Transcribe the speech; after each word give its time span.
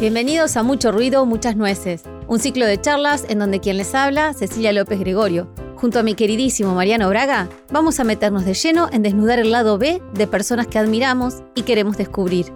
Bienvenidos 0.00 0.56
a 0.56 0.62
Mucho 0.62 0.92
Ruido, 0.92 1.26
Muchas 1.26 1.56
Nueces, 1.56 2.04
un 2.28 2.38
ciclo 2.38 2.66
de 2.66 2.80
charlas 2.80 3.26
en 3.28 3.40
donde 3.40 3.58
quien 3.58 3.76
les 3.76 3.96
habla, 3.96 4.32
Cecilia 4.32 4.72
López 4.72 5.00
Gregorio, 5.00 5.48
junto 5.74 5.98
a 5.98 6.04
mi 6.04 6.14
queridísimo 6.14 6.72
Mariano 6.72 7.08
Braga, 7.08 7.48
vamos 7.72 7.98
a 7.98 8.04
meternos 8.04 8.44
de 8.44 8.54
lleno 8.54 8.88
en 8.92 9.02
desnudar 9.02 9.40
el 9.40 9.50
lado 9.50 9.76
B 9.76 10.00
de 10.14 10.26
personas 10.28 10.68
que 10.68 10.78
admiramos 10.78 11.42
y 11.56 11.62
queremos 11.62 11.96
descubrir. 11.96 12.46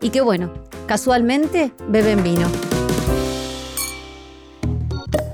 Y 0.00 0.10
que 0.10 0.20
bueno, 0.20 0.52
casualmente 0.86 1.72
beben 1.88 2.22
vino. 2.22 2.46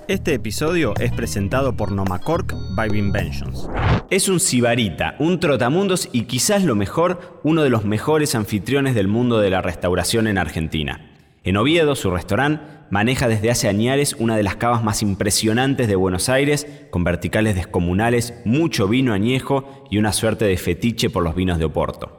Este 0.09 0.33
episodio 0.33 0.95
es 0.99 1.13
presentado 1.13 1.77
por 1.77 1.93
Nomacork 1.93 2.55
by 2.77 2.99
Inventions. 2.99 3.69
Es 4.09 4.31
un 4.31 4.41
sibarita, 4.41 5.17
un 5.19 5.39
trotamundos 5.39 6.09
y 6.13 6.23
quizás 6.23 6.65
lo 6.65 6.75
mejor, 6.75 7.41
uno 7.43 7.63
de 7.63 7.69
los 7.69 7.85
mejores 7.85 8.35
anfitriones 8.35 8.95
del 8.95 9.07
mundo 9.07 9.39
de 9.39 9.51
la 9.51 9.61
restauración 9.61 10.29
en 10.29 10.39
Argentina. 10.39 11.18
En 11.45 11.57
Oviedo, 11.57 11.95
su 11.95 12.11
restaurante, 12.11 12.63
maneja 12.91 13.29
desde 13.29 13.51
hace 13.51 13.69
años 13.69 14.17
una 14.19 14.37
de 14.37 14.43
las 14.43 14.57
cavas 14.57 14.83
más 14.83 15.03
impresionantes 15.03 15.89
de 15.89 15.97
Buenos 15.97 16.29
Aires, 16.29 16.67
con 16.91 17.05
verticales 17.05 17.55
descomunales, 17.55 18.35
mucho 18.45 18.89
vino 18.89 19.13
añejo 19.13 19.85
y 19.91 19.99
una 19.99 20.13
suerte 20.13 20.45
de 20.45 20.57
fetiche 20.57 21.11
por 21.11 21.23
los 21.23 21.35
vinos 21.35 21.59
de 21.59 21.67
Oporto. 21.67 22.19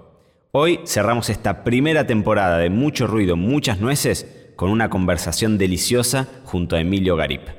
Hoy 0.52 0.80
cerramos 0.86 1.30
esta 1.30 1.63
primera 1.63 2.08
temporada 2.08 2.58
de 2.58 2.70
Mucho 2.70 3.08
Ruido, 3.08 3.36
Muchas 3.36 3.80
Nueces 3.80 4.26
con 4.55 4.72
una 4.72 4.90
conversación 4.90 5.58
deliciosa 5.58 6.27
junto 6.44 6.76
a 6.76 6.82
Emilio 6.82 7.16
Garip. 7.16 7.59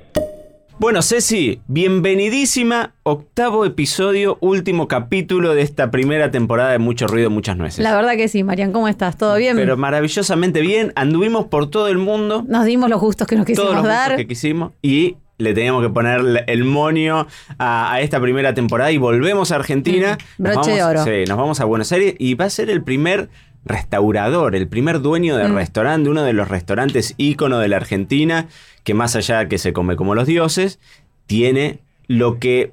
Bueno, 0.81 1.03
Ceci, 1.03 1.61
bienvenidísima, 1.69 2.95
octavo 3.03 3.67
episodio, 3.67 4.39
último 4.41 4.89
capítulo 4.89 5.55
de 5.55 5.61
esta 5.61 5.91
primera 5.91 6.31
temporada 6.31 6.73
de 6.73 6.79
Mucho 6.79 7.07
Ruido, 7.07 7.29
Muchas 7.29 7.59
Nueces. 7.59 7.81
La 7.81 7.95
verdad 7.95 8.13
que 8.17 8.29
sí, 8.29 8.43
Marian, 8.45 8.73
¿cómo 8.73 8.89
estás? 8.89 9.19
¿Todo 9.19 9.37
bien? 9.37 9.57
Pero 9.57 9.77
maravillosamente 9.77 10.63
bien, 10.63 10.95
anduvimos 10.97 11.49
por 11.49 11.69
todo 11.69 11.89
el 11.89 11.99
mundo. 11.99 12.47
Nos 12.49 12.65
dimos 12.65 12.89
los 12.89 12.99
gustos 12.99 13.27
que 13.29 13.37
nos 13.37 13.45
quisimos 13.45 13.67
todos 13.73 13.77
los 13.77 13.87
dar. 13.87 14.13
gustos 14.13 14.17
que 14.23 14.27
quisimos 14.29 14.73
y 14.81 15.17
le 15.37 15.53
teníamos 15.53 15.83
que 15.83 15.91
poner 15.91 16.45
el 16.47 16.65
monio 16.65 17.27
a, 17.59 17.93
a 17.93 18.01
esta 18.01 18.19
primera 18.19 18.55
temporada 18.55 18.91
y 18.91 18.97
volvemos 18.97 19.53
a 19.53 19.57
Argentina. 19.57 20.17
Mm, 20.39 20.43
broche 20.43 20.71
de 20.71 20.81
vamos- 20.81 21.03
oro. 21.03 21.05
Sí, 21.05 21.25
nos 21.29 21.37
vamos 21.37 21.61
a 21.61 21.67
Buenos 21.67 21.93
Aires 21.93 22.15
y 22.19 22.35
va 22.37 22.47
a 22.47 22.51
ser 22.51 22.71
el 22.71 22.83
primer 22.83 23.29
restaurador, 23.65 24.55
el 24.57 24.69
primer 24.69 25.01
dueño 25.01 25.37
de 25.37 25.49
Mm. 25.49 25.55
restaurante, 25.55 26.09
uno 26.11 26.23
de 26.23 26.33
los 26.33 26.49
restaurantes 26.49 27.15
ícono 27.17 27.59
de 27.59 27.69
la 27.69 27.77
Argentina, 27.77 28.49
que 28.85 28.95
más 28.95 29.17
allá 29.17 29.41
de 29.41 29.49
que 29.49 29.59
se 29.59 29.73
come 29.73 29.97
como 29.97 30.15
los 30.15 30.27
dioses, 30.27 30.79
tiene 31.27 31.81
lo 32.07 32.39
que... 32.39 32.73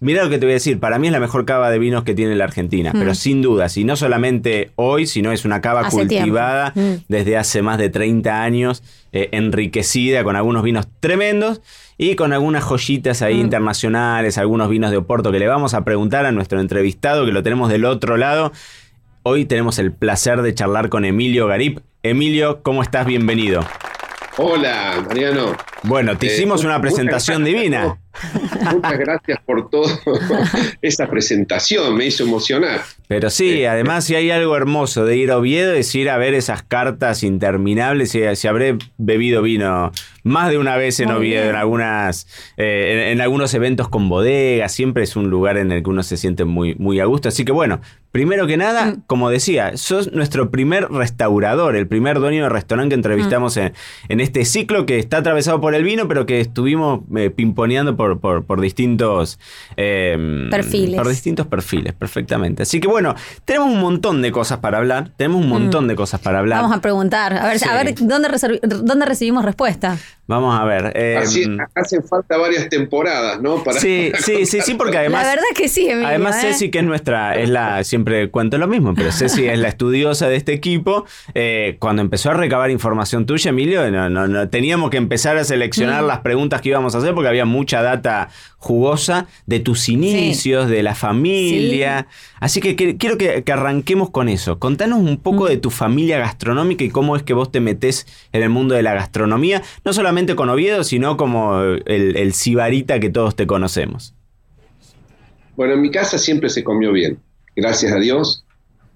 Mira 0.00 0.22
lo 0.22 0.30
que 0.30 0.38
te 0.38 0.46
voy 0.46 0.52
a 0.52 0.54
decir, 0.54 0.78
para 0.78 1.00
mí 1.00 1.08
es 1.08 1.12
la 1.12 1.18
mejor 1.18 1.44
cava 1.44 1.70
de 1.70 1.80
vinos 1.80 2.04
que 2.04 2.14
tiene 2.14 2.36
la 2.36 2.44
Argentina, 2.44 2.92
Mm. 2.94 2.98
pero 3.00 3.14
sin 3.16 3.42
dudas, 3.42 3.76
y 3.76 3.82
no 3.82 3.96
solamente 3.96 4.70
hoy, 4.76 5.08
sino 5.08 5.32
es 5.32 5.44
una 5.44 5.60
cava 5.60 5.80
Hace 5.80 5.90
cultivada 5.96 6.72
Mm. 6.76 6.92
desde 7.08 7.36
hace 7.36 7.62
más 7.62 7.78
de 7.78 7.90
30 7.90 8.44
años, 8.44 8.84
eh, 9.10 9.28
enriquecida 9.32 10.22
con 10.22 10.36
algunos 10.36 10.62
vinos 10.62 10.86
tremendos 11.00 11.60
y 11.96 12.14
con 12.14 12.32
algunas 12.32 12.62
joyitas 12.62 13.22
ahí 13.22 13.38
Mm. 13.38 13.40
internacionales, 13.40 14.38
algunos 14.38 14.68
vinos 14.70 14.92
de 14.92 14.98
Oporto 14.98 15.32
que 15.32 15.40
le 15.40 15.48
vamos 15.48 15.74
a 15.74 15.82
preguntar 15.84 16.26
a 16.26 16.30
nuestro 16.30 16.60
entrevistado, 16.60 17.26
que 17.26 17.32
lo 17.32 17.42
tenemos 17.42 17.68
del 17.68 17.84
otro 17.84 18.16
lado. 18.16 18.52
Hoy 19.30 19.44
tenemos 19.44 19.78
el 19.78 19.92
placer 19.92 20.40
de 20.40 20.54
charlar 20.54 20.88
con 20.88 21.04
Emilio 21.04 21.46
Garip. 21.46 21.80
Emilio, 22.02 22.62
¿cómo 22.62 22.82
estás? 22.82 23.04
Bienvenido. 23.04 23.60
Hola, 24.38 25.04
Mariano. 25.06 25.54
Bueno, 25.82 26.16
te 26.16 26.28
Eh, 26.28 26.34
hicimos 26.34 26.64
una 26.64 26.80
presentación 26.80 27.44
divina. 27.44 27.98
Muchas 28.72 28.98
gracias 28.98 29.38
por 29.44 29.68
toda 29.68 29.98
esa 30.82 31.08
presentación, 31.10 31.94
me 31.94 32.06
hizo 32.06 32.24
emocionar. 32.24 32.80
Pero 33.06 33.28
sí, 33.28 33.60
Eh, 33.60 33.68
además 33.68 34.04
si 34.06 34.14
hay 34.14 34.30
algo 34.30 34.56
hermoso 34.56 35.04
de 35.04 35.16
ir 35.18 35.30
a 35.30 35.36
Oviedo 35.38 35.74
es 35.74 35.94
ir 35.94 36.08
a 36.08 36.16
ver 36.16 36.32
esas 36.34 36.62
cartas 36.62 37.22
interminables 37.22 38.14
y 38.14 38.22
si 38.34 38.48
habré 38.48 38.78
bebido 38.96 39.42
vino 39.42 39.92
más 40.24 40.50
de 40.50 40.58
una 40.58 40.76
vez 40.76 40.98
en 41.00 41.10
Oviedo, 41.10 41.42
bien. 41.42 41.50
en 41.50 41.56
algunas, 41.56 42.26
eh, 42.56 43.06
en, 43.08 43.12
en 43.12 43.20
algunos 43.20 43.52
eventos 43.54 43.88
con 43.88 44.08
bodegas, 44.08 44.72
siempre 44.72 45.02
es 45.04 45.16
un 45.16 45.30
lugar 45.30 45.58
en 45.58 45.70
el 45.70 45.82
que 45.82 45.90
uno 45.90 46.02
se 46.02 46.16
siente 46.16 46.44
muy, 46.44 46.74
muy 46.76 46.98
a 47.00 47.04
gusto. 47.04 47.28
Así 47.28 47.44
que 47.44 47.52
bueno, 47.52 47.80
primero 48.18 48.48
que 48.48 48.56
nada, 48.56 48.86
Mm. 48.86 49.02
como 49.06 49.30
decía, 49.30 49.76
sos 49.76 50.10
nuestro 50.12 50.50
primer 50.50 50.90
restaurador, 50.90 51.76
el 51.76 51.86
primer 51.86 52.18
dueño 52.18 52.42
de 52.42 52.48
restaurante 52.48 52.88
que 52.88 52.94
entrevistamos 52.96 53.56
Mm. 53.56 53.60
en, 53.60 53.72
en 54.08 54.18
este 54.20 54.44
ciclo 54.44 54.86
que 54.86 54.98
está 54.98 55.18
atravesado 55.18 55.60
por 55.60 55.72
el 55.76 55.84
vino, 55.84 56.08
pero 56.08 56.26
que 56.26 56.40
estuvimos 56.40 57.02
eh, 57.16 57.30
pimponeando 57.30 57.96
por, 57.96 58.18
por, 58.18 58.44
por 58.44 58.60
distintos 58.60 59.38
eh, 59.76 60.48
Perfiles. 60.50 60.96
Por 60.96 61.06
distintos 61.08 61.46
perfiles, 61.46 61.92
perfectamente. 61.94 62.64
Así 62.64 62.80
que 62.80 62.88
bueno, 62.88 63.14
tenemos 63.44 63.70
un 63.70 63.80
montón 63.80 64.20
de 64.20 64.32
cosas 64.32 64.58
para 64.58 64.78
hablar. 64.78 65.10
Tenemos 65.16 65.40
un 65.40 65.48
montón 65.48 65.86
de 65.86 65.94
cosas 65.94 66.18
para 66.20 66.40
hablar. 66.40 66.58
Mm. 66.58 66.62
Vamos 66.62 66.76
a 66.78 66.80
preguntar, 66.80 67.34
a 67.34 67.46
ver, 67.46 67.60
Sí. 67.60 67.68
a 67.68 67.74
ver 67.80 67.94
¿dónde, 67.94 68.28
dónde 68.82 69.06
recibimos 69.06 69.44
respuesta. 69.44 69.96
Vamos 70.28 70.60
a 70.60 70.64
ver. 70.64 70.92
eh, 70.94 71.16
Así, 71.20 71.44
hacen 71.74 72.04
falta 72.04 72.36
varias 72.36 72.68
temporadas, 72.68 73.40
¿no? 73.40 73.64
Para, 73.64 73.80
sí, 73.80 74.10
para 74.12 74.22
sí, 74.24 74.46
sí, 74.46 74.60
sí, 74.60 74.74
porque 74.74 74.98
además. 74.98 75.24
la 75.24 75.30
verdad 75.30 75.44
que 75.56 75.68
sí, 75.68 75.88
Emilio. 75.88 76.06
Además, 76.06 76.36
¿eh? 76.44 76.48
Ceci, 76.52 76.70
que 76.70 76.78
es 76.78 76.84
nuestra, 76.84 77.34
es 77.34 77.48
la, 77.48 77.82
siempre 77.82 78.30
cuento 78.30 78.58
lo 78.58 78.68
mismo, 78.68 78.94
pero 78.94 79.10
Ceci 79.10 79.46
es 79.48 79.58
la 79.58 79.68
estudiosa 79.68 80.28
de 80.28 80.36
este 80.36 80.52
equipo. 80.52 81.06
Eh, 81.34 81.76
cuando 81.80 82.02
empezó 82.02 82.30
a 82.30 82.34
recabar 82.34 82.70
información 82.70 83.26
tuya, 83.26 83.48
Emilio, 83.48 83.90
no, 83.90 84.08
no, 84.10 84.28
no, 84.28 84.48
teníamos 84.48 84.90
que 84.90 84.98
empezar 84.98 85.36
a 85.38 85.44
seleccionar 85.44 86.02
Mm. 86.04 86.06
las 86.06 86.18
preguntas 86.20 86.60
que 86.60 86.68
íbamos 86.68 86.94
a 86.94 86.98
hacer 86.98 87.14
porque 87.14 87.28
había 87.28 87.46
mucha 87.46 87.82
data 87.82 88.28
jugosa 88.60 89.28
de 89.46 89.60
tus 89.60 89.88
inicios, 89.88 90.68
de 90.68 90.82
la 90.82 90.94
familia. 90.96 92.08
Así 92.40 92.60
que, 92.60 92.74
que- 92.76 92.96
quiero 92.96 93.16
que, 93.16 93.44
que 93.44 93.52
arranquemos 93.52 94.10
con 94.10 94.28
eso. 94.28 94.58
Contanos 94.58 94.98
un 94.98 95.16
poco 95.18 95.44
Mm. 95.44 95.48
de 95.48 95.56
tu 95.58 95.70
familia 95.70 96.18
gastronómica 96.18 96.82
y 96.84 96.90
cómo 96.90 97.14
es 97.16 97.22
que 97.22 97.34
vos 97.34 97.52
te 97.52 97.60
metés 97.60 98.06
en 98.32 98.42
el 98.42 98.50
mundo 98.50 98.74
de 98.74 98.82
la 98.82 98.94
gastronomía, 98.94 99.62
no 99.84 99.92
solamente 99.92 100.34
con 100.34 100.48
Oviedo, 100.50 100.82
sino 100.84 101.16
como 101.16 101.60
el, 101.62 102.16
el 102.16 102.32
sibarita 102.34 102.98
que 103.00 103.10
todos 103.10 103.36
te 103.36 103.46
conocemos. 103.46 104.14
Bueno, 105.56 105.74
en 105.74 105.80
mi 105.80 105.90
casa 105.90 106.18
siempre 106.18 106.50
se 106.50 106.62
comió 106.64 106.92
bien, 106.92 107.18
gracias 107.56 107.92
a 107.92 107.98
Dios. 107.98 108.44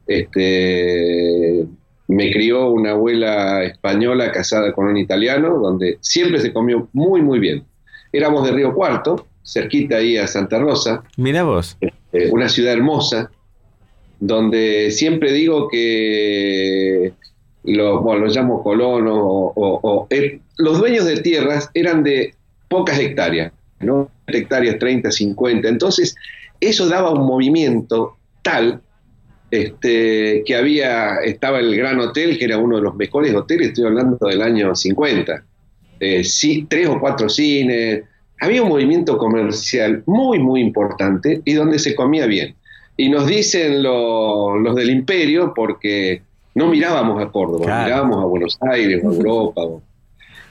Este, 0.06 1.66
me 2.08 2.32
crió 2.32 2.68
una 2.70 2.90
abuela 2.90 3.62
española 3.64 4.32
casada 4.32 4.72
con 4.72 4.86
un 4.86 4.96
italiano, 4.96 5.58
donde 5.58 5.98
siempre 6.00 6.40
se 6.40 6.52
comió 6.52 6.88
muy, 6.92 7.22
muy 7.22 7.38
bien. 7.38 7.64
Éramos 8.12 8.44
de 8.44 8.52
Río 8.52 8.74
Cuarto, 8.74 9.26
cerquita 9.44 9.96
ahí 9.96 10.16
a 10.16 10.26
Santa 10.26 10.58
Rosa, 10.58 11.02
Mira 11.16 11.42
vos. 11.42 11.76
eh, 12.12 12.28
una 12.30 12.48
ciudad 12.48 12.72
hermosa, 12.74 13.30
donde 14.20 14.90
siempre 14.90 15.32
digo 15.32 15.68
que 15.68 17.12
los, 17.64 18.02
bueno, 18.02 18.26
los 18.26 18.36
llamo 18.36 18.62
colonos, 18.62 19.14
o, 19.16 19.52
o- 19.54 19.80
o- 19.82 20.06
eh, 20.10 20.40
los 20.58 20.78
dueños 20.78 21.04
de 21.06 21.20
tierras 21.20 21.70
eran 21.74 22.02
de 22.02 22.34
pocas 22.68 22.98
hectáreas, 22.98 23.52
¿no? 23.80 24.10
hectáreas 24.26 24.78
30, 24.78 25.10
50, 25.10 25.68
entonces 25.68 26.14
eso 26.60 26.88
daba 26.88 27.10
un 27.10 27.26
movimiento 27.26 28.16
tal 28.42 28.80
este, 29.50 30.42
que 30.46 30.54
había, 30.56 31.16
estaba 31.16 31.58
el 31.60 31.76
Gran 31.76 32.00
Hotel, 32.00 32.38
que 32.38 32.44
era 32.46 32.56
uno 32.58 32.76
de 32.76 32.82
los 32.82 32.94
mejores 32.94 33.34
hoteles, 33.34 33.68
estoy 33.68 33.84
hablando 33.86 34.16
del 34.26 34.40
año 34.40 34.74
50, 34.74 35.44
eh, 36.00 36.24
sí, 36.24 36.66
tres 36.68 36.88
o 36.88 36.98
cuatro 36.98 37.28
cines, 37.28 38.04
había 38.42 38.62
un 38.62 38.68
movimiento 38.70 39.16
comercial 39.18 40.02
muy, 40.06 40.38
muy 40.38 40.60
importante 40.60 41.40
y 41.44 41.52
donde 41.54 41.78
se 41.78 41.94
comía 41.94 42.26
bien. 42.26 42.54
Y 42.96 43.08
nos 43.08 43.26
dicen 43.26 43.82
lo- 43.82 44.58
los 44.58 44.74
del 44.74 44.90
imperio 44.90 45.52
porque 45.54 46.22
no 46.54 46.66
mirábamos 46.68 47.22
a 47.22 47.30
Córdoba, 47.30 47.64
Claro. 47.64 47.84
mirábamos 47.84 48.22
a 48.22 48.26
Buenos 48.26 48.58
Aires 48.70 49.00
o 49.04 49.10
a 49.10 49.14
Europa. 49.14 49.62
o- 49.62 49.82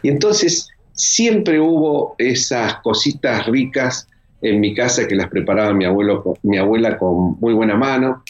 Y 0.04 0.10
entonces 0.10 0.70
siempre 0.94 1.60
hubo 1.60 2.16
esas 2.18 2.76
cositas 2.82 3.46
ricas 3.48 4.08
en 4.42 4.60
mi 4.60 4.74
casa 4.74 5.08
que 5.08 5.16
las 5.16 5.30
preparaba 5.30 5.74
mi, 5.74 5.86
abuelo, 5.86 6.24
mi 6.44 6.58
abuela 6.58 6.98
con 6.98 7.38
muy 7.40 7.54
buena 7.54 7.76
mano. 7.76 8.24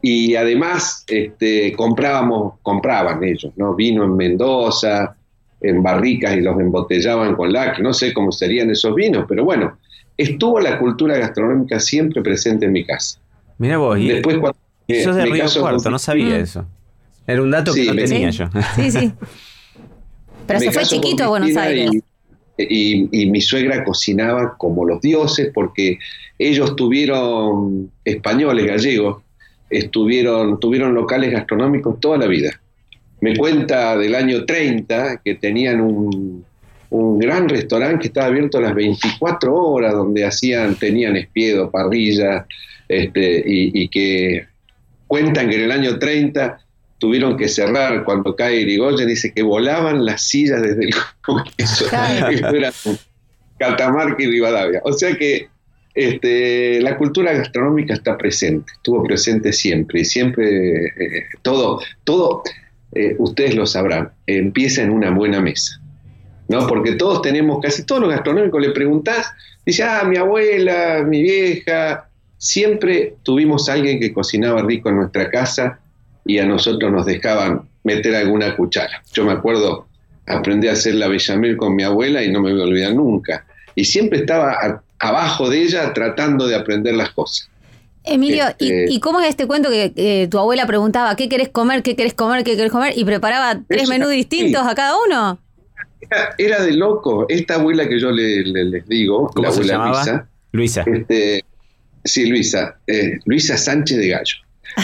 Y 0.00 0.36
además 0.36 1.04
este, 1.08 1.72
comprábamos, 1.72 2.54
compraban 2.62 3.24
ellos, 3.24 3.52
¿no? 3.56 3.74
Vino 3.74 4.04
en 4.04 4.14
Mendoza, 4.16 5.16
en 5.60 5.82
barricas 5.82 6.36
y 6.36 6.40
los 6.40 6.58
embotellaban 6.60 7.34
con 7.34 7.52
lacre. 7.52 7.82
No 7.82 7.92
sé 7.92 8.12
cómo 8.12 8.30
serían 8.32 8.70
esos 8.70 8.94
vinos, 8.94 9.24
pero 9.28 9.44
bueno, 9.44 9.78
estuvo 10.16 10.60
la 10.60 10.78
cultura 10.78 11.16
gastronómica 11.18 11.80
siempre 11.80 12.22
presente 12.22 12.66
en 12.66 12.72
mi 12.72 12.84
casa. 12.84 13.18
Mira 13.58 13.78
vos. 13.78 13.98
Y, 13.98 14.08
Después 14.08 14.38
cuando 14.38 14.58
sos 15.04 15.16
de 15.16 15.26
Río 15.26 15.44
Cuarto, 15.60 15.82
con- 15.82 15.92
no 15.92 15.98
sabía 15.98 16.36
Mm. 16.38 16.42
eso. 16.42 16.66
Era 17.26 17.42
un 17.42 17.50
dato 17.50 17.74
que 17.74 17.84
no 17.86 17.94
me- 17.94 18.04
tenía 18.04 18.32
Sí. 18.32 18.38
yo. 18.38 18.46
Sí, 18.76 18.90
sí. 18.90 19.12
Pero 20.46 20.60
me 20.60 20.66
se 20.66 20.72
fue 20.72 20.84
chiquito 20.84 21.24
a 21.24 21.28
Buenos 21.28 21.56
Aires. 21.56 21.90
Y, 22.56 22.64
y- 23.04 23.08
y 23.12 23.30
mi 23.30 23.40
suegra 23.40 23.84
cocinaba 23.84 24.56
como 24.56 24.84
los 24.86 25.00
dioses 25.00 25.50
porque 25.54 25.98
ellos 26.38 26.74
tuvieron 26.74 27.90
españoles, 28.04 28.64
gallegos, 28.66 29.22
estuvieron, 29.70 30.58
tuvieron 30.58 30.94
locales 30.94 31.30
gastronómicos 31.32 32.00
toda 32.00 32.16
la 32.18 32.26
vida. 32.26 32.58
Me 33.20 33.36
cuenta 33.36 33.96
del 33.96 34.14
año 34.14 34.44
30 34.44 35.22
que 35.24 35.34
tenían 35.34 35.80
un, 35.80 36.44
un 36.90 37.18
gran 37.18 37.48
restaurante 37.48 38.02
que 38.02 38.06
estaba 38.08 38.26
abierto 38.26 38.58
a 38.58 38.62
las 38.62 38.74
24 38.74 39.54
horas, 39.54 39.92
donde 39.92 40.24
hacían, 40.24 40.76
tenían 40.76 41.16
espiedo, 41.16 41.70
parrilla, 41.70 42.46
este, 42.88 43.42
y, 43.44 43.82
y 43.82 43.88
que 43.88 44.46
cuentan 45.06 45.50
que 45.50 45.56
en 45.56 45.62
el 45.62 45.72
año 45.72 45.98
30 45.98 46.60
tuvieron 46.98 47.36
que 47.36 47.48
cerrar 47.48 48.04
cuando 48.04 48.34
cae 48.34 48.60
Irigoyen, 48.60 49.08
dice 49.08 49.32
que 49.32 49.42
volaban 49.42 50.04
las 50.04 50.22
sillas 50.22 50.62
desde 50.62 50.84
el 50.84 50.94
Congreso. 51.22 51.86
Era 51.92 52.72
Catamarca 53.58 54.22
y 54.22 54.26
Rivadavia. 54.26 54.80
O 54.84 54.92
sea 54.92 55.16
que 55.16 55.48
este, 55.94 56.80
la 56.80 56.96
cultura 56.96 57.32
gastronómica 57.32 57.94
está 57.94 58.16
presente, 58.16 58.70
estuvo 58.72 59.02
presente 59.02 59.52
siempre 59.52 60.02
y 60.02 60.04
siempre 60.04 60.86
eh, 60.86 61.24
todo, 61.42 61.80
todo 62.04 62.42
eh, 62.92 63.16
ustedes 63.18 63.54
lo 63.54 63.66
sabrán, 63.66 64.10
empieza 64.26 64.82
en 64.82 64.90
una 64.90 65.10
buena 65.10 65.40
mesa. 65.40 65.80
¿no? 66.48 66.66
Porque 66.66 66.92
todos 66.92 67.22
tenemos, 67.22 67.60
casi 67.62 67.84
todos 67.84 68.00
los 68.02 68.10
gastronómicos 68.10 68.60
le 68.60 68.70
preguntás, 68.70 69.26
dice, 69.64 69.84
ah, 69.84 70.04
mi 70.04 70.16
abuela, 70.16 71.04
mi 71.06 71.22
vieja, 71.22 72.08
siempre 72.38 73.16
tuvimos 73.22 73.68
alguien 73.68 74.00
que 74.00 74.12
cocinaba 74.12 74.62
rico 74.62 74.88
en 74.88 74.96
nuestra 74.96 75.30
casa 75.30 75.78
y 76.24 76.38
a 76.38 76.46
nosotros 76.46 76.90
nos 76.90 77.04
dejaban 77.04 77.68
meter 77.84 78.14
alguna 78.14 78.56
cuchara. 78.56 79.02
Yo 79.12 79.24
me 79.24 79.32
acuerdo, 79.32 79.86
aprendí 80.26 80.68
a 80.68 80.72
hacer 80.72 80.94
la 80.94 81.08
bechamel 81.08 81.56
con 81.56 81.74
mi 81.74 81.82
abuela 81.82 82.22
y 82.22 82.30
no 82.30 82.40
me 82.40 82.52
voy 82.52 82.60
a 82.60 82.64
olvidar 82.64 82.94
nunca. 82.94 83.44
Y 83.74 83.84
siempre 83.84 84.20
estaba 84.20 84.82
abajo 84.98 85.48
de 85.50 85.62
ella 85.62 85.92
tratando 85.92 86.46
de 86.46 86.56
aprender 86.56 86.94
las 86.94 87.10
cosas. 87.10 87.48
Emilio, 88.04 88.44
¿y, 88.58 88.72
este 88.72 89.00
cómo 89.00 89.20
es 89.20 89.28
este 89.28 89.46
cuento 89.46 89.70
que 89.70 90.28
tu 90.30 90.38
abuela 90.38 90.66
preguntaba 90.66 91.14
qué 91.16 91.28
querés 91.28 91.48
comer, 91.48 91.82
qué 91.82 91.96
querés 91.96 92.14
comer, 92.14 92.44
qué 92.44 92.56
querés 92.56 92.72
comer 92.72 92.94
y 92.96 93.04
preparaba 93.04 93.60
tres 93.68 93.88
menús 93.88 94.10
distintos 94.10 94.66
a 94.66 94.74
cada 94.74 94.94
uno? 95.06 95.38
Era, 96.38 96.62
de 96.62 96.72
loco. 96.72 97.26
Esta 97.28 97.54
abuela 97.54 97.88
que 97.88 98.00
yo 98.00 98.10
le, 98.10 98.42
les 98.44 98.86
digo, 98.88 99.30
la 99.36 99.48
abuela 99.48 99.88
Luisa. 99.88 100.28
Luisa. 100.52 100.84
Este, 100.86 101.44
sí, 102.04 102.26
Luisa. 102.26 102.78
Eh, 102.86 103.18
Luisa 103.26 103.58
Sánchez 103.58 103.98
de 103.98 104.08
Gallo 104.08 104.36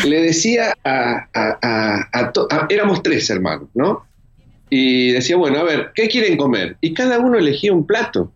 le 0.07 0.23
decía 0.23 0.75
a, 0.85 1.29
a, 1.33 2.67
éramos 2.69 3.03
tres 3.03 3.29
hermanos, 3.31 3.69
¿no? 3.75 4.05
Y 4.71 5.13
decía, 5.13 5.37
bueno, 5.37 5.59
a 5.59 5.63
ver, 5.63 5.93
¿qué 5.95 6.09
quieren 6.09 6.37
comer? 6.37 6.77
Y 6.81 6.95
cada 6.95 7.19
uno 7.19 7.39
elegía 7.39 7.73
un 7.73 7.87
plato. 7.87 8.33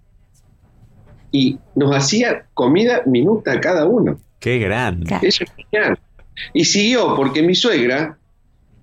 Y 1.32 1.58
nos 1.74 1.94
hacía 1.94 2.46
comida 2.54 3.02
minuta 3.06 3.52
a 3.52 3.60
cada 3.60 3.86
uno. 3.86 4.18
Qué 4.40 4.58
grande. 4.58 5.16
Eso 5.22 5.44
es 5.44 5.52
genial. 5.70 5.98
Y 6.54 6.64
siguió, 6.64 7.16
porque 7.16 7.42
mi 7.42 7.54
suegra, 7.54 8.16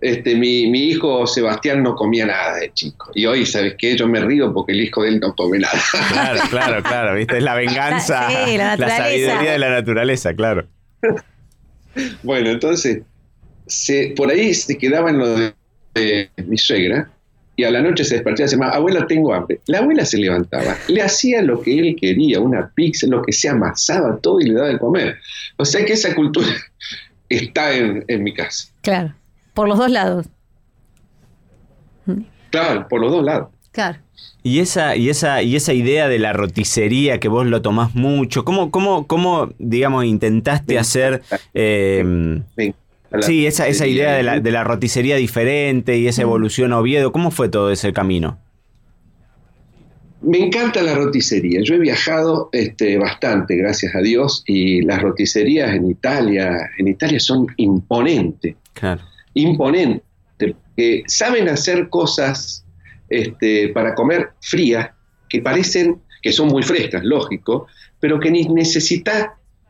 este, 0.02 0.36
mi, 0.36 0.68
mi, 0.68 0.90
hijo 0.90 1.26
Sebastián 1.26 1.84
no 1.84 1.96
comía 1.96 2.26
nada 2.26 2.58
de 2.58 2.74
chico. 2.74 3.12
Y 3.16 3.26
hoy, 3.26 3.46
¿sabes 3.46 3.76
qué? 3.78 3.96
Yo 3.96 4.08
me 4.08 4.20
río 4.20 4.54
porque 4.54 4.74
el 4.74 4.82
hijo 4.82 5.04
de 5.04 5.10
él 5.10 5.20
no 5.20 5.34
come 5.36 5.60
nada. 5.60 5.80
Claro, 6.10 6.40
claro, 6.50 6.84
claro. 6.84 7.16
¿Viste? 7.16 7.38
Es 7.38 7.44
la 7.44 7.56
venganza, 7.56 8.30
la, 8.30 8.76
la 8.76 8.90
sabiduría 8.90 9.54
de 9.54 9.60
la 9.60 9.70
naturaleza, 9.70 10.34
claro. 10.36 10.68
Bueno, 12.24 12.50
entonces, 12.50 13.04
se, 13.68 14.14
por 14.16 14.30
ahí 14.30 14.54
se 14.54 14.78
quedaba 14.78 15.10
en 15.10 15.20
lo 15.20 15.28
de, 15.94 16.30
mi 16.46 16.58
suegra 16.58 17.10
y 17.56 17.64
a 17.64 17.72
la 17.72 17.82
noche 17.82 18.04
se 18.04 18.16
despertaba 18.16 18.48
y 18.48 18.52
decía, 18.52 18.68
abuela, 18.68 19.08
tengo 19.08 19.34
hambre. 19.34 19.60
La 19.68 19.80
abuela 19.80 20.06
se 20.06 20.18
levantaba, 20.18 20.78
le 20.88 21.02
hacía 21.02 21.42
lo 21.42 21.62
que 21.62 21.80
él 21.80 21.96
quería, 22.00 22.40
una 22.40 22.70
pizza, 22.76 23.08
lo 23.08 23.22
que 23.22 23.32
se 23.32 23.50
amasaba 23.50 24.18
todo 24.18 24.40
y 24.42 24.46
le 24.46 24.54
daba 24.54 24.68
de 24.68 24.80
comer. 24.80 25.18
O 25.58 25.66
sea 25.66 25.86
que 25.86 25.94
esa 25.94 26.14
cultura 26.14 26.48
está 27.30 27.74
en, 27.74 28.04
en 28.08 28.24
mi 28.24 28.34
casa. 28.34 28.70
Claro, 28.82 29.14
por 29.54 29.68
los 29.68 29.78
dos 29.78 29.92
lados. 29.92 30.28
Claro, 32.52 32.88
por 32.88 33.02
los 33.02 33.12
dos 33.12 33.24
lados. 33.24 33.50
Claro. 33.72 34.00
Y 34.44 34.60
esa, 34.60 34.96
y 34.96 35.10
esa, 35.10 35.42
y 35.42 35.56
esa 35.56 35.74
idea 35.74 36.08
de 36.08 36.20
la 36.20 36.32
roticería 36.32 37.20
que 37.20 37.28
vos 37.28 37.48
lo 37.48 37.62
tomás 37.62 37.96
mucho, 37.96 38.46
¿cómo, 38.46 38.70
cómo, 38.70 39.08
cómo 39.08 39.50
digamos, 39.58 40.06
intentaste 40.06 40.78
hacer 40.78 41.24
sí, 43.22 43.46
esa, 43.46 43.68
esa 43.68 43.88
idea 43.88 44.14
de 44.14 44.24
la, 44.24 44.40
de 44.40 44.52
la 44.52 44.64
roticería 44.64 45.16
diferente 45.16 45.98
y 45.98 46.08
esa 46.08 46.22
evolución 46.22 46.74
a 46.74 46.80
Oviedo? 46.80 47.12
¿Cómo 47.12 47.32
fue 47.32 47.50
todo 47.50 47.72
ese 47.72 47.94
camino? 47.94 48.40
Me 50.22 50.40
encanta 50.40 50.82
la 50.82 50.96
roticería. 50.96 51.62
Yo 51.62 51.76
he 51.76 51.80
viajado 51.80 52.50
este, 52.52 52.98
bastante, 52.98 53.56
gracias 53.58 53.94
a 53.94 54.00
Dios, 54.00 54.44
y 54.48 54.82
las 54.82 55.02
roticerías 55.02 55.76
en 55.76 55.90
Italia, 55.90 56.72
en 56.80 56.88
Italia 56.88 57.20
son 57.20 57.46
imponentes. 57.58 58.56
Claro. 58.74 59.02
Imponentes. 59.36 60.02
Que 60.76 61.04
saben 61.06 61.48
hacer 61.48 61.90
cosas 61.90 62.66
este, 63.10 63.70
para 63.70 63.94
comer 63.94 64.30
frías, 64.42 64.90
que 65.30 65.42
parecen 65.42 66.02
que 66.24 66.32
son 66.32 66.48
muy 66.48 66.64
frescas, 66.64 67.04
lógico, 67.04 67.68
pero 68.00 68.20
que 68.20 68.32
ni 68.32 68.48
necesitas 68.50 69.28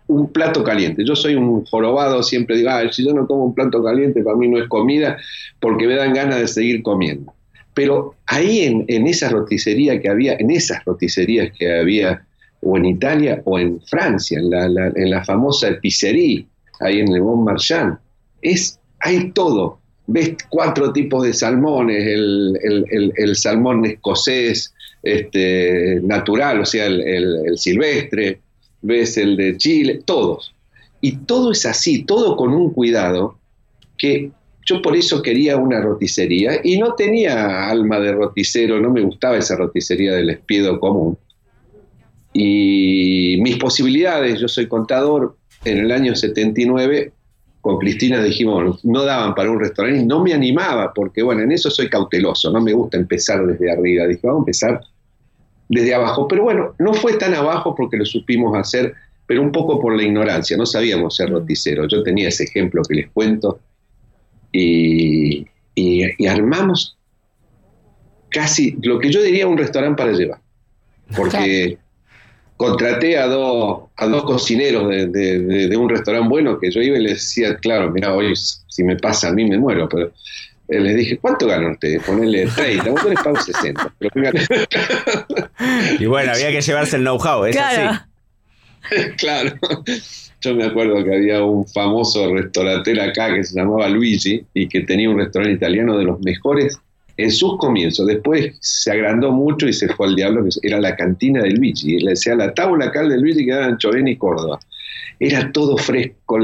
un 0.07 0.31
plato 0.31 0.63
caliente. 0.63 1.04
Yo 1.06 1.16
soy 1.16 1.36
un 1.36 1.66
jorobado, 1.66 2.24
siempre 2.24 2.57
digo, 2.57 2.69
si 2.92 3.06
yo 3.06 3.13
no 3.13 3.28
como 3.28 3.46
un 3.46 3.56
plato 3.56 3.84
caliente, 3.84 4.24
para 4.24 4.38
mí 4.38 4.48
no 4.48 4.62
es 4.62 4.68
comida, 4.68 5.18
porque 5.60 5.88
me 5.88 5.96
dan 5.96 6.13
ganas 6.13 6.40
de 6.40 6.48
seguir 6.48 6.84
comiendo. 6.84 7.34
Pero 7.74 8.16
ahí 8.28 8.62
en, 8.62 8.86
en 8.88 9.07
esa 9.07 9.30
roticería 9.30 10.00
que 10.00 10.10
había, 10.10 10.36
en 10.40 10.52
esas 10.52 10.84
roticerías 10.86 11.52
que 11.57 11.80
había, 11.80 12.25
o 12.62 12.78
en 12.78 12.86
Italia 12.86 13.42
o 13.46 13.60
en 13.60 13.81
Francia, 13.81 14.40
en 14.40 14.50
la, 14.50 14.66
en 14.66 15.10
la 15.10 15.24
famosa 15.24 15.69
pizzería, 15.81 16.46
ahí 16.80 17.00
en 17.00 17.13
el 17.13 17.22
Bon 17.22 17.44
Marchand, 17.44 17.98
es, 18.42 18.80
hay 19.00 19.31
todo 19.31 19.80
ves 20.08 20.36
cuatro 20.50 20.94
tipos 20.94 21.24
de 21.24 21.34
salmones, 21.34 22.06
el, 22.06 23.36
salmón 23.36 23.86
escocés 23.86 24.74
este, 25.01 26.00
natural, 26.04 26.62
o 26.62 26.66
sea, 26.66 26.86
el, 26.86 27.58
silvestre, 27.58 28.40
ves 28.86 29.18
el 29.18 29.36
de 29.36 29.58
Chile, 29.58 30.02
todos. 30.06 30.54
Y 31.02 31.18
todo 31.18 31.52
es 31.52 31.66
así, 31.66 32.04
todo 32.04 32.36
con 32.36 32.54
un 32.54 32.72
cuidado 32.72 33.38
que 33.98 34.32
yo 34.66 34.82
por 34.82 34.96
eso 34.96 35.22
quería 35.22 35.58
una 35.58 35.80
roticería 35.80 36.60
y 36.64 36.78
no 36.78 36.94
tenía 36.96 37.70
alma 37.70 38.00
de 38.00 38.14
roticero, 38.14 38.80
no 38.80 38.90
me 38.90 39.02
gustaba 39.02 39.38
esa 39.38 39.56
roticería 39.56 40.14
del 40.14 40.32
espiedo 40.32 40.80
común. 40.80 41.18
Y 42.34 43.38
mis 43.42 43.58
posibilidades, 43.58 44.40
yo 44.40 44.48
soy 44.48 44.68
contador, 44.68 45.38
en 45.64 45.80
el 45.80 45.92
año 45.92 46.16
79 46.16 47.12
con 47.62 47.80
Cristina 47.80 48.22
dijimos, 48.22 48.84
no 48.86 49.04
daban 49.04 49.34
para 49.34 49.50
un 49.50 49.60
restaurante 49.60 50.04
no 50.04 50.24
me 50.24 50.34
animaba, 50.34 50.94
porque 50.94 51.24
bueno, 51.24 51.42
en 51.42 51.52
eso 51.52 51.72
soy 51.72 51.90
cauteloso, 51.90 52.52
no 52.52 52.62
me 52.62 52.74
gusta 52.74 52.98
empezar 52.98 53.46
desde 53.46 53.72
arriba, 53.72 54.06
dije, 54.06 54.22
vamos 54.24 54.42
a 54.42 54.44
empezar 54.44 54.82
desde 55.67 55.95
abajo, 55.95 56.27
pero 56.27 56.44
bueno, 56.44 56.75
no 56.79 56.94
fue 56.94 57.13
tan 57.13 57.33
abajo 57.33 57.75
porque 57.75 57.97
lo 57.97 58.06
supimos 58.06 58.57
hacer, 58.57 58.94
pero 59.25 59.41
un 59.41 59.51
poco 59.51 59.79
por 59.79 59.95
la 59.95 60.03
ignorancia, 60.03 60.57
no 60.57 60.65
sabíamos 60.65 61.15
ser 61.15 61.29
roticeros, 61.29 61.88
yo 61.91 62.03
tenía 62.03 62.29
ese 62.29 62.44
ejemplo 62.44 62.83
que 62.88 62.95
les 62.95 63.09
cuento, 63.12 63.59
y, 64.51 65.45
armamos 66.27 66.97
casi 68.29 68.77
lo 68.81 69.00
que 69.00 69.12
yo 69.12 69.22
diría 69.22 69.48
un 69.48 69.57
restaurante 69.57 70.01
para 70.01 70.13
llevar, 70.13 70.39
porque 71.15 71.77
contraté 72.57 73.17
a 73.17 73.27
dos, 73.27 73.89
a 73.98 74.07
dos 74.07 74.24
cocineros 74.24 74.89
de, 74.89 75.75
un 75.77 75.89
restaurante 75.89 76.29
bueno 76.29 76.60
que 76.60 76.72
yo 76.72 76.81
iba 76.81 76.98
y 76.98 77.01
les 77.01 77.13
decía, 77.13 77.57
claro, 77.57 77.91
mira, 77.91 78.13
hoy 78.13 78.34
si 78.36 78.84
me 78.84 78.95
pasa 78.95 79.29
a 79.29 79.34
mí 79.34 79.45
me 79.45 79.57
muero, 79.57 79.89
pero 79.89 80.12
les 80.67 80.95
dije, 80.95 81.17
¿cuánto 81.17 81.48
ganan 81.48 81.72
ustedes? 81.72 82.03
Ponele 82.03 82.48
30, 82.48 82.89
vos 82.89 83.05
les 83.05 83.22
pago 83.22 83.39
60. 83.39 83.93
y 86.00 86.05
bueno, 86.05 86.34
había 86.34 86.51
que 86.51 86.62
llevarse 86.62 86.98
el 86.98 87.03
know-how, 87.03 87.45
es 87.45 87.55
claro. 87.55 87.91
así. 87.91 88.00
claro. 89.17 89.55
Yo 90.41 90.55
me 90.55 90.65
acuerdo 90.65 91.03
que 91.03 91.15
había 91.15 91.43
un 91.43 91.67
famoso 91.67 92.34
restaurantero 92.34 93.03
acá 93.03 93.34
que 93.34 93.43
se 93.43 93.55
llamaba 93.55 93.89
Luigi 93.89 94.45
y 94.53 94.67
que 94.67 94.81
tenía 94.81 95.10
un 95.10 95.17
restaurante 95.17 95.55
italiano 95.55 95.98
de 95.98 96.03
los 96.03 96.19
mejores 96.22 96.79
en 97.17 97.31
sus 97.31 97.57
comienzos. 97.57 98.05
Después 98.05 98.55
se 98.60 98.91
agrandó 98.91 99.31
mucho 99.31 99.67
y 99.67 99.74
se 99.74 99.88
fue 99.89 100.07
al 100.07 100.15
diablo, 100.15 100.43
que 100.43 100.67
era 100.67 100.79
la 100.79 100.95
cantina 100.95 101.41
del 101.41 101.55
Luigi. 101.55 102.00
Le 102.00 102.12
decía 102.12 102.36
la 102.36 102.53
tabla 102.53 102.91
cal 102.91 103.10
del 103.10 103.22
Luigi 103.22 103.45
que 103.45 103.51
era 103.51 103.67
en 103.67 103.77
Chovén 103.77 104.07
y 104.07 104.17
Córdoba. 104.17 104.60
Era 105.19 105.51
todo 105.51 105.77
fresco, 105.77 106.38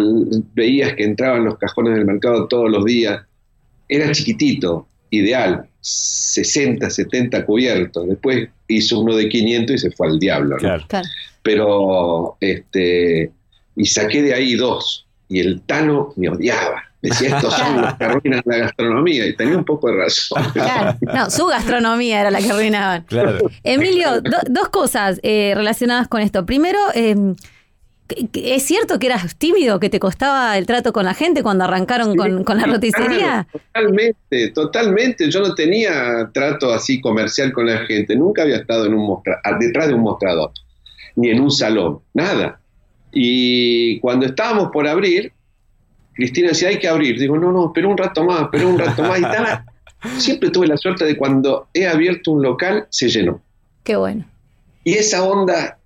veías 0.53 0.93
que 0.93 1.03
entraban 1.03 1.45
los 1.45 1.57
cajones 1.57 1.95
del 1.95 2.05
mercado 2.05 2.47
todos 2.47 2.71
los 2.71 2.85
días. 2.85 3.21
Era 3.91 4.11
chiquitito, 4.11 4.87
ideal, 5.09 5.67
60, 5.81 6.89
70 6.89 7.45
cubiertos. 7.45 8.07
Después 8.07 8.49
hizo 8.67 8.99
uno 8.99 9.15
de 9.15 9.27
500 9.27 9.75
y 9.75 9.77
se 9.77 9.91
fue 9.91 10.07
al 10.07 10.19
diablo. 10.19 10.57
Pero, 11.43 12.37
este, 12.39 13.31
y 13.75 13.85
saqué 13.85 14.21
de 14.21 14.33
ahí 14.33 14.55
dos. 14.55 15.05
Y 15.27 15.39
el 15.39 15.61
Tano 15.61 16.13
me 16.15 16.29
odiaba 16.29 16.91
Decía, 17.01 17.37
estos 17.37 17.53
son 17.55 17.81
los 17.81 17.95
que 17.95 18.03
arruinan 18.03 18.41
la 18.45 18.57
gastronomía, 18.57 19.25
y 19.25 19.35
tenía 19.35 19.57
un 19.57 19.65
poco 19.65 19.87
de 19.87 19.97
razón. 19.97 20.43
Claro, 20.53 20.97
no, 21.01 21.29
su 21.31 21.47
gastronomía 21.47 22.21
era 22.21 22.29
la 22.29 22.39
que 22.39 22.51
arruinaban. 22.51 23.05
Emilio, 23.63 24.21
dos 24.47 24.69
cosas 24.69 25.19
eh, 25.23 25.53
relacionadas 25.55 26.07
con 26.07 26.21
esto. 26.21 26.45
Primero, 26.45 26.77
em, 26.93 27.35
¿es 28.33 28.63
cierto 28.63 28.99
que 28.99 29.07
eras 29.07 29.35
tímido, 29.35 29.79
que 29.79 29.89
te 29.89 29.99
costaba 29.99 30.57
el 30.57 30.65
trato 30.65 30.93
con 30.93 31.05
la 31.05 31.13
gente 31.13 31.43
cuando 31.43 31.63
arrancaron 31.63 32.15
con, 32.15 32.57
la 32.57 32.65
roticería? 32.65 33.47
totalmente, 33.51 34.49
totalmente. 34.49 35.29
Yo 35.29 35.41
no 35.41 35.55
tenía 35.55 36.29
trato 36.33 36.73
así 36.73 37.01
comercial 37.01 37.51
con 37.51 37.67
la 37.67 37.79
gente. 37.85 38.15
Nunca 38.15 38.43
había 38.43 38.57
estado 38.57 38.85
en 38.85 38.93
un 38.93 39.21
detrás 39.59 39.87
de 39.87 39.93
un 39.93 40.01
mostrador, 40.01 40.51
ni 41.15 41.29
en 41.29 41.39
un 41.39 41.51
salón, 41.51 41.99
nada. 42.13 42.59
Y 43.11 43.99
cuando 43.99 44.25
estábamos 44.25 44.69
por 44.71 44.87
abrir, 44.87 45.33
Cristina 46.13 46.49
decía, 46.49 46.69
hay 46.69 46.79
que 46.79 46.87
abrir. 46.87 47.19
Digo, 47.19 47.37
no, 47.37 47.51
no, 47.51 47.71
pero 47.73 47.89
un 47.89 47.97
rato 47.97 48.23
más, 48.23 48.47
pero 48.51 48.69
un 48.69 48.79
rato 48.79 49.03
más. 49.03 49.19
Y 49.19 50.19
siempre 50.19 50.49
tuve 50.49 50.67
la 50.67 50.77
suerte 50.77 51.05
de 51.05 51.17
cuando 51.17 51.67
he 51.73 51.87
abierto 51.87 52.31
un 52.31 52.41
local, 52.41 52.87
se 52.89 53.09
llenó. 53.09 53.41
Qué 53.83 53.95
bueno. 53.95 54.25
Y 54.83 54.93
esa 54.93 55.23
onda, 55.23 55.77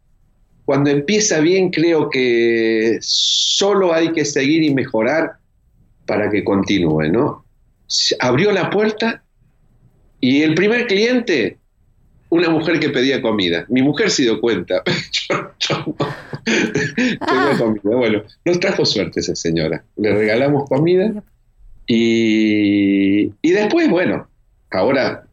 cuando 0.66 0.90
empieza 0.90 1.40
bien, 1.40 1.70
creo 1.70 2.10
que 2.10 2.98
solo 3.02 3.94
hay 3.94 4.12
que 4.12 4.26
seguir 4.26 4.64
y 4.64 4.74
mejorar 4.74 5.34
para 6.08 6.30
que 6.30 6.44
continúe, 6.44 7.04
¿no? 7.04 7.46
Abrió 8.20 8.52
la 8.52 8.72
puerta 8.72 9.24
y 10.20 10.42
el 10.42 10.56
primer 10.56 10.88
cliente, 10.88 11.60
una 12.30 12.50
mujer 12.50 12.80
que 12.80 12.90
pedía 12.90 13.22
comida. 13.22 13.66
Mi 13.70 13.84
mujer 13.84 14.10
se 14.10 14.24
dio 14.24 14.42
cuenta. 14.42 14.82
yo, 15.60 15.96
ah. 17.22 17.56
comida. 17.60 17.82
Bueno, 17.84 18.24
nos 18.44 18.60
trajo 18.60 18.86
suerte 18.86 19.20
esa 19.20 19.36
señora. 19.36 19.84
Le 19.98 20.14
regalamos 20.16 20.68
comida 20.68 21.24
y, 21.86 23.32
y 23.44 23.52
después, 23.52 23.88
bueno, 23.88 24.28
ahora 24.72 25.25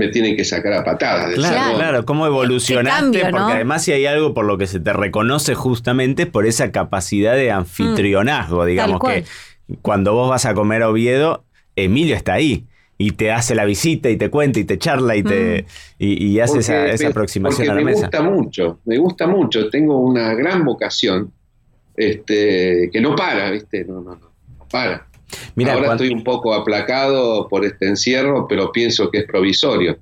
me 0.00 0.08
tienen 0.08 0.34
que 0.34 0.46
sacar 0.46 0.72
a 0.72 0.82
patadas. 0.82 1.34
Claro, 1.34 1.76
claro, 1.76 2.04
cómo 2.06 2.26
evolucionaste, 2.26 3.26
porque 3.30 3.52
además 3.52 3.84
si 3.84 3.92
hay 3.92 4.06
algo 4.06 4.32
por 4.32 4.46
lo 4.46 4.56
que 4.56 4.66
se 4.66 4.80
te 4.80 4.94
reconoce 4.94 5.54
justamente 5.54 6.24
por 6.24 6.46
esa 6.46 6.72
capacidad 6.72 7.34
de 7.34 7.50
anfitrionazgo, 7.50 8.64
mm. 8.64 8.66
digamos 8.66 9.00
que 9.00 9.24
cuando 9.82 10.14
vos 10.14 10.30
vas 10.30 10.46
a 10.46 10.54
comer 10.54 10.82
a 10.82 10.88
Oviedo, 10.88 11.44
Emilio 11.76 12.16
está 12.16 12.32
ahí 12.32 12.64
y 12.96 13.10
te 13.10 13.30
hace 13.30 13.54
la 13.54 13.66
visita 13.66 14.08
y 14.08 14.16
te 14.16 14.30
cuenta 14.30 14.58
y 14.58 14.64
te 14.64 14.78
charla 14.78 15.16
y 15.16 15.22
te 15.22 15.66
mm. 15.98 16.02
y, 16.02 16.40
hace 16.40 16.60
esa, 16.60 17.08
aproximación 17.08 17.68
a 17.68 17.74
la 17.74 17.82
mesa. 17.82 18.00
Me 18.00 18.06
gusta 18.06 18.22
mucho, 18.22 18.80
me 18.86 18.96
gusta 18.96 19.26
mucho, 19.26 19.68
tengo 19.68 19.98
una 19.98 20.32
gran 20.32 20.64
vocación 20.64 21.30
este, 21.94 22.88
que 22.90 23.00
no 23.02 23.14
para, 23.14 23.50
¿viste? 23.50 23.84
No, 23.84 24.00
no, 24.00 24.14
no, 24.14 24.30
no 24.58 24.66
para. 24.70 25.09
Mira, 25.54 25.74
Ahora 25.74 25.92
estoy 25.92 26.10
un 26.10 26.24
poco 26.24 26.54
aplacado 26.54 27.48
por 27.48 27.64
este 27.64 27.86
encierro, 27.86 28.46
pero 28.48 28.72
pienso 28.72 29.10
que 29.10 29.18
es 29.18 29.24
provisorio. 29.24 29.98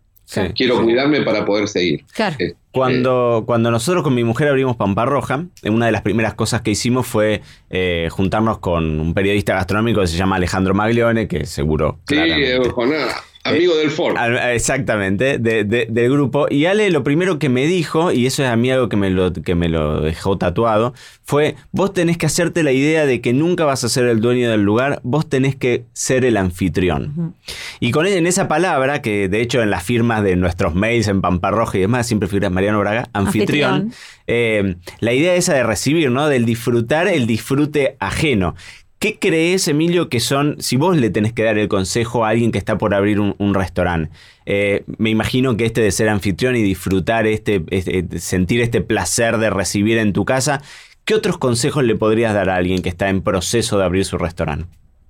Quiero 0.54 0.82
cuidarme 0.82 1.22
para 1.22 1.44
poder 1.44 1.68
seguir. 1.68 2.04
Claro. 2.12 2.36
Este, 2.38 2.56
cuando, 2.70 3.44
cuando 3.46 3.70
nosotros 3.70 4.04
con 4.04 4.14
mi 4.14 4.24
mujer 4.24 4.48
abrimos 4.48 4.76
Pampa 4.76 5.06
Roja, 5.06 5.46
una 5.64 5.86
de 5.86 5.92
las 5.92 6.02
primeras 6.02 6.34
cosas 6.34 6.60
que 6.60 6.70
hicimos 6.70 7.06
fue 7.06 7.40
eh, 7.70 8.08
juntarnos 8.10 8.58
con 8.58 9.00
un 9.00 9.14
periodista 9.14 9.54
gastronómico 9.54 10.00
que 10.02 10.06
se 10.06 10.16
llama 10.16 10.36
Alejandro 10.36 10.74
Maglione, 10.74 11.28
que 11.28 11.46
seguro. 11.46 11.98
Sí, 12.06 12.16
nada. 12.16 13.24
Amigo 13.48 13.76
del 13.76 13.90
Ford. 13.90 14.16
Exactamente, 14.52 15.38
del 15.38 16.10
grupo. 16.10 16.46
Y 16.50 16.66
Ale 16.66 16.90
lo 16.90 17.04
primero 17.04 17.38
que 17.38 17.48
me 17.48 17.66
dijo, 17.66 18.10
y 18.10 18.26
eso 18.26 18.42
es 18.42 18.48
a 18.48 18.56
mí 18.56 18.70
algo 18.70 18.88
que 18.88 18.96
me, 18.96 19.10
lo, 19.10 19.32
que 19.32 19.54
me 19.54 19.68
lo 19.68 20.00
dejó 20.00 20.38
tatuado, 20.38 20.94
fue, 21.24 21.54
vos 21.70 21.92
tenés 21.92 22.18
que 22.18 22.26
hacerte 22.26 22.62
la 22.62 22.72
idea 22.72 23.06
de 23.06 23.20
que 23.20 23.32
nunca 23.32 23.64
vas 23.64 23.84
a 23.84 23.88
ser 23.88 24.06
el 24.06 24.20
dueño 24.20 24.50
del 24.50 24.62
lugar, 24.62 25.00
vos 25.02 25.28
tenés 25.28 25.54
que 25.54 25.84
ser 25.92 26.24
el 26.24 26.36
anfitrión. 26.36 27.34
Y 27.80 27.90
con 27.90 28.06
en 28.06 28.26
esa 28.26 28.48
palabra, 28.48 29.02
que 29.02 29.28
de 29.28 29.40
hecho 29.40 29.62
en 29.62 29.70
las 29.70 29.82
firmas 29.82 30.22
de 30.22 30.36
nuestros 30.36 30.74
mails 30.74 31.08
en 31.08 31.20
Pamparroja 31.20 31.78
y 31.78 31.82
demás, 31.82 32.06
siempre 32.06 32.28
figura 32.28 32.50
Mariano 32.50 32.80
Braga, 32.80 33.08
anfitrión, 33.12 33.92
eh, 34.26 34.76
la 35.00 35.12
idea 35.12 35.34
esa 35.34 35.54
de 35.54 35.62
recibir, 35.62 36.10
¿no? 36.10 36.28
Del 36.28 36.44
disfrutar 36.44 37.08
el 37.08 37.26
disfrute 37.26 37.96
ajeno. 37.98 38.54
¿Qué 38.98 39.16
crees, 39.20 39.68
Emilio, 39.68 40.08
que 40.08 40.18
son, 40.18 40.56
si 40.58 40.76
vos 40.76 40.96
le 40.96 41.10
tenés 41.10 41.32
que 41.32 41.44
dar 41.44 41.56
el 41.56 41.68
consejo 41.68 42.24
a 42.24 42.30
alguien 42.30 42.50
que 42.50 42.58
está 42.58 42.78
por 42.78 42.94
abrir 42.94 43.20
un, 43.20 43.54
restaurante? 43.54 44.10
Eh, 44.44 44.82
me 44.98 45.10
imagino 45.10 45.56
que 45.56 45.66
este 45.66 45.80
de 45.80 45.92
ser 45.92 46.08
anfitrión 46.08 46.56
y 46.56 46.62
disfrutar, 46.62 47.28
este, 47.28 47.62
este, 47.70 48.18
sentir 48.18 48.60
este 48.60 48.80
placer 48.80 49.38
de 49.38 49.50
recibir 49.50 49.98
en 49.98 50.12
tu 50.12 50.24
casa, 50.24 50.62
¿qué 51.04 51.14
otros 51.14 51.38
consejos 51.38 51.84
le 51.84 51.94
podrías 51.94 52.34
dar 52.34 52.50
a 52.50 52.56
alguien 52.56 52.82
que 52.82 52.88
está 52.88 53.08
en 53.08 53.22
proceso 53.22 53.78
de 53.78 53.84
abrir 53.84 54.04
su 54.04 54.18
restaurante? 54.18 54.66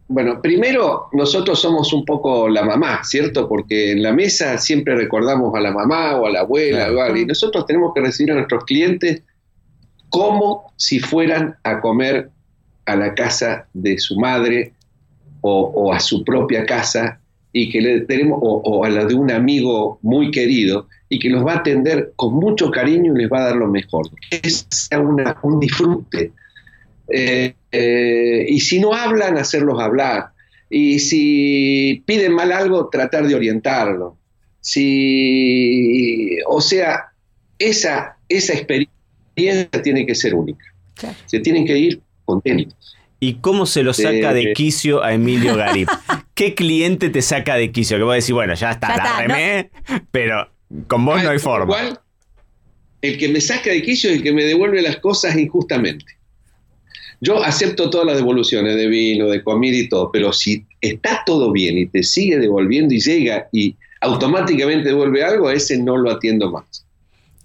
Bueno, 0.08 0.42
primero 0.42 1.08
nosotros 1.12 1.58
somos 1.58 1.90
un 1.94 2.04
poco 2.04 2.46
la 2.46 2.64
mamá, 2.64 3.02
¿cierto? 3.04 3.48
Porque 3.48 3.92
en 3.92 4.02
la 4.02 4.12
mesa 4.12 4.58
siempre 4.58 4.96
recordamos 4.96 5.54
a 5.54 5.60
la 5.60 5.72
mamá 5.72 6.16
o 6.16 6.26
a 6.26 6.30
la 6.30 6.40
abuela, 6.40 6.90
y 7.18 7.24
nosotros 7.24 7.64
tenemos 7.64 7.92
que 7.94 8.02
recibir 8.02 8.32
a 8.32 8.34
nuestros 8.34 8.64
clientes 8.64 9.22
como 10.10 10.72
si 10.76 11.00
fueran 11.00 11.56
a 11.62 11.80
comer 11.80 12.30
a 12.88 12.96
la 12.96 13.14
casa 13.14 13.68
de 13.74 13.98
su 13.98 14.18
madre 14.18 14.72
o, 15.40 15.92
a 15.92 16.00
su 16.00 16.24
propia 16.24 16.64
casa 16.66 17.20
y 17.52 17.70
que 17.70 17.80
le 17.80 18.00
tenemos 18.02 18.38
o, 18.42 18.84
a 18.84 18.90
la 18.90 19.04
de 19.04 19.14
un 19.14 19.30
amigo 19.30 19.98
muy 20.02 20.30
querido 20.30 20.88
y 21.08 21.18
que 21.18 21.30
los 21.30 21.46
va 21.46 21.54
a 21.54 21.58
atender 21.58 22.12
con 22.16 22.34
mucho 22.34 22.70
cariño 22.70 23.14
y 23.14 23.22
les 23.22 23.30
va 23.30 23.38
a 23.38 23.44
dar 23.48 23.56
lo 23.56 23.68
mejor. 23.68 24.08
Es 24.30 24.66
un 25.42 25.60
disfrute. 25.60 26.32
Eh, 27.08 27.54
eh, 27.72 28.46
y 28.48 28.60
si 28.60 28.80
no 28.80 28.94
hablan, 28.94 29.38
hacerlos 29.38 29.80
hablar. 29.80 30.30
Y 30.68 30.98
si 30.98 32.02
piden 32.04 32.32
mal 32.34 32.52
algo, 32.52 32.88
tratar 32.88 33.26
de 33.26 33.34
orientarlo. 33.34 34.16
Si, 34.60 36.36
o 36.46 36.60
sea, 36.60 37.06
esa, 37.58 38.16
esa 38.28 38.52
experiencia 38.52 39.70
tiene 39.82 40.04
que 40.04 40.14
ser 40.14 40.34
única. 40.34 40.64
Se 41.26 41.38
tienen 41.40 41.64
que 41.64 41.78
ir 41.78 42.02
contentos. 42.28 42.76
¿Y 43.20 43.34
cómo 43.34 43.66
se 43.66 43.82
lo 43.82 43.94
saca 43.94 44.32
de 44.32 44.52
quicio 44.52 45.02
a 45.02 45.14
Emilio 45.14 45.56
Garip? 45.56 45.88
¿Qué 46.34 46.54
cliente 46.54 47.10
te 47.10 47.22
saca 47.22 47.56
de 47.56 47.72
quicio? 47.72 47.96
Que 47.96 48.04
vos 48.04 48.14
decís, 48.14 48.30
bueno, 48.30 48.54
ya 48.54 48.72
está, 48.72 48.96
la 48.96 49.20
remé, 49.20 49.70
pero 50.12 50.48
con 50.86 51.04
vos 51.04 51.22
no 51.22 51.30
hay 51.30 51.38
forma. 51.38 51.64
Igual, 51.64 52.00
el 53.02 53.18
que 53.18 53.28
me 53.28 53.40
saca 53.40 53.70
de 53.70 53.82
quicio 53.82 54.10
es 54.10 54.18
el 54.18 54.22
que 54.22 54.32
me 54.32 54.44
devuelve 54.44 54.82
las 54.82 54.98
cosas 54.98 55.36
injustamente. 55.36 56.04
Yo 57.20 57.42
acepto 57.42 57.90
todas 57.90 58.06
las 58.06 58.16
devoluciones 58.16 58.76
de 58.76 58.86
vino, 58.86 59.26
de 59.26 59.42
comida 59.42 59.76
y 59.76 59.88
todo, 59.88 60.12
pero 60.12 60.32
si 60.32 60.64
está 60.80 61.22
todo 61.26 61.50
bien 61.50 61.76
y 61.76 61.86
te 61.86 62.04
sigue 62.04 62.38
devolviendo 62.38 62.94
y 62.94 63.00
llega 63.00 63.48
y 63.52 63.74
automáticamente 64.00 64.90
devuelve 64.90 65.24
algo, 65.24 65.48
a 65.48 65.54
ese 65.54 65.76
no 65.78 65.96
lo 65.96 66.12
atiendo 66.12 66.52
más. 66.52 66.86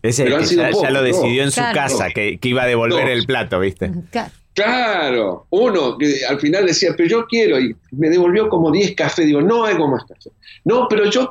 Ese 0.03 0.29
ya, 0.29 0.91
lo 0.91 1.01
decidió 1.01 1.43
en 1.43 1.51
su 1.51 1.61
casa, 1.61 2.09
que, 2.11 2.37
iba 2.43 2.63
a 2.63 2.67
devolver 2.67 3.07
el 3.07 3.25
plato, 3.25 3.59
¿viste? 3.59 3.89
Claro. 4.11 4.31
Claro, 4.53 5.48
uno 5.50 5.98
que 5.98 6.25
al 6.27 6.39
final 6.39 6.65
decía, 6.65 6.91
pero 6.95 7.10
yo 7.10 7.25
quiero, 7.25 7.60
y 7.60 7.75
me 7.91 8.10
devolvió 8.10 8.50
como 8.50 8.72
10 8.72 8.95
cafés, 8.95 9.25
digo, 9.25 9.41
no 9.41 9.65
hago 9.65 9.88
más 9.88 10.03
café. 10.05 10.29
No, 10.63 10.88
pero 10.88 11.10
yo, 11.10 11.27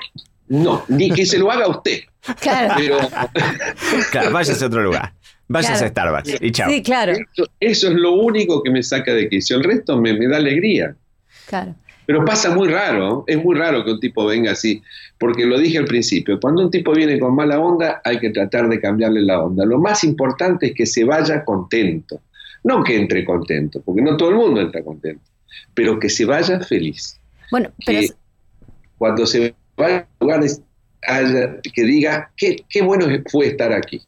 no, 0.49 0.85
ni 0.89 1.11
que 1.11 1.25
se 1.25 1.39
lo 1.39 1.51
haga 1.51 1.69
usted. 1.69 2.01
Claro. 2.41 2.75
Pero... 2.77 2.99
claro, 4.11 4.31
váyase 4.33 4.65
a 4.65 4.67
otro 4.67 4.83
lugar. 4.83 5.13
Váyase 5.49 5.85
a 5.85 5.89
Starbucks 5.89 6.41
y 6.41 6.51
chao. 6.51 6.71
Sí, 6.71 6.83
claro. 6.83 7.13
Eso, 7.61 7.89
es 7.89 7.95
lo 7.95 8.13
único 8.13 8.63
que 8.63 8.71
me 8.71 8.83
saca 8.83 9.13
de 9.13 9.29
quicio. 9.29 9.57
El 9.57 9.65
resto 9.65 9.99
me, 9.99 10.15
me 10.15 10.27
da 10.27 10.39
alegría. 10.39 10.97
Claro. 11.47 11.75
Pero 12.07 12.25
pasa 12.25 12.55
muy 12.55 12.69
raro, 12.69 13.25
es 13.27 13.43
muy 13.43 13.57
raro 13.57 13.85
que 13.85 13.93
un 13.93 14.01
tipo 14.01 14.27
venga 14.27 14.53
así, 14.53 14.83
porque 15.19 15.47
lo 15.47 15.59
dije 15.59 15.79
al 15.79 15.85
principio, 15.85 16.41
cuando 16.41 16.63
un 16.63 16.71
tipo 16.71 16.93
viene 16.93 17.19
con 17.19 17.35
mala 17.35 17.61
onda 17.61 18.01
hay 18.05 18.19
que 18.19 18.31
tratar 18.31 18.69
de 18.69 18.81
cambiarle 18.81 19.23
la 19.23 19.41
onda. 19.41 19.65
Lo 19.65 19.79
más 19.79 20.03
importante 20.03 20.67
es 20.67 20.75
que 20.75 20.87
se 20.87 21.05
vaya 21.05 21.45
contento. 21.45 22.21
No 22.65 22.85
que 22.85 22.97
entre 22.97 23.25
contento, 23.25 23.81
porque 23.83 24.03
no 24.03 24.17
todo 24.17 24.31
el 24.31 24.37
mundo 24.37 24.61
entra 24.61 24.83
contento, 24.83 25.23
pero 25.75 25.99
que 25.99 26.09
se 26.09 26.25
vaya 26.25 26.61
feliz. 26.61 27.19
Bueno, 27.51 27.71
pero... 27.85 28.01
Que 28.01 28.09
cuando 28.99 29.27
se 29.27 29.55
vaya 29.77 30.07
a 30.21 30.25
lugar, 30.25 30.43
que 31.75 31.83
diga, 31.83 32.31
qué, 32.37 32.65
qué 32.69 32.83
bueno 32.83 33.07
fue 33.31 33.49
estar 33.49 33.73
aquí. 33.73 34.01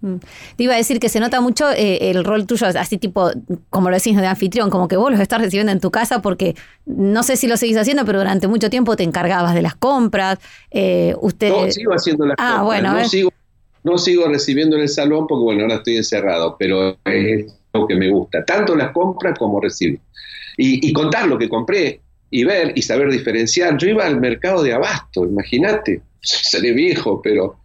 Mm. 0.00 0.16
Te 0.56 0.64
iba 0.64 0.74
a 0.74 0.76
decir 0.76 1.00
que 1.00 1.08
se 1.08 1.18
nota 1.18 1.40
mucho 1.40 1.70
eh, 1.70 2.10
el 2.10 2.24
rol 2.24 2.46
tuyo, 2.46 2.66
así 2.66 2.98
tipo, 2.98 3.30
como 3.70 3.90
lo 3.90 3.96
decís, 3.96 4.16
de 4.16 4.26
anfitrión, 4.26 4.70
como 4.70 4.86
que 4.86 4.96
vos 4.96 5.10
los 5.10 5.20
estás 5.20 5.40
recibiendo 5.40 5.72
en 5.72 5.80
tu 5.80 5.90
casa 5.90 6.22
porque 6.22 6.54
no 6.86 7.22
sé 7.22 7.36
si 7.36 7.48
lo 7.48 7.56
seguís 7.56 7.76
haciendo, 7.76 8.04
pero 8.04 8.18
durante 8.18 8.46
mucho 8.46 8.70
tiempo 8.70 8.96
te 8.96 9.02
encargabas 9.02 9.54
de 9.54 9.62
las 9.62 9.74
compras. 9.74 10.38
Eh, 10.70 11.14
usted... 11.20 11.50
No, 11.50 11.70
sigo 11.70 11.92
haciendo 11.94 12.26
las 12.26 12.36
ah, 12.38 12.58
compras. 12.58 12.64
Bueno, 12.66 13.00
no, 13.00 13.08
sigo, 13.08 13.32
no 13.82 13.98
sigo 13.98 14.28
recibiendo 14.28 14.76
en 14.76 14.82
el 14.82 14.88
salón 14.88 15.26
porque, 15.26 15.42
bueno, 15.42 15.62
ahora 15.62 15.76
estoy 15.76 15.96
encerrado, 15.96 16.56
pero 16.58 16.96
es 17.04 17.57
que 17.86 17.96
me 17.96 18.10
gusta, 18.10 18.44
tanto 18.44 18.74
las 18.74 18.92
compras 18.92 19.38
como 19.38 19.60
recibir. 19.60 20.00
Y, 20.56 20.92
contar 20.92 21.28
lo 21.28 21.38
que 21.38 21.48
compré 21.48 22.00
y 22.30 22.42
ver 22.42 22.72
y 22.74 22.82
saber 22.82 23.10
diferenciar. 23.10 23.78
Yo 23.78 23.88
iba 23.88 24.04
al 24.04 24.20
mercado 24.20 24.62
de 24.62 24.72
abasto, 24.72 25.24
imagínate, 25.24 26.00
seré 26.20 26.72
viejo, 26.72 27.20
pero... 27.22 27.58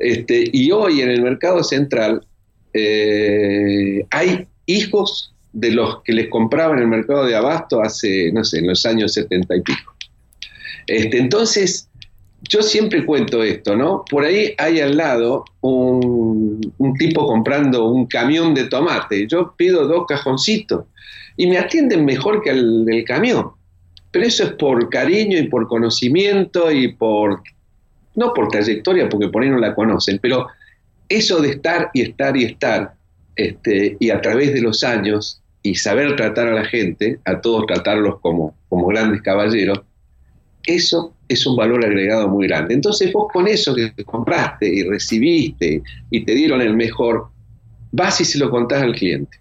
Este, 0.00 0.48
y 0.50 0.70
hoy 0.70 1.02
en 1.02 1.10
el 1.10 1.20
mercado 1.20 1.62
central 1.62 2.26
eh, 2.72 4.02
hay 4.10 4.46
hijos 4.64 5.34
de 5.52 5.72
los 5.72 6.02
que 6.04 6.14
les 6.14 6.28
compraban 6.28 6.78
en 6.78 6.84
el 6.84 6.88
mercado 6.88 7.26
de 7.26 7.36
abasto 7.36 7.82
hace, 7.82 8.32
no 8.32 8.42
sé, 8.42 8.60
en 8.60 8.68
los 8.68 8.86
años 8.86 9.12
setenta 9.12 9.54
y 9.54 9.60
pico. 9.60 9.94
Este, 10.86 11.18
entonces, 11.18 11.89
yo 12.50 12.62
siempre 12.62 13.06
cuento 13.06 13.44
esto, 13.44 13.76
¿no? 13.76 14.04
Por 14.10 14.24
ahí 14.24 14.54
hay 14.58 14.80
al 14.80 14.96
lado 14.96 15.44
un, 15.60 16.60
tipo 16.98 17.24
comprando 17.24 17.88
un 17.88 18.06
camión 18.06 18.54
de 18.54 18.64
tomate. 18.64 19.28
Yo 19.28 19.54
pido 19.56 19.86
dos 19.86 20.04
cajoncitos 20.08 20.84
y 21.36 21.46
me 21.46 21.58
atienden 21.58 22.04
mejor 22.04 22.42
que 22.42 22.50
al 22.50 22.84
del 22.84 23.04
camión. 23.04 23.52
Pero 24.10 24.26
eso 24.26 24.42
es 24.42 24.50
por 24.54 24.90
cariño 24.90 25.38
y 25.38 25.46
por 25.48 25.68
conocimiento 25.68 26.72
y 26.72 26.88
por, 26.88 27.40
no 28.16 28.34
por 28.34 28.48
trayectoria, 28.48 29.08
porque 29.08 29.28
por 29.28 29.44
ahí 29.44 29.48
no 29.48 29.58
la 29.58 29.76
conocen, 29.76 30.18
pero 30.20 30.48
eso 31.08 31.40
de 31.40 31.50
estar 31.50 31.90
y 31.94 32.02
estar 32.02 32.36
y 32.36 32.44
estar, 32.46 32.94
este, 33.36 33.96
y 34.00 34.10
a 34.10 34.20
través 34.20 34.52
de 34.52 34.60
los 34.60 34.82
años, 34.82 35.40
y 35.62 35.76
saber 35.76 36.16
tratar 36.16 36.48
a 36.48 36.54
la 36.54 36.64
gente, 36.64 37.20
a 37.24 37.40
todos 37.40 37.66
tratarlos 37.66 38.18
como, 38.18 38.56
como 38.68 38.86
grandes 38.88 39.22
caballeros, 39.22 39.82
eso 40.64 41.14
es 41.30 41.46
un 41.46 41.54
valor 41.54 41.84
agregado 41.84 42.28
muy 42.28 42.48
grande. 42.48 42.74
Entonces 42.74 43.12
vos 43.12 43.28
con 43.32 43.46
eso 43.46 43.72
que 43.74 43.92
compraste 44.04 44.68
y 44.68 44.82
recibiste 44.82 45.80
y 46.10 46.24
te 46.24 46.34
dieron 46.34 46.60
el 46.60 46.74
mejor, 46.74 47.28
vas 47.92 48.20
y 48.20 48.24
se 48.24 48.38
lo 48.38 48.50
contás 48.50 48.82
al 48.82 48.94
cliente. 48.94 49.38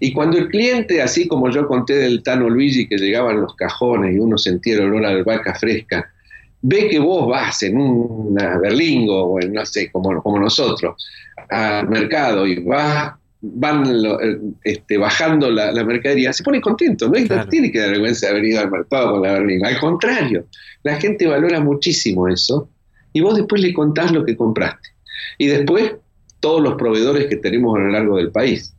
Y 0.00 0.12
cuando 0.12 0.36
el 0.36 0.48
cliente, 0.48 1.00
así 1.00 1.26
como 1.26 1.50
yo 1.50 1.66
conté 1.66 1.94
del 1.94 2.22
Tano 2.22 2.50
Luigi, 2.50 2.86
que 2.86 2.98
llegaban 2.98 3.40
los 3.40 3.54
cajones 3.54 4.14
y 4.14 4.18
uno 4.18 4.36
sentía 4.36 4.74
el 4.74 4.82
olor 4.82 5.06
a 5.06 5.10
albahaca 5.10 5.54
fresca, 5.54 6.12
ve 6.60 6.88
que 6.88 6.98
vos 6.98 7.26
vas 7.26 7.62
en 7.62 7.78
una 7.78 8.58
berlingo 8.58 9.22
o 9.22 9.40
en, 9.40 9.54
no 9.54 9.64
sé, 9.64 9.90
como, 9.90 10.22
como 10.22 10.38
nosotros, 10.38 11.02
al 11.48 11.88
mercado 11.88 12.46
y 12.46 12.60
vas 12.60 13.14
van 13.46 14.56
este, 14.64 14.96
bajando 14.96 15.50
la, 15.50 15.84
mercadería, 15.84 16.32
se 16.32 16.42
pone 16.42 16.60
contento, 16.60 17.08
no, 17.08 17.48
tiene 17.48 17.70
que 17.70 17.78
dar 17.78 17.90
vergüenza 17.90 18.26
de 18.26 18.32
haber 18.32 18.44
ido 18.44 18.60
al 18.60 18.70
mercado 18.70 19.12
con 19.12 19.22
la 19.22 19.32
berlinga, 19.34 19.68
al 19.68 19.78
contrario, 19.78 20.46
la 20.84 20.96
gente 20.96 21.26
valora 21.26 21.60
muchísimo 21.60 22.28
eso 22.28 22.68
y 23.12 23.20
vos 23.20 23.36
después 23.36 23.60
le 23.60 23.72
contás 23.72 24.12
lo 24.12 24.24
que 24.24 24.36
compraste. 24.36 24.90
Y 25.38 25.46
después 25.46 25.94
todos 26.40 26.62
los 26.62 26.74
proveedores 26.74 27.26
que 27.26 27.36
tenemos 27.36 27.76
a 27.76 27.80
lo 27.80 27.90
largo 27.90 28.18
del 28.18 28.30
país, 28.30 28.74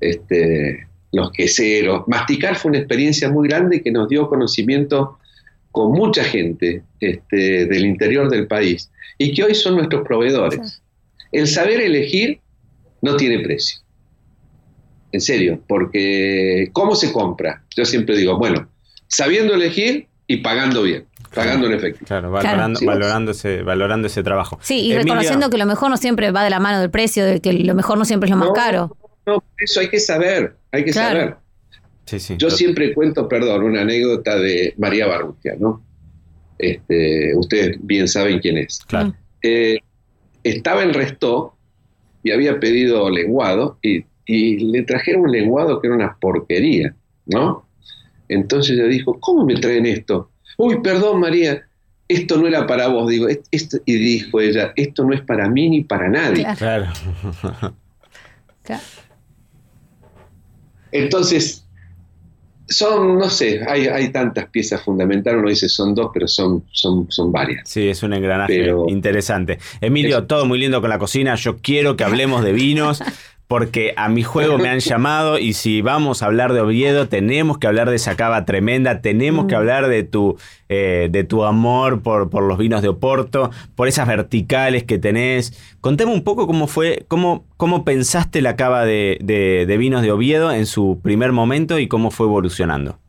este, 0.00 0.88
los 1.12 1.30
queseros, 1.32 2.08
masticar 2.08 2.56
fue 2.56 2.70
una 2.70 2.78
experiencia 2.78 3.30
muy 3.30 3.48
grande 3.48 3.82
que 3.82 3.92
nos 3.92 4.08
dio 4.08 4.28
conocimiento 4.28 5.18
con 5.70 5.92
mucha 5.92 6.24
gente 6.24 6.82
este, 7.00 7.66
del 7.66 7.84
interior 7.84 8.30
del 8.30 8.46
país 8.46 8.90
y 9.18 9.34
que 9.34 9.44
hoy 9.44 9.54
son 9.54 9.76
nuestros 9.76 10.06
proveedores. 10.06 10.82
El 11.30 11.46
saber 11.46 11.80
elegir 11.80 12.40
no 13.02 13.16
tiene 13.16 13.40
precio. 13.40 13.78
En 15.12 15.20
serio, 15.20 15.60
porque 15.68 16.70
¿cómo 16.72 16.94
se 16.94 17.12
compra? 17.12 17.62
Yo 17.76 17.84
siempre 17.84 18.16
digo, 18.16 18.38
bueno, 18.38 18.68
sabiendo 19.08 19.54
elegir 19.54 20.08
y 20.26 20.38
pagando 20.38 20.82
bien, 20.82 21.04
pagando 21.34 21.66
en 21.66 21.74
efectivo. 21.74 22.06
Claro, 22.06 22.30
valorando, 22.30 22.80
Valorando, 22.84 23.30
ese, 23.32 23.62
valorando 23.62 24.06
ese 24.06 24.22
trabajo. 24.22 24.58
Sí, 24.62 24.80
y 24.80 24.94
reconociendo 24.94 25.50
que 25.50 25.58
lo 25.58 25.66
mejor 25.66 25.90
no 25.90 25.96
siempre 25.96 26.30
va 26.30 26.44
de 26.44 26.50
la 26.50 26.60
mano 26.60 26.80
del 26.80 26.90
precio, 26.90 27.24
de 27.24 27.40
que 27.40 27.52
lo 27.52 27.74
mejor 27.74 27.98
no 27.98 28.04
siempre 28.04 28.28
es 28.28 28.30
lo 28.30 28.36
más 28.36 28.50
caro. 28.54 28.96
No, 29.26 29.42
eso 29.58 29.80
hay 29.80 29.88
que 29.88 30.00
saber, 30.00 30.56
hay 30.70 30.84
que 30.84 30.92
saber. 30.92 31.36
Yo 32.36 32.50
siempre 32.50 32.92
cuento, 32.92 33.28
perdón, 33.28 33.62
una 33.62 33.82
anécdota 33.82 34.36
de 34.36 34.74
María 34.76 35.06
Barrutia, 35.06 35.54
¿no? 35.58 35.82
Este, 36.58 37.34
ustedes 37.36 37.76
bien 37.80 38.08
saben 38.08 38.38
quién 38.38 38.58
es. 38.58 38.80
Claro. 38.86 39.14
Eh, 39.42 39.78
estaba 40.44 40.82
en 40.82 40.92
Restó 40.92 41.56
y 42.22 42.30
había 42.30 42.60
pedido 42.60 43.08
lenguado 43.10 43.78
y, 43.82 44.04
le 44.24 44.82
trajeron 44.84 45.22
un 45.22 45.32
lenguado 45.32 45.80
que 45.80 45.88
era 45.88 45.96
una 45.96 46.16
porquería, 46.18 46.94
¿no? 47.26 47.66
Entonces 48.28 48.78
ella 48.78 48.86
dijo, 48.86 49.18
¿cómo 49.20 49.44
me 49.44 49.56
traen 49.56 49.84
esto? 49.84 50.30
Uy, 50.64 50.80
perdón 50.80 51.18
María, 51.18 51.60
esto 52.06 52.36
no 52.36 52.46
era 52.46 52.64
para 52.68 52.86
vos, 52.86 53.08
digo, 53.08 53.26
esto, 53.50 53.78
y 53.84 53.94
dijo 53.94 54.40
ella, 54.40 54.72
esto 54.76 55.02
no 55.02 55.12
es 55.12 55.20
para 55.20 55.48
mí 55.48 55.68
ni 55.68 55.82
para 55.82 56.08
nadie. 56.08 56.46
Claro. 56.56 56.86
claro. 58.62 58.82
Entonces, 60.92 61.66
son, 62.68 63.18
no 63.18 63.28
sé, 63.28 63.64
hay, 63.68 63.88
hay 63.88 64.12
tantas 64.12 64.46
piezas 64.50 64.80
fundamentales, 64.82 65.40
uno 65.40 65.48
dice 65.48 65.68
son 65.68 65.96
dos, 65.96 66.12
pero 66.14 66.28
son, 66.28 66.62
son, 66.70 67.10
son 67.10 67.32
varias. 67.32 67.68
Sí, 67.68 67.88
es 67.88 68.04
un 68.04 68.12
engranaje 68.12 68.72
interesante. 68.86 69.58
Emilio, 69.80 70.28
todo 70.28 70.46
muy 70.46 70.60
lindo 70.60 70.80
con 70.80 70.90
la 70.90 70.98
cocina, 71.00 71.34
yo 71.34 71.56
quiero 71.58 71.96
que 71.96 72.04
hablemos 72.04 72.44
de 72.44 72.52
vinos. 72.52 73.02
porque 73.52 73.92
a 73.98 74.08
mi 74.08 74.22
juego 74.22 74.56
me 74.56 74.70
han 74.70 74.78
llamado 74.80 75.38
y 75.38 75.52
si 75.52 75.82
vamos 75.82 76.22
a 76.22 76.24
hablar 76.24 76.54
de 76.54 76.62
Oviedo, 76.62 77.08
tenemos 77.08 77.58
que 77.58 77.66
hablar 77.66 77.90
de 77.90 77.96
esa 77.96 78.16
cava 78.16 78.46
tremenda, 78.46 79.02
tenemos 79.02 79.44
que 79.44 79.54
mm. 79.54 79.58
hablar 79.58 79.88
de 79.88 80.04
tu, 80.04 80.38
eh, 80.70 81.10
de 81.10 81.24
tu 81.24 81.44
amor 81.44 82.00
por, 82.00 82.30
por, 82.30 82.44
los 82.44 82.56
vinos 82.56 82.80
de 82.80 82.88
Oporto, 82.88 83.50
por 83.74 83.88
esas 83.88 84.08
verticales 84.08 84.84
que 84.84 84.96
tenés. 84.96 85.52
Contame 85.82 86.14
un 86.14 86.24
poco 86.24 86.46
cómo 86.46 86.66
fue, 86.66 87.04
cómo, 87.08 87.44
cómo 87.58 87.84
pensaste 87.84 88.40
la 88.40 88.56
cava 88.56 88.86
de, 88.86 89.18
de, 89.20 89.76
vinos 89.76 90.00
de 90.00 90.12
Oviedo 90.12 90.50
en 90.50 90.64
su 90.64 91.00
primer 91.02 91.32
momento 91.32 91.78
y 91.78 91.88
cómo 91.88 92.10
fue 92.10 92.28
evolucionando. 92.28 93.00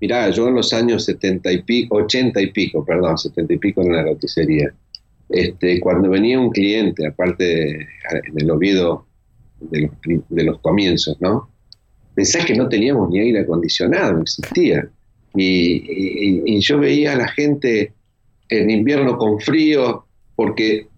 Mirá, 0.00 0.30
yo 0.30 0.48
en 0.48 0.54
los 0.54 0.72
años 0.72 1.04
70 1.04 1.52
y 1.52 1.62
pico, 1.64 1.96
80 1.96 2.40
y 2.40 2.46
pico, 2.50 2.82
perdón, 2.82 3.18
70 3.18 3.52
y 3.52 3.58
pico 3.58 3.82
en 3.82 3.92
la 3.92 4.04
roticería 4.04 4.72
este, 5.30 5.78
cuando 5.80 6.10
venía 6.10 6.40
un 6.40 6.50
cliente, 6.50 7.06
aparte 7.06 7.72
en 7.72 7.86
el 8.36 8.50
Oviedo 8.50 9.06
de 9.60 10.44
los, 10.44 10.58
comienzos, 10.58 11.20
¿no? 11.20 11.48
Pensás 12.14 12.44
que 12.44 12.56
no 12.56 12.68
teníamos 12.68 13.10
ni 13.10 13.20
aire 13.20 13.40
acondicionado, 13.40 14.14
no 14.14 14.22
existía. 14.22 14.88
Y, 15.34 16.58
yo 16.60 16.78
veía 16.78 17.12
a 17.12 17.16
la 17.16 17.28
gente 17.28 17.92
en 18.48 18.70
invierno 18.70 19.16
con 19.16 19.38
frío, 19.38 20.04
porque 20.34 20.88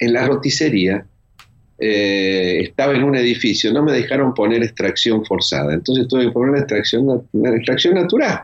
en 0.00 0.12
la 0.12 0.26
roticería 0.26 1.06
eh, 1.78 2.62
estaba 2.62 2.94
en 2.94 3.04
un 3.04 3.14
edificio, 3.14 3.72
no 3.72 3.84
me 3.84 3.92
dejaron 3.92 4.34
poner 4.34 4.62
extracción 4.64 5.24
forzada, 5.24 5.74
entonces 5.74 6.08
tuve 6.08 6.24
que 6.24 6.32
poner 6.32 6.50
una 6.50 6.58
extracción, 6.58 7.28
una 7.32 7.50
extracción 7.50 7.94
natural. 7.94 8.40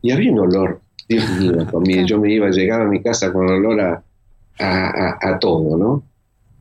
Y 0.00 0.10
había 0.12 0.32
un 0.32 0.38
olor, 0.38 0.80
Dios 1.08 1.28
mío, 1.38 1.52
yo 2.06 2.18
me 2.18 2.32
iba, 2.32 2.48
llegaba 2.48 2.84
a 2.84 2.88
mi 2.88 3.02
casa 3.02 3.32
con 3.32 3.46
olor 3.48 3.80
a, 3.80 4.02
a, 4.58 5.38
todo, 5.40 5.76
¿no? 5.76 6.02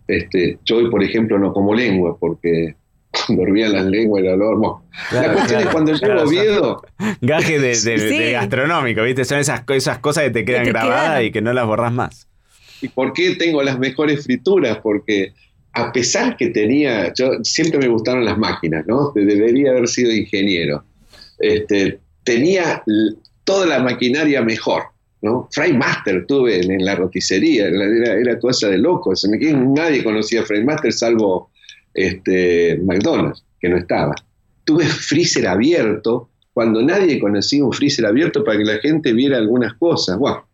Este, 0.08 0.58
yo 0.64 0.78
hoy, 0.78 0.90
por 0.90 1.04
ejemplo, 1.04 1.38
no 1.38 1.52
como 1.52 1.74
lengua 1.74 2.18
porque 2.18 2.76
dormía 3.30 3.68
las 3.70 3.86
lenguas 3.86 4.24
y 4.24 4.28
el 4.28 4.42
olor. 4.42 4.82
la 5.12 5.34
cuestión 5.34 5.62
es 5.62 5.68
cuando 5.68 5.94
llego 5.94 6.14
a 6.14 6.24
Oviedo. 6.24 6.82
Gaje 7.22 7.60
de, 7.60 8.32
gastronómico, 8.32 9.04
¿viste? 9.04 9.26
Son 9.26 9.40
esas, 9.40 9.64
esas 9.70 10.00
cosas 10.00 10.26
que 10.26 10.30
te 10.32 10.46
quedan 10.46 10.66
grabadas 10.66 11.24
y 11.24 11.32
que 11.32 11.42
no 11.42 11.54
las 11.54 11.66
borras 11.66 11.92
más. 11.92 12.28
¿Y 12.82 12.90
por 12.90 13.14
qué 13.14 13.36
tengo 13.36 13.64
las 13.64 13.80
mejores 13.80 14.24
frituras? 14.24 14.78
Porque 14.78 15.34
a 15.74 15.92
pesar 15.92 16.38
que 16.38 16.48
tenía, 16.48 17.14
yo 17.14 17.44
siempre 17.44 17.80
me 17.80 17.88
gustaron 17.88 18.26
las 18.26 18.38
máquinas, 18.38 18.86
¿no? 18.88 19.12
Debería 19.14 19.72
haber 19.72 19.88
sido 19.88 20.12
ingeniero. 20.12 20.84
Este, 21.40 22.00
tenía 22.24 22.84
toda 23.44 23.66
la 23.66 23.80
maquinaria 23.80 24.42
mejor. 24.42 24.84
¿No? 25.22 25.48
Fray 25.52 25.74
Master 25.74 26.26
tuve 26.28 26.60
en, 26.60 26.84
la 26.86 26.96
roticería, 26.96 27.68
era, 27.68 28.40
cosa 28.40 28.70
de 28.70 28.78
locos. 28.78 29.28
Nadie 29.30 30.04
conocía 30.04 30.42
a 30.42 30.46
Fray 30.46 30.64
Master 30.64 30.94
salvo 30.94 31.52
este, 31.94 32.80
McDonald's, 32.84 33.44
que 33.60 33.70
no 33.70 33.78
estaba. 33.78 34.14
Tuve 34.64 34.86
freezer 34.86 35.48
abierto 35.48 36.30
cuando 36.54 36.82
nadie 36.82 37.20
conocía 37.20 37.64
un 37.64 37.74
freezer 37.74 38.06
abierto 38.06 38.44
para 38.44 38.58
que 38.58 38.66
la 38.66 38.78
gente 38.80 39.14
viera 39.14 39.38
algunas 39.38 39.74
cosas. 39.76 40.18
Bueno, 40.18 40.46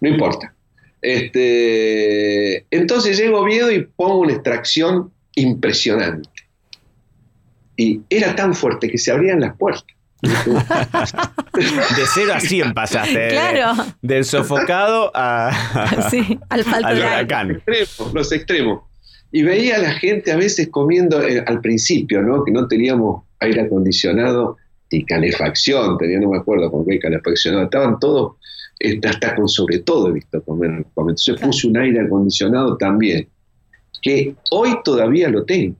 no 0.00 0.08
importa. 0.08 0.54
Este, 1.02 2.66
entonces 2.70 3.18
llego 3.18 3.44
a 3.44 3.72
y 3.72 3.80
pongo 3.96 4.20
una 4.20 4.32
extracción 4.32 5.10
impresionante. 5.34 6.28
Y 7.76 8.00
era 8.08 8.34
tan 8.34 8.54
fuerte 8.54 8.88
que 8.88 8.98
se 8.98 9.12
abrían 9.12 9.40
las 9.40 9.56
puertas 9.56 9.95
de 10.26 12.04
0 12.14 12.32
a 12.34 12.40
100 12.40 12.74
pasaste. 12.74 13.28
Claro. 13.28 13.84
Del 14.02 14.24
sofocado 14.24 15.10
a, 15.14 15.48
al, 16.48 16.64
al 16.84 16.98
huracán. 16.98 17.62
Los 18.12 18.32
extremos, 18.32 18.82
Y 19.32 19.42
veía 19.42 19.76
a 19.76 19.78
la 19.78 19.92
gente 19.92 20.32
a 20.32 20.36
veces 20.36 20.68
comiendo 20.70 21.22
eh, 21.22 21.44
al 21.46 21.60
principio, 21.60 22.22
¿no? 22.22 22.44
Que 22.44 22.52
no 22.52 22.66
teníamos 22.68 23.24
aire 23.40 23.62
acondicionado 23.62 24.56
y 24.90 25.04
calefacción, 25.04 25.98
tenía, 25.98 26.20
no 26.20 26.30
me 26.30 26.38
acuerdo 26.38 26.70
con 26.70 26.86
qué 26.86 26.98
calefacción, 26.98 27.62
estaban 27.62 27.98
todos, 27.98 28.36
este, 28.78 29.08
hasta 29.08 29.34
con 29.34 29.48
sobre 29.48 29.80
todo 29.80 30.08
he 30.08 30.12
visto 30.12 30.42
comer. 30.42 30.84
Entonces 30.96 31.40
puse 31.40 31.66
un 31.66 31.76
aire 31.76 32.00
acondicionado 32.00 32.76
también, 32.76 33.28
que 34.02 34.34
hoy 34.50 34.76
todavía 34.84 35.28
lo 35.28 35.44
tengo. 35.44 35.76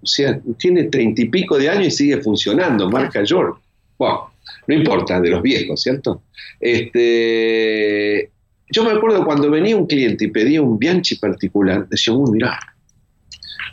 O 0.00 0.06
sea, 0.06 0.40
tiene 0.58 0.84
treinta 0.84 1.22
y 1.22 1.28
pico 1.28 1.58
de 1.58 1.68
años 1.68 1.88
y 1.88 1.90
sigue 1.90 2.20
funcionando, 2.22 2.88
marca 2.88 3.22
York. 3.24 3.60
Bueno, 3.98 4.30
no 4.66 4.74
importa, 4.74 5.20
de 5.20 5.30
los 5.30 5.42
viejos, 5.42 5.82
¿cierto? 5.82 6.22
Este, 6.60 8.30
yo 8.70 8.84
me 8.84 8.92
acuerdo 8.92 9.24
cuando 9.24 9.50
venía 9.50 9.76
un 9.76 9.86
cliente 9.86 10.26
y 10.26 10.28
pedía 10.28 10.62
un 10.62 10.78
Bianchi 10.78 11.16
particular, 11.16 11.88
decía, 11.88 12.14
uy, 12.14 12.30
mirá, 12.32 12.58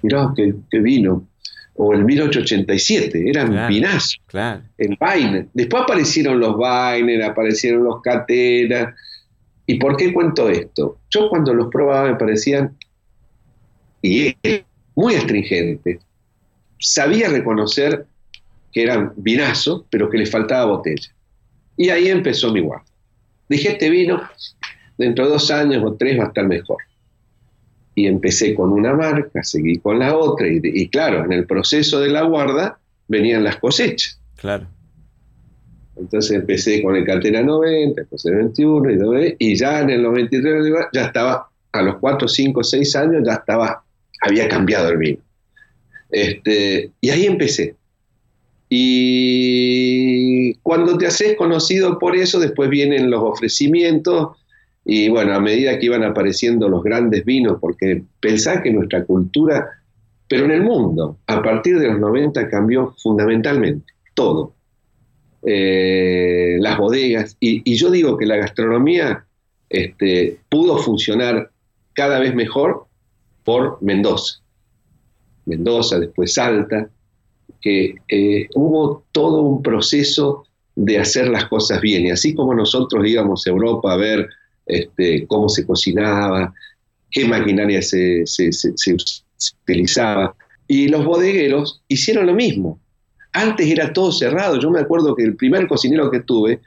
mirá 0.02 0.34
qué, 0.36 0.80
vino. 0.80 1.28
O 1.78 1.94
el 1.94 2.06
1887, 2.06 3.30
eran 3.30 3.52
claro, 3.52 3.68
vinazos, 3.68 4.22
claro. 4.28 4.64
el 4.78 4.98
Weiner. 5.00 5.48
Después 5.54 5.84
aparecieron 5.84 6.40
los 6.40 6.56
Weiner, 6.56 7.22
aparecieron 7.24 7.84
los 7.84 8.02
Catera. 8.02 8.96
¿Y 9.66 9.78
por 9.78 9.98
qué 9.98 10.14
cuento 10.14 10.50
esto? 10.50 11.00
Yo 11.10 11.28
cuando 11.28 11.54
los 11.54 11.68
probaba 11.68 12.10
me 12.10 12.16
parecían, 12.16 12.78
y 14.02 14.34
muy 14.96 15.16
astringentes, 15.16 16.00
sabía 16.80 17.28
reconocer 17.28 18.06
que 18.76 18.84
eran 18.84 19.14
vinazos, 19.16 19.86
pero 19.90 20.10
que 20.10 20.18
le 20.18 20.26
faltaba 20.26 20.66
botella. 20.66 21.10
Y 21.78 21.88
ahí 21.90 22.10
empezó 22.10 22.52
mi 22.52 22.60
guarda. 22.60 22.84
Dije, 23.48 23.70
este 23.70 23.90
vino, 23.90 24.22
dentro 24.98 25.24
de 25.26 25.32
dos 25.32 25.50
años 25.50 25.82
o 25.82 25.94
tres 25.94 26.20
va 26.20 26.26
a 26.26 26.28
estar 26.28 26.46
mejor. 26.46 26.80
Y 27.96 28.06
empecé 28.06 28.54
con 28.54 28.74
una 28.74 28.94
marca, 28.94 29.42
seguí 29.44 29.78
con 29.78 30.00
la 30.00 30.18
otra, 30.18 30.48
y, 30.50 30.90
claro, 30.90 31.24
en 31.24 31.32
el 31.32 31.46
proceso 31.46 32.02
de 32.02 32.10
la 32.10 32.24
guarda 32.24 32.78
venían 33.08 33.46
las 33.46 33.56
cosechas. 33.56 34.20
Claro. 34.36 34.68
Entonces 35.96 36.34
empecé 36.34 36.84
con 36.84 36.98
el 36.98 37.06
Catena 37.06 37.44
90, 37.44 38.02
después 38.02 38.26
el 38.26 38.36
21 38.36 38.92
y, 38.92 39.36
y 39.40 39.56
ya 39.56 39.80
en 39.80 39.92
el 39.92 40.04
93 40.04 40.66
ya 40.92 41.06
estaba, 41.06 41.48
a 41.72 41.82
los 41.82 41.96
4, 42.00 42.28
5, 42.28 42.62
6 42.62 42.96
años 42.98 43.24
ya 43.26 43.36
estaba, 43.36 43.86
había 44.20 44.50
cambiado 44.50 44.90
el 44.90 44.98
vino. 44.98 45.20
Este, 46.10 46.92
y 47.00 47.10
ahí 47.10 47.26
empecé. 47.26 47.76
Y 48.78 50.54
cuando 50.56 50.98
te 50.98 51.08
haces 51.08 51.38
conocido 51.38 51.98
por 51.98 52.14
eso, 52.14 52.42
después 52.42 52.70
vienen 52.70 53.10
los 53.10 53.24
ofrecimientos 53.24 54.36
y 54.84 55.08
bueno, 55.08 55.34
a 55.34 55.40
medida 55.40 55.80
que 55.80 55.86
iban 55.86 56.04
apareciendo 56.04 56.68
los 56.68 56.84
grandes 56.84 57.24
vinos, 57.24 57.58
porque 57.62 58.04
pensá 58.20 58.62
que 58.62 58.72
nuestra 58.72 59.06
cultura, 59.06 59.66
pero 60.28 60.44
en 60.44 60.52
el 60.52 60.62
mundo, 60.62 61.18
a 61.26 61.42
partir 61.42 61.80
de 61.80 61.88
los 61.88 62.00
90 62.02 62.50
cambió 62.50 62.94
fundamentalmente 63.02 63.94
todo. 64.14 64.54
Eh, 65.44 66.58
las 66.60 66.78
bodegas, 66.78 67.38
y, 67.40 67.74
yo 67.78 67.90
digo 67.90 68.18
que 68.18 68.26
la 68.26 68.36
gastronomía 68.36 69.26
este, 69.70 70.38
pudo 70.50 70.80
funcionar 70.80 71.50
cada 71.94 72.20
vez 72.20 72.36
mejor 72.36 72.88
por 73.46 73.82
Mendoza. 73.82 74.42
Mendoza, 75.46 75.98
después 75.98 76.34
Salta, 76.34 76.90
que 77.62 77.96
eh, 78.08 78.48
hubo 78.56 79.04
todo 79.12 79.42
un 79.42 79.62
proceso 79.62 80.46
de 80.76 81.00
hacer 81.00 81.28
las 81.30 81.46
cosas 81.46 81.82
bien. 81.82 82.06
Y 82.06 82.12
así 82.12 82.34
como 82.34 82.54
nosotros 82.54 83.08
íbamos 83.08 83.46
a 83.46 83.50
Europa 83.50 83.94
a 83.94 83.98
ver 83.98 84.28
este, 84.66 85.26
cómo 85.28 85.50
se 85.50 85.66
cocinaba, 85.66 86.54
qué 87.12 87.26
maquinaria 87.26 87.82
se 87.82 88.24
utilizaba, 89.64 90.36
y 90.68 90.88
los 90.88 91.06
bodegueros 91.06 91.82
hicieron 91.88 92.26
lo 92.26 92.34
mismo. 92.34 92.80
Antes 93.34 93.68
era 93.68 93.94
todo 93.94 94.12
cerrado. 94.12 94.60
Yo 94.60 94.72
me 94.72 94.80
acuerdo 94.80 95.16
que 95.16 95.24
el 95.24 95.36
primer 95.36 95.68
cocinero 95.68 96.10
que 96.10 96.22
tuve 96.22 96.62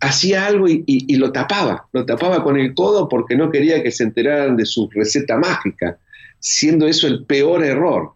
hacía 0.00 0.46
algo 0.46 0.66
y, 0.68 1.16
lo 1.16 1.32
tapaba, 1.32 1.88
lo 1.92 2.04
tapaba 2.04 2.42
con 2.42 2.58
el 2.58 2.74
codo 2.74 3.08
porque 3.08 3.36
no 3.36 3.50
quería 3.50 3.82
que 3.82 3.90
se 3.90 4.04
enteraran 4.04 4.56
de 4.56 4.66
su 4.66 4.88
receta 4.90 5.38
mágica, 5.38 5.98
siendo 6.38 6.86
eso 6.86 7.06
el 7.06 7.24
peor 7.24 7.64
error. 7.64 8.12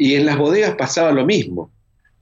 Y 0.00 0.14
en 0.14 0.24
las 0.24 0.38
bodegas 0.38 0.76
pasaba 0.76 1.12
lo 1.12 1.26
mismo. 1.26 1.70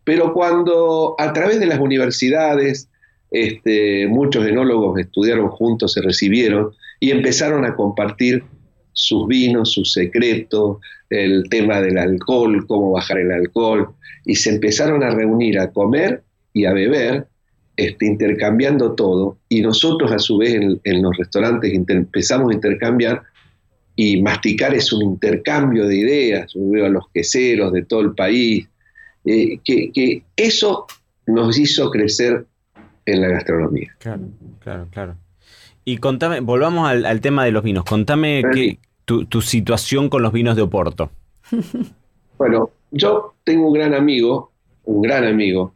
Pero 0.02 0.34
cuando 0.34 1.14
a 1.16 1.32
través 1.32 1.60
de 1.60 1.66
las 1.66 1.78
universidades, 1.78 2.88
este, 3.30 4.08
muchos 4.08 4.44
enólogos 4.44 4.98
estudiaron 4.98 5.48
juntos, 5.48 5.92
se 5.92 6.02
recibieron 6.02 6.72
y 6.98 7.12
empezaron 7.12 7.64
a 7.64 7.76
compartir 7.76 8.42
sus 8.94 9.28
vinos, 9.28 9.70
sus 9.70 9.92
secretos, 9.92 10.78
el 11.08 11.48
tema 11.50 11.80
del 11.80 11.98
alcohol, 11.98 12.66
cómo 12.66 12.90
bajar 12.90 13.18
el 13.18 13.30
alcohol, 13.30 13.90
y 14.24 14.34
se 14.34 14.50
empezaron 14.50 15.04
a 15.04 15.10
reunir 15.10 15.60
a 15.60 15.70
comer 15.70 16.24
y 16.52 16.64
a 16.64 16.72
beber, 16.72 17.28
este, 17.76 18.06
intercambiando 18.06 18.96
todo, 18.96 19.38
y 19.48 19.60
nosotros 19.60 20.10
a 20.10 20.18
su 20.18 20.38
vez 20.38 20.54
en, 20.82 21.02
los 21.02 21.16
restaurantes 21.16 21.72
empezamos 21.72 22.50
a 22.50 22.54
intercambiar, 22.54 23.22
y 24.00 24.22
masticar 24.22 24.76
es 24.76 24.92
un 24.92 25.02
intercambio 25.02 25.88
de 25.88 25.96
ideas, 25.96 26.52
yo 26.54 26.70
veo 26.70 26.87
a 26.87 26.88
los 26.88 27.08
queseros 27.12 27.72
de 27.72 27.84
todo 27.84 28.02
el 28.02 28.14
país, 28.14 28.68
eh, 29.24 29.58
que, 29.64 30.22
eso 30.37 30.87
nos 31.26 31.58
hizo 31.58 31.90
crecer 31.90 32.46
en 33.04 33.20
la 33.20 33.26
gastronomía. 33.26 33.96
Claro, 33.98 34.22
claro, 34.61 34.87
claro. 34.92 35.16
Y 35.84 35.96
contame, 35.96 36.38
volvamos 36.38 36.88
al, 36.88 37.20
tema 37.20 37.44
de 37.44 37.50
los 37.50 37.64
vinos, 37.64 37.82
contame 37.84 38.44
tu, 39.04 39.42
situación 39.42 40.08
con 40.08 40.22
los 40.22 40.32
vinos 40.32 40.54
de 40.54 40.62
Oporto. 40.62 41.11
Bueno, 42.38 42.70
yo 42.92 43.34
tengo 43.42 43.66
un 43.66 43.72
gran 43.72 43.94
amigo, 43.94 44.52
un 44.84 45.02
gran 45.02 45.24
amigo, 45.24 45.74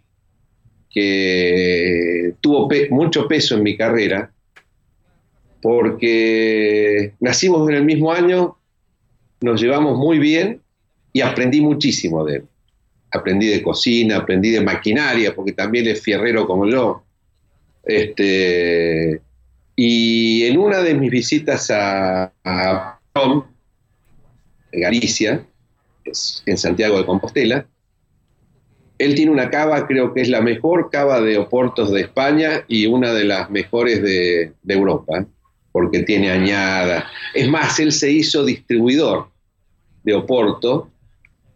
que 0.89 2.35
tuvo 2.41 2.69
mucho 2.91 3.27
peso 3.27 3.57
en 3.57 3.65
mi 3.65 3.77
carrera, 3.77 4.31
porque 5.63 7.15
nacimos 7.21 7.69
en 7.71 7.77
el 7.77 7.85
mismo 7.85 8.13
año, 8.13 8.59
nos 9.41 9.61
llevamos 9.61 9.97
muy 9.97 10.19
bien 10.19 10.61
y 11.13 11.23
aprendí 11.23 11.61
muchísimo 11.61 12.25
de 12.25 12.37
él. 12.37 12.45
Aprendí 13.11 13.47
de 13.47 13.63
cocina, 13.63 14.19
aprendí 14.19 14.51
de 14.51 14.61
maquinaria, 14.61 15.35
porque 15.35 15.53
también 15.53 15.87
es 15.87 16.03
fierrero 16.03 16.47
como 16.47 16.67
yo. 16.67 17.03
Este, 17.85 19.21
y 19.77 20.45
en 20.45 20.59
una 20.59 20.83
de 20.83 20.95
mis 20.95 21.11
visitas 21.11 21.71
a, 21.71 22.33
a 22.45 22.99
Galicia, 24.73 25.47
en 26.47 26.59
Santiago 26.59 26.99
de 26.99 27.07
Compostela. 27.07 27.67
Él 28.99 29.15
tiene 29.15 29.33
una 29.33 29.51
cava, 29.51 29.87
creo 29.87 30.15
que 30.15 30.21
es 30.21 30.29
la 30.29 30.41
mejor 30.41 30.91
cava 30.91 31.21
de 31.21 31.39
Oportos 31.39 31.91
de 31.91 32.03
España 32.03 32.65
y 32.69 32.87
una 32.87 33.13
de 33.13 33.25
las 33.25 33.51
mejores 33.51 34.03
de, 34.03 34.53
Europa, 34.69 35.27
porque 35.73 36.03
tiene 36.03 36.31
añada. 36.31 37.07
Es 37.35 37.49
más, 37.49 37.81
él 37.81 37.93
se 37.93 38.11
hizo 38.13 38.45
distribuidor 38.45 39.29
de 40.05 40.15
Oporto 40.15 40.91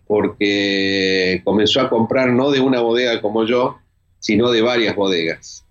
porque 0.06 1.40
comenzó 1.44 1.80
a 1.80 1.90
comprar 1.90 2.32
no 2.32 2.50
de 2.50 2.60
una 2.60 2.80
bodega 2.80 3.20
como 3.20 3.44
yo, 3.44 3.78
sino 4.18 4.50
de 4.50 4.62
varias 4.62 4.96
bodegas. 4.96 5.64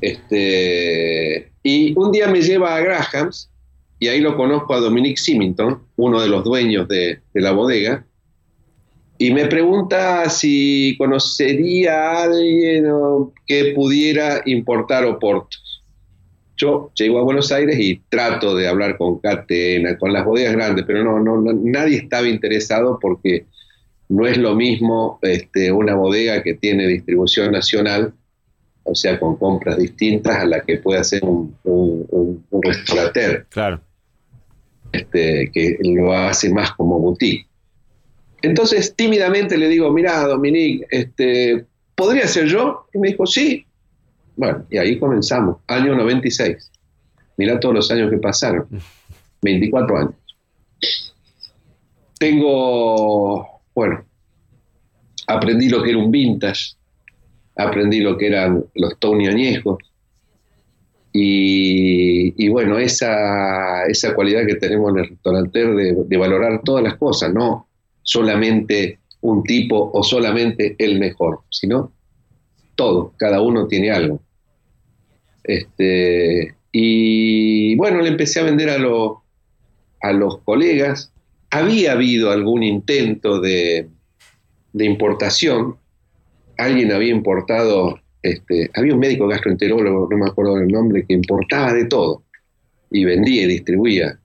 Este, 0.00 1.52
y 1.62 1.96
un 1.96 2.12
día 2.12 2.28
me 2.28 2.42
lleva 2.42 2.74
a 2.74 2.80
Grahams 2.80 3.50
y 4.02 4.08
ahí 4.08 4.20
lo 4.20 4.36
conozco 4.36 4.74
a 4.74 4.80
Dominic 4.80 5.16
Simington, 5.16 5.80
uno 5.96 6.20
de 6.20 6.28
los 6.28 6.42
dueños 6.42 6.88
de, 6.88 7.20
la 7.34 7.52
bodega, 7.52 8.04
y 9.16 9.30
me 9.32 9.46
pregunta 9.46 10.28
si 10.28 10.96
conocería 10.98 11.92
a 11.92 12.22
alguien 12.24 12.84
que 13.46 13.72
pudiera 13.76 14.42
importar 14.44 15.04
oportos. 15.04 15.71
Yo 16.62 16.92
llego 16.94 17.18
a 17.18 17.24
Buenos 17.24 17.50
Aires 17.50 17.76
y 17.80 18.00
trato 18.08 18.54
de 18.54 18.68
hablar 18.68 18.96
con 18.96 19.18
Catena, 19.18 19.98
con 19.98 20.12
las 20.12 20.24
bodegas 20.24 20.52
grandes, 20.52 20.84
pero 20.86 21.02
no, 21.02 21.18
no, 21.18 21.52
nadie 21.52 21.96
estaba 21.96 22.28
interesado 22.28 23.00
porque 23.00 23.46
no 24.08 24.28
es 24.28 24.36
lo 24.38 24.54
mismo 24.54 25.18
este, 25.22 25.72
una 25.72 25.96
bodega 25.96 26.40
que 26.44 26.54
tiene 26.54 26.86
distribución 26.86 27.50
nacional, 27.50 28.14
o 28.84 28.94
sea, 28.94 29.18
con 29.18 29.38
compras 29.38 29.76
distintas 29.76 30.36
a 30.36 30.44
la 30.44 30.60
que 30.60 30.76
puede 30.76 31.00
hacer 31.00 31.24
un, 31.24 31.52
un, 31.64 32.46
un 32.48 32.62
restaurateur. 32.62 33.44
Claro. 33.48 33.80
Este, 34.92 35.50
que 35.52 35.78
lo 35.82 36.12
hace 36.12 36.48
más 36.52 36.70
como 36.74 37.00
boutique. 37.00 37.48
Entonces, 38.40 38.94
tímidamente 38.94 39.58
le 39.58 39.66
digo, 39.66 39.92
mira, 39.92 40.28
Dominique, 40.28 40.86
este, 40.90 41.64
¿podría 41.96 42.28
ser 42.28 42.46
yo? 42.46 42.86
Y 42.94 42.98
me 42.98 43.08
dijo, 43.08 43.26
sí. 43.26 43.66
Bueno, 44.36 44.64
y 44.70 44.78
ahí 44.78 44.98
comenzamos, 44.98 45.58
año 45.66 45.94
96. 45.94 46.70
Mira 47.36 47.60
todos 47.60 47.74
los 47.74 47.90
años 47.90 48.10
que 48.10 48.18
pasaron, 48.18 48.66
24 49.42 49.98
años. 49.98 50.14
Tengo, 52.18 53.62
bueno, 53.74 54.04
aprendí 55.26 55.68
lo 55.68 55.82
que 55.82 55.90
era 55.90 55.98
un 55.98 56.10
vintage, 56.10 56.74
aprendí 57.56 58.00
lo 58.00 58.16
que 58.16 58.28
eran 58.28 58.64
los 58.74 58.98
Tony 58.98 59.26
añejos, 59.26 59.78
y, 61.14 62.48
bueno, 62.48 62.78
esa, 62.78 63.84
esa, 63.84 64.14
cualidad 64.14 64.46
que 64.46 64.54
tenemos 64.54 64.92
en 64.92 64.98
el 64.98 65.08
restaurante 65.10 65.66
de, 65.66 66.16
valorar 66.16 66.62
todas 66.64 66.82
las 66.82 66.96
cosas, 66.96 67.32
no 67.34 67.68
solamente 68.02 68.98
un 69.20 69.42
tipo 69.42 69.90
o 69.92 70.02
solamente 70.02 70.74
el 70.78 70.98
mejor, 70.98 71.40
sino 71.50 71.92
todo, 72.74 73.14
cada 73.16 73.40
uno 73.40 73.66
tiene 73.66 73.90
algo. 73.90 74.20
Este, 75.44 76.54
y 76.70 77.76
bueno, 77.76 78.00
le 78.00 78.08
empecé 78.08 78.40
a 78.40 78.44
vender 78.44 78.70
a, 78.70 78.76
a 78.76 80.12
los 80.12 80.38
colegas. 80.38 81.12
Había 81.50 81.92
habido 81.92 82.30
algún 82.30 82.62
intento 82.62 83.40
de, 83.40 83.88
de 84.72 84.84
importación, 84.84 85.76
alguien 86.56 86.92
había 86.92 87.10
importado 87.10 88.02
este, 88.22 88.70
había 88.74 88.94
un 88.94 89.00
médico 89.00 89.26
gastroenterólogo, 89.26 90.08
no 90.10 90.16
me 90.16 90.30
acuerdo 90.30 90.54
del 90.54 90.68
nombre, 90.68 91.04
que 91.04 91.14
importaba 91.14 91.72
de 91.72 91.86
todo 91.86 92.22
y 92.90 93.04
vendía 93.04 93.42
y 93.42 93.46
distribuía. 93.46 94.18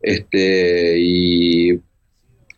Este, 0.00 0.98
y 0.98 1.80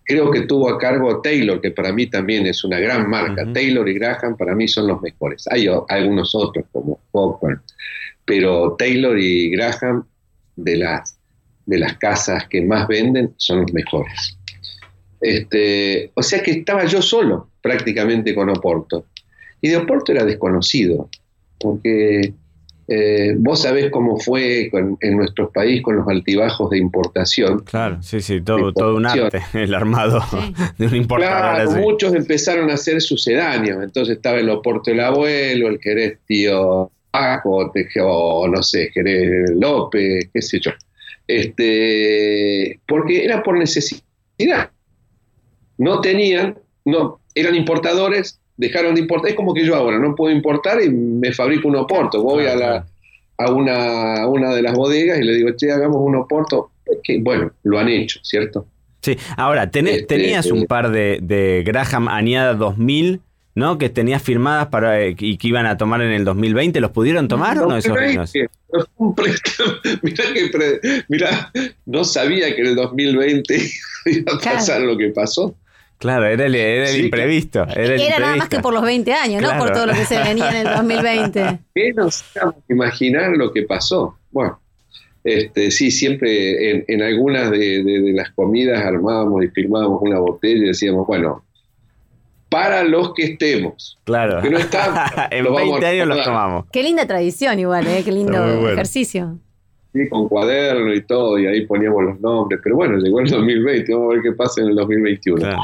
creo 0.07 0.31
que 0.31 0.43
tuvo 0.43 0.71
a 0.71 0.79
cargo 0.79 1.21
Taylor, 1.21 1.61
que 1.61 1.73
para 1.73 1.93
mí 1.93 2.07
también 2.07 2.47
es 2.47 2.65
una 2.65 2.79
gran 2.79 3.11
marca. 3.11 3.45
Taylor 3.53 3.87
y 3.89 3.95
Graham 3.95 4.37
para 4.37 4.55
mí 4.55 4.69
son 4.69 4.87
los 4.87 5.03
mejores. 5.03 5.45
Hay 5.51 5.67
algunos 5.89 6.35
otros 6.35 6.65
como 6.73 7.01
Popper, 7.11 7.59
pero 8.25 8.77
Taylor 8.79 9.19
y 9.19 9.51
Graham 9.51 10.07
de 10.55 10.77
las, 10.77 11.19
de 11.67 11.79
las 11.79 11.99
casas 11.99 12.47
que 12.49 12.63
más 12.63 12.87
venden 12.87 13.35
son 13.37 13.63
los 13.63 13.73
mejores. 13.73 14.39
Este, 15.21 16.13
o 16.15 16.23
sea 16.23 16.41
que 16.41 16.53
estaba 16.53 16.85
yo 16.85 17.03
solo 17.03 17.51
prácticamente 17.61 18.35
con 18.35 18.49
Oporto. 18.49 19.07
Y 19.61 19.69
de 19.69 19.77
Oporto 19.77 20.13
era 20.13 20.25
desconocido, 20.25 21.11
porque 21.59 22.33
eh, 22.89 23.35
vos 23.37 23.63
sabés 23.63 23.91
cómo 23.91 24.19
fue 24.19 24.71
en 24.73 25.17
nuestro 25.17 25.51
país 25.51 25.83
con 25.83 25.97
los 25.97 26.07
altibajos 26.07 26.71
de 26.71 26.79
importación. 26.79 27.61
Claro, 27.61 28.01
sí, 28.01 28.21
sí, 28.21 28.41
todo, 28.41 28.73
todo 28.73 28.97
un 28.97 29.07
arte, 29.07 29.41
el 29.55 29.75
armado 29.75 30.23
de 30.79 30.87
un 30.87 30.95
importador. 30.95 31.65
Claro, 31.67 31.81
muchos 31.81 32.15
empezaron 32.15 32.71
a 32.71 32.77
ser 32.77 33.01
sucedáneos, 33.01 33.83
entonces 33.83 34.17
estaba 34.17 34.39
el 34.39 34.49
Oporto 34.49 34.91
del 34.91 35.01
Abuelo, 35.01 35.69
el 35.69 35.81
Jerez 35.81 36.19
Tío 36.27 36.91
Paco, 37.11 37.73
o 38.03 38.49
no 38.49 38.63
sé, 38.63 38.91
Jerez 38.93 39.51
López, 39.57 40.31
qué 40.33 40.43
sé 40.43 40.61
yo. 40.61 40.71
Este, 41.27 42.79
porque 42.87 43.25
era 43.25 43.43
por 43.43 43.59
necesidad. 43.59 44.71
No 45.79 46.01
tenían, 46.01 46.57
no, 46.85 47.21
eran 47.35 47.57
importadores, 47.57 48.39
dejaron 48.57 48.95
de 48.95 49.03
importar. 49.03 49.31
Es 49.31 49.37
como 49.37 49.55
que 49.55 49.65
yo 49.65 49.75
ahora 49.75 49.99
no 49.99 50.15
puedo 50.15 50.35
importar 50.35 50.83
y 50.83 50.91
me 50.91 51.33
fabrico 51.33 51.69
un 51.69 51.77
oporto. 51.77 52.23
Voy 52.23 52.47
a, 52.47 52.57
la, 52.57 52.87
a, 53.39 53.53
una, 53.53 54.27
una 54.27 54.55
de 54.55 54.63
las 54.63 54.75
bodegas 54.75 55.19
y 55.19 55.25
le 55.25 55.35
digo, 55.35 55.51
che, 55.57 55.73
hagamos 55.73 55.99
un 56.01 56.17
oporto. 56.17 56.71
Que, 57.03 57.19
bueno, 57.21 57.51
lo 57.65 57.79
han 57.79 57.89
hecho, 57.89 58.21
¿cierto? 58.23 58.67
Sí, 59.03 59.17
ahora, 59.37 59.71
tenés, 59.71 59.99
este, 59.99 60.17
tenías 60.17 60.47
un 60.47 60.61
eh, 60.61 60.67
par 60.67 60.91
de, 60.91 61.19
de 61.21 61.63
Graham 61.65 62.09
Añada 62.09 62.55
2000, 62.55 63.21
¿no? 63.55 63.79
Que 63.79 63.89
tenías 63.89 64.23
firmadas 64.23 64.69
para 64.69 65.01
eh, 65.01 65.17
y 65.19 65.37
que 65.37 65.49
iban 65.49 65.67
a 65.67 65.77
tomar 65.77 66.03
en 66.03 66.13
el 66.13 66.25
2020. 66.25 66.81
¿Los 66.81 66.91
pudieron 66.93 67.27
tomar 67.27 67.59
o 67.59 67.67
no 67.67 67.77
esos 67.77 67.99
vinos? 67.99 68.33
Mirá 70.03 70.25
que 70.35 71.05
mirá, 71.09 71.53
no 71.87 72.05
sabía 72.05 72.55
que 72.55 72.61
en 72.61 72.67
el 72.69 72.77
2020 72.77 73.71
iba 74.07 74.33
a 74.33 74.39
pasar 74.39 74.83
lo 74.83 74.97
que 74.97 75.09
pasó. 75.09 75.57
Claro, 75.99 76.27
era 76.27 76.45
el, 76.45 77.05
imprevisto. 77.05 77.67
Era, 77.75 78.19
nada 78.19 78.37
más 78.37 78.49
que 78.49 78.61
por 78.61 78.75
los 78.75 78.83
20 78.83 79.13
años, 79.15 79.43
¿no? 79.43 79.57
Por 79.59 79.73
todo 79.73 79.87
lo 79.87 79.95
que 79.95 80.05
se 80.05 80.19
venía 80.19 80.51
en 80.51 80.67
el 80.67 80.75
2020. 80.75 81.59
¿Qué 81.75 81.93
nos 81.95 82.25
imaginar 82.69 83.31
lo 83.31 83.53
que 83.53 83.63
pasó? 83.63 84.19
Bueno, 84.31 84.61
este, 85.25 85.71
sí, 85.71 85.91
siempre 85.91 86.85
en, 86.87 87.03
algunas 87.03 87.51
de, 87.51 88.13
las 88.15 88.31
comidas 88.33 88.85
armábamos 88.85 89.43
y 89.45 89.49
firmábamos 89.49 90.03
una 90.03 90.19
botella 90.19 90.65
y 90.65 90.69
decíamos, 90.69 91.07
bueno, 91.07 91.45
para 92.51 92.85
los 92.85 93.15
que 93.15 93.25
estemos. 93.25 93.99
Claro. 94.05 94.43
Que 94.43 94.51
no 94.51 94.59
en 95.31 95.55
20 95.55 95.87
años 95.87 96.09
los 96.09 96.25
tomamos. 96.25 96.67
Qué 96.71 96.83
linda 96.83 97.07
tradición 97.07 97.59
igual, 97.59 97.87
¿eh? 97.87 98.03
Qué 98.05 98.13
lindo 98.13 98.71
ejercicio 98.71 99.39
con 100.09 100.29
cuaderno 100.29 100.95
y 100.95 101.03
todo, 101.03 101.37
y 101.39 101.47
ahí 101.47 101.67
poníamos 101.67 102.05
los 102.05 102.21
nombres, 102.21 102.61
pero 102.63 102.77
bueno, 102.77 102.99
llegó 102.99 103.19
el 103.21 103.27
2020, 103.31 103.93
vamos 103.93 104.11
a 104.11 104.15
ver 104.15 104.23
qué 104.23 104.33
pasa 104.33 104.61
en 104.61 104.69
el 104.69 104.77
2021. 104.77 105.59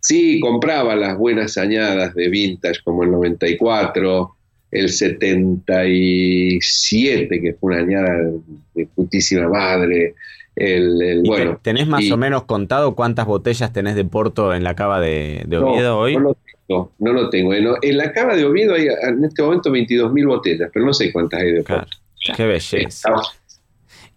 Sí, 0.00 0.40
compraba 0.40 0.94
las 0.96 1.16
buenas 1.16 1.56
añadas 1.56 2.14
de 2.14 2.28
vintage 2.28 2.80
como 2.84 3.04
el 3.04 3.10
94, 3.10 4.36
el 4.70 4.88
77, 4.88 7.40
que 7.40 7.54
fue 7.54 7.72
una 7.72 7.82
añada 7.82 8.30
de 8.74 8.86
putísima 8.94 9.48
madre. 9.48 10.14
El, 10.54 11.22
bueno, 11.26 11.58
¿Tenés 11.62 11.86
más 11.86 12.10
o 12.10 12.16
menos 12.16 12.44
contado 12.44 12.94
cuántas 12.94 13.26
botellas 13.26 13.74
tenés 13.74 13.94
de 13.94 14.04
Porto 14.04 14.54
en 14.54 14.64
la 14.64 14.74
cava 14.74 15.00
de, 15.00 15.46
Oviedo 15.50 15.98
hoy? 15.98 16.14
No 16.14 16.20
lo 16.20 16.36
tengo, 16.66 16.92
no 16.98 17.12
lo 17.12 17.30
tengo. 17.30 17.52
En, 17.52 17.96
la 17.96 18.12
cava 18.12 18.34
de 18.34 18.46
Oviedo 18.46 18.74
hay 18.74 18.86
en 18.86 19.24
este 19.24 19.42
momento 19.42 19.70
22.000 19.70 20.26
botellas, 20.26 20.70
pero 20.72 20.86
no 20.86 20.94
sé 20.94 21.12
cuántas 21.12 21.42
hay 21.42 21.52
de 21.52 21.62
Porto. 21.62 21.98
Qué 22.34 22.46
belleza. 22.46 23.10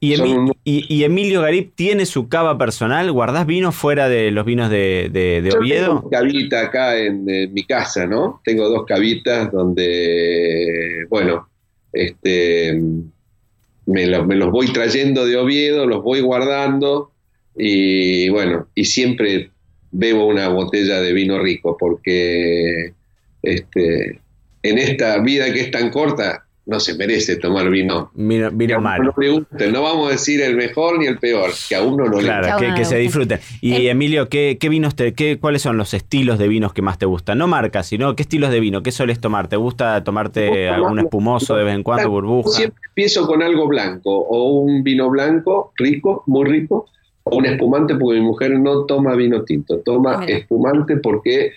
¿Y, 0.02 1.04
Emilio 1.04 1.42
Garip 1.42 1.76
tiene 1.76 2.06
su 2.06 2.30
cava 2.30 2.58
personal? 2.58 3.12
¿Guardás 3.12 3.46
vinos 3.46 3.76
fuera 3.76 4.08
de 4.08 4.32
los 4.32 4.46
vinos 4.46 4.70
de, 4.70 5.10
de, 5.12 5.54
Oviedo? 5.58 6.00
Tengo 6.00 6.10
cavita 6.10 6.62
acá 6.62 6.98
en, 6.98 7.26
mi 7.26 7.64
casa, 7.64 8.06
¿no? 8.06 8.42
Tengo 8.46 8.70
dos 8.70 8.86
cavitas 8.86 9.52
donde, 9.52 11.06
bueno, 11.10 11.50
este, 11.92 12.82
me, 13.86 14.08
los 14.08 14.52
voy 14.52 14.72
trayendo 14.72 15.26
de 15.26 15.36
Oviedo, 15.36 15.86
los 15.86 16.02
voy 16.02 16.22
guardando 16.22 17.12
y 17.58 18.30
bueno, 18.30 18.68
y 18.76 18.86
siempre 18.86 19.52
bebo 19.92 20.28
una 20.28 20.48
botella 20.48 21.02
de 21.02 21.12
vino 21.12 21.40
rico 21.40 21.76
porque 21.78 22.94
este, 23.42 24.22
en 24.64 24.78
esta 24.78 25.18
vida 25.20 25.52
que 25.52 25.62
es 25.62 25.72
tan 25.72 25.90
corta 25.90 26.46
no 26.70 26.80
se 26.80 26.96
merece 26.96 27.38
tomar 27.38 27.70
vino. 27.70 28.12
Vino, 28.14 28.52
vino 28.52 28.80
malo. 28.80 29.14
No, 29.72 29.82
vamos 29.82 30.10
a 30.10 30.12
decir 30.12 30.40
el 30.42 30.56
mejor 30.56 31.00
ni 31.00 31.08
el 31.08 31.18
peor, 31.18 31.50
que 31.68 31.76
a 31.76 31.82
uno 31.82 32.06
no 32.06 32.22
le 32.22 32.28
gusta. 32.28 32.42
Claro, 32.42 32.76
que, 32.76 32.86
se 32.86 32.98
disfrute. 32.98 33.40
Y 33.60 33.88
Emilio, 33.88 34.30
¿qué, 34.30 34.58
vinos 34.70 34.96
te, 34.96 35.14
qué, 35.14 35.40
¿cuáles 35.40 35.64
son 35.64 35.78
los 35.78 35.96
estilos 35.96 36.38
de 36.38 36.48
vinos 36.48 36.72
que 36.72 36.84
más 36.84 37.00
te 37.00 37.08
gustan? 37.08 37.40
No 37.40 37.48
marcas, 37.48 37.88
sino 37.88 38.16
qué 38.16 38.22
estilos 38.22 38.52
de 38.52 38.60
vino, 38.60 38.84
qué 38.84 38.92
sueles 38.92 39.20
tomar. 39.20 39.48
¿Te 39.48 39.56
gusta 39.56 40.04
tomarte 40.04 40.70
algún 40.70 41.00
espumoso 41.00 41.56
de 41.56 41.64
vez 41.64 41.76
en 41.76 41.82
cuando, 41.82 42.12
burbuja? 42.12 42.52
Siempre 42.52 42.82
empiezo 42.90 43.26
con 43.26 43.42
algo 43.42 43.68
blanco, 43.68 44.12
o 44.12 44.60
un 44.60 44.84
vino 44.84 45.10
blanco 45.10 45.74
rico, 45.76 46.24
muy 46.28 46.48
rico, 46.48 46.86
o 47.24 47.38
un 47.38 47.48
espumante, 47.48 47.96
porque 47.96 48.20
mi 48.20 48.26
mujer 48.26 48.60
no 48.60 48.86
toma 48.86 49.16
vino 49.16 49.44
tinto, 49.44 49.80
toma 49.80 50.24
espumante 50.26 50.98
porque 50.98 51.54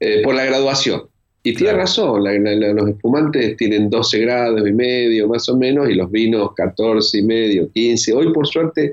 eh, 0.00 0.22
por 0.24 0.34
la 0.34 0.44
graduación. 0.44 1.02
Y 1.48 1.54
tiene 1.54 1.72
razón, 1.72 2.22
los 2.22 2.88
espumantes 2.90 3.56
tienen 3.56 3.88
12 3.88 4.18
grados 4.18 4.68
y 4.68 4.72
medio 4.72 5.28
más 5.28 5.48
o 5.48 5.56
menos 5.56 5.88
y 5.88 5.94
los 5.94 6.10
vinos 6.10 6.50
14 6.54 7.20
y 7.20 7.22
medio, 7.22 7.72
15. 7.72 8.12
Hoy 8.12 8.34
por 8.34 8.46
suerte 8.46 8.92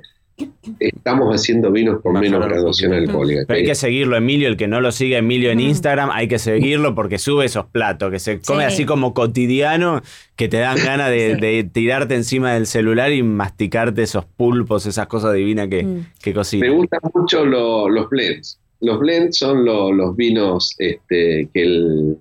estamos 0.80 1.36
haciendo 1.36 1.70
vinos 1.70 2.02
con 2.02 2.14
menos 2.14 2.46
graduación 2.46 2.94
alcohólica. 2.94 3.44
Pero 3.46 3.58
hay 3.58 3.66
que 3.66 3.76
seguirlo, 3.76 4.16
Emilio, 4.16 4.48
el 4.48 4.56
que 4.56 4.70
no 4.70 4.80
lo 4.80 4.94
siga 4.94 5.18
Emilio 5.18 5.52
en 5.52 5.60
Instagram, 5.60 6.12
hay 6.14 6.30
que 6.30 6.40
seguirlo 6.40 6.96
porque 6.96 7.18
sube 7.18 7.44
esos 7.44 7.66
platos, 7.66 8.10
que 8.10 8.20
se 8.20 8.40
come 8.40 8.64
así 8.64 8.86
como 8.86 9.14
cotidiano, 9.14 10.02
que 10.38 10.48
te 10.48 10.60
dan 10.60 10.78
ganas 10.78 11.10
de, 11.12 11.70
tirarte 11.74 12.16
encima 12.16 12.54
del 12.54 12.68
celular 12.68 13.12
y 13.12 13.22
masticarte 13.22 14.02
esos 14.04 14.24
pulpos, 14.24 14.86
esas 14.86 15.08
cosas 15.08 15.34
divinas 15.34 15.68
que, 15.68 15.84
mm. 15.84 16.06
que 16.22 16.34
cocina. 16.34 16.68
Me 16.68 16.74
gustan 16.74 17.02
mucho 17.14 17.46
los 17.46 18.10
blends. 18.10 18.62
Los 18.80 19.00
blends 19.00 19.38
son 19.38 19.66
los 19.66 20.16
vinos 20.16 20.74
este, 20.80 21.50
que 21.54 21.62
el 21.62 22.18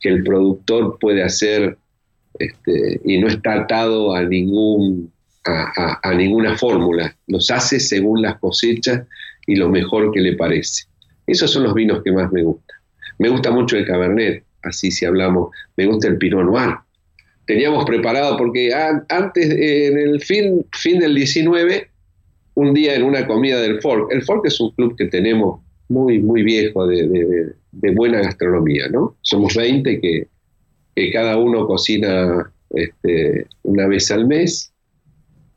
que 0.00 0.08
el 0.08 0.24
productor 0.24 0.98
puede 0.98 1.22
hacer 1.22 1.76
este, 2.38 3.00
y 3.04 3.18
no 3.18 3.28
está 3.28 3.54
atado 3.54 4.14
a, 4.14 4.22
ningún, 4.22 5.12
a, 5.44 6.12
ninguna 6.14 6.56
fórmula. 6.56 7.16
Los 7.26 7.50
hace 7.50 7.80
según 7.80 8.22
las 8.22 8.38
cosechas 8.38 9.06
y 9.46 9.56
lo 9.56 9.68
mejor 9.68 10.12
que 10.12 10.20
le 10.20 10.36
parece. 10.36 10.84
Esos 11.26 11.50
son 11.50 11.64
los 11.64 11.74
vinos 11.74 12.02
que 12.04 12.12
más 12.12 12.30
me 12.32 12.42
gustan. 12.42 12.76
Me 13.18 13.28
gusta 13.28 13.50
mucho 13.50 13.76
el 13.76 13.86
Cabernet, 13.86 14.44
así 14.62 14.90
si 14.90 15.04
hablamos. 15.06 15.50
Me 15.76 15.86
gusta 15.86 16.08
el 16.08 16.18
Pinot 16.18 16.44
Noir. 16.44 16.76
Teníamos 17.46 17.84
preparado, 17.84 18.36
porque 18.36 18.72
antes, 18.74 19.50
en 19.50 19.98
el 19.98 20.20
fin, 20.20 20.66
fin 20.72 20.98
del 20.98 21.14
19, 21.14 21.88
un 22.54 22.74
día 22.74 22.94
en 22.94 23.04
una 23.04 23.26
comida 23.26 23.60
del 23.60 23.80
Folk, 23.80 24.10
el 24.10 24.22
Folk 24.22 24.46
es 24.46 24.60
un 24.60 24.72
club 24.72 24.96
que 24.96 25.06
tenemos 25.06 25.60
muy, 25.88 26.18
muy 26.18 26.42
viejo 26.42 26.86
de, 26.86 27.52
buena 27.94 28.20
gastronomía, 28.20 28.88
¿no? 28.88 29.16
Somos 29.22 29.54
20 29.54 30.00
que, 30.00 30.28
cada 31.12 31.36
uno 31.36 31.66
cocina 31.66 32.50
este, 32.70 33.46
una 33.64 33.86
vez 33.86 34.10
al 34.10 34.26
mes 34.26 34.72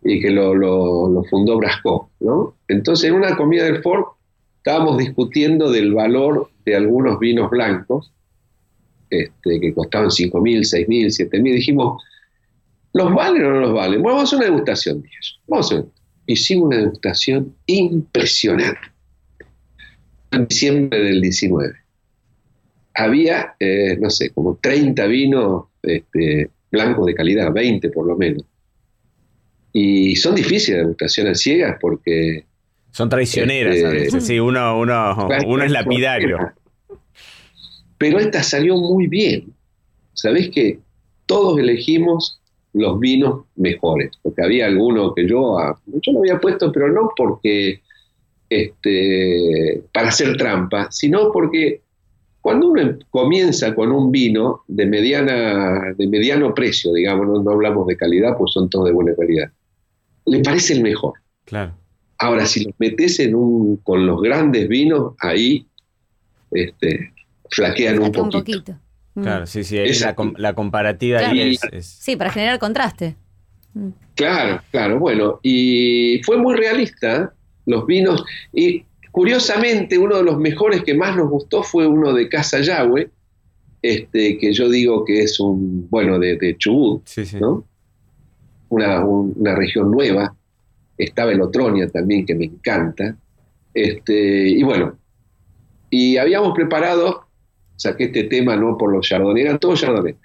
y 0.03 0.21
que 0.21 0.31
lo, 0.31 1.23
fundó 1.29 1.57
Brasco, 1.57 2.11
¿no? 2.19 2.55
Entonces, 2.67 3.09
en 3.09 3.15
una 3.15 3.35
comida 3.37 3.63
del 3.63 3.81
Ford 3.81 4.03
estábamos 4.57 4.97
discutiendo 4.97 5.71
del 5.71 5.93
valor 5.93 6.49
de 6.65 6.75
algunos 6.75 7.19
vinos 7.19 7.49
blancos 7.49 8.11
este, 9.09 9.59
que 9.59 9.73
costaban 9.73 10.11
5 10.11 10.41
mil, 10.41 10.65
6 10.65 10.87
mil, 10.87 11.11
7 11.11 11.39
mil. 11.41 11.55
Dijimos, 11.55 12.03
¿los 12.93 13.13
valen 13.13 13.45
o 13.45 13.51
no 13.51 13.59
los 13.61 13.73
valen? 13.73 14.01
Bueno, 14.01 14.17
vamos 14.17 14.33
a 14.33 14.37
una 14.37 14.45
degustación 14.45 15.01
de 15.01 15.09
hacer. 15.57 15.85
Hicimos 16.27 16.67
una 16.67 16.77
degustación 16.77 17.55
impresionante 17.65 18.79
en 20.31 20.47
diciembre 20.47 20.99
del 21.01 21.21
19. 21.21 21.78
Había, 22.99 23.55
eh, 23.59 23.97
no 23.97 24.09
sé, 24.09 24.31
como 24.31 24.59
30 24.61 25.05
vinos 25.07 25.65
este, 25.81 26.49
blancos 26.69 27.05
de 27.05 27.15
calidad, 27.15 27.51
20 27.53 27.89
por 27.89 28.05
lo 28.05 28.17
menos. 28.17 28.43
Y 29.71 30.15
son 30.17 30.35
difíciles 30.35 30.79
de 30.79 30.83
degustaciones 30.83 31.39
ciegas 31.39 31.77
porque... 31.79 32.45
Son 32.91 33.07
traicioneras 33.07 33.75
a 33.75 33.77
este, 33.77 33.89
veces, 33.89 34.25
sí, 34.25 34.39
uno, 34.39 34.79
uno, 34.79 35.29
uno 35.45 35.63
es 35.63 35.71
lapidario. 35.71 36.51
Pero 37.97 38.19
esta 38.19 38.43
salió 38.43 38.75
muy 38.75 39.07
bien. 39.07 39.53
Sabés 40.13 40.49
que 40.49 40.79
todos 41.25 41.57
elegimos 41.57 42.41
los 42.73 42.99
vinos 42.99 43.45
mejores, 43.55 44.11
porque 44.21 44.43
había 44.43 44.65
algunos 44.65 45.13
que 45.15 45.27
yo, 45.27 45.57
ah, 45.57 45.79
yo 45.85 46.11
lo 46.11 46.19
había 46.19 46.39
puesto, 46.39 46.71
pero 46.71 46.91
no 46.91 47.11
porque 47.15 47.81
este, 48.49 49.83
para 49.93 50.09
hacer 50.09 50.35
trampa, 50.35 50.87
sino 50.91 51.31
porque 51.31 51.81
cuando 52.41 52.69
uno 52.69 52.97
comienza 53.09 53.75
con 53.75 53.91
un 53.91 54.11
vino 54.11 54.63
de, 54.67 54.85
mediana, 54.85 55.93
de 55.97 56.07
mediano 56.07 56.53
precio, 56.53 56.93
digamos, 56.93 57.43
no, 57.43 57.51
hablamos 57.51 57.85
de 57.87 57.97
calidad, 57.97 58.37
pues 58.37 58.53
son 58.53 58.69
todos 58.69 58.85
de 58.85 58.91
buena 58.91 59.13
calidad, 59.15 59.51
le 60.25 60.39
parece 60.41 60.73
el 60.73 60.81
mejor. 60.83 61.13
Claro. 61.45 61.73
Ahora, 62.17 62.45
si 62.45 62.63
los 62.65 62.73
metes 62.79 63.19
en 63.19 63.35
un, 63.35 63.77
con 63.77 64.05
los 64.05 64.21
grandes 64.21 64.67
vinos, 64.67 65.13
ahí 65.19 65.65
este, 66.51 67.13
flaquean 67.49 67.99
un 67.99 68.11
poquito. 68.11 68.73
Mm. 69.15 69.21
Claro, 69.23 69.45
sí, 69.47 69.63
sí, 69.63 69.77
la, 70.01 70.15
la 70.37 70.53
comparativa 70.53 71.19
Claro. 71.19 71.33
ahí 71.33 71.51
es, 71.55 71.61
es- 71.71 71.85
Sí, 71.87 72.15
para 72.15 72.29
generar 72.31 72.59
contraste. 72.59 73.15
Mm. 73.73 73.89
Claro, 74.15 74.61
claro, 74.71 74.99
bueno, 74.99 75.39
y 75.43 76.21
fue 76.23 76.37
muy 76.37 76.55
realista 76.55 77.33
los 77.65 77.85
vinos, 77.85 78.23
y 78.53 78.83
curiosamente 79.11 79.97
uno 79.97 80.17
de 80.17 80.23
los 80.23 80.37
mejores 80.39 80.83
que 80.83 80.93
más 80.93 81.15
nos 81.15 81.29
gustó 81.29 81.63
fue 81.63 81.87
uno 81.87 82.13
de 82.13 82.29
Casa 82.29 82.61
Yahweh, 82.61 83.09
este, 83.81 84.37
que 84.37 84.51
yo 84.53 84.69
digo 84.69 85.05
que 85.05 85.21
es 85.23 85.39
un, 85.39 85.87
bueno, 85.89 86.19
de, 86.19 86.37
de 86.37 86.57
Chubut, 86.57 87.01
sí, 87.05 87.25
sí. 87.25 87.37
¿no? 87.39 87.63
Una, 88.69 89.03
un- 89.05 89.33
una 89.37 89.55
región 89.55 89.89
nueva, 89.91 90.35
estaba 90.97 91.31
el 91.31 91.41
Otronia 91.41 91.87
también, 91.89 92.25
que 92.25 92.35
me 92.35 92.45
encanta, 92.45 93.15
este, 93.73 94.49
y 94.49 94.63
bueno, 94.63 94.97
y 95.89 96.17
habíamos 96.17 96.53
preparado, 96.53 97.25
saqué 97.77 98.05
este 98.05 98.25
tema 98.25 98.55
no 98.57 98.77
por 98.77 98.91
los 98.91 99.07
chardonnay, 99.07 99.43
eran 99.43 99.59
todos 99.59 99.79
chardonnay, 99.81 100.15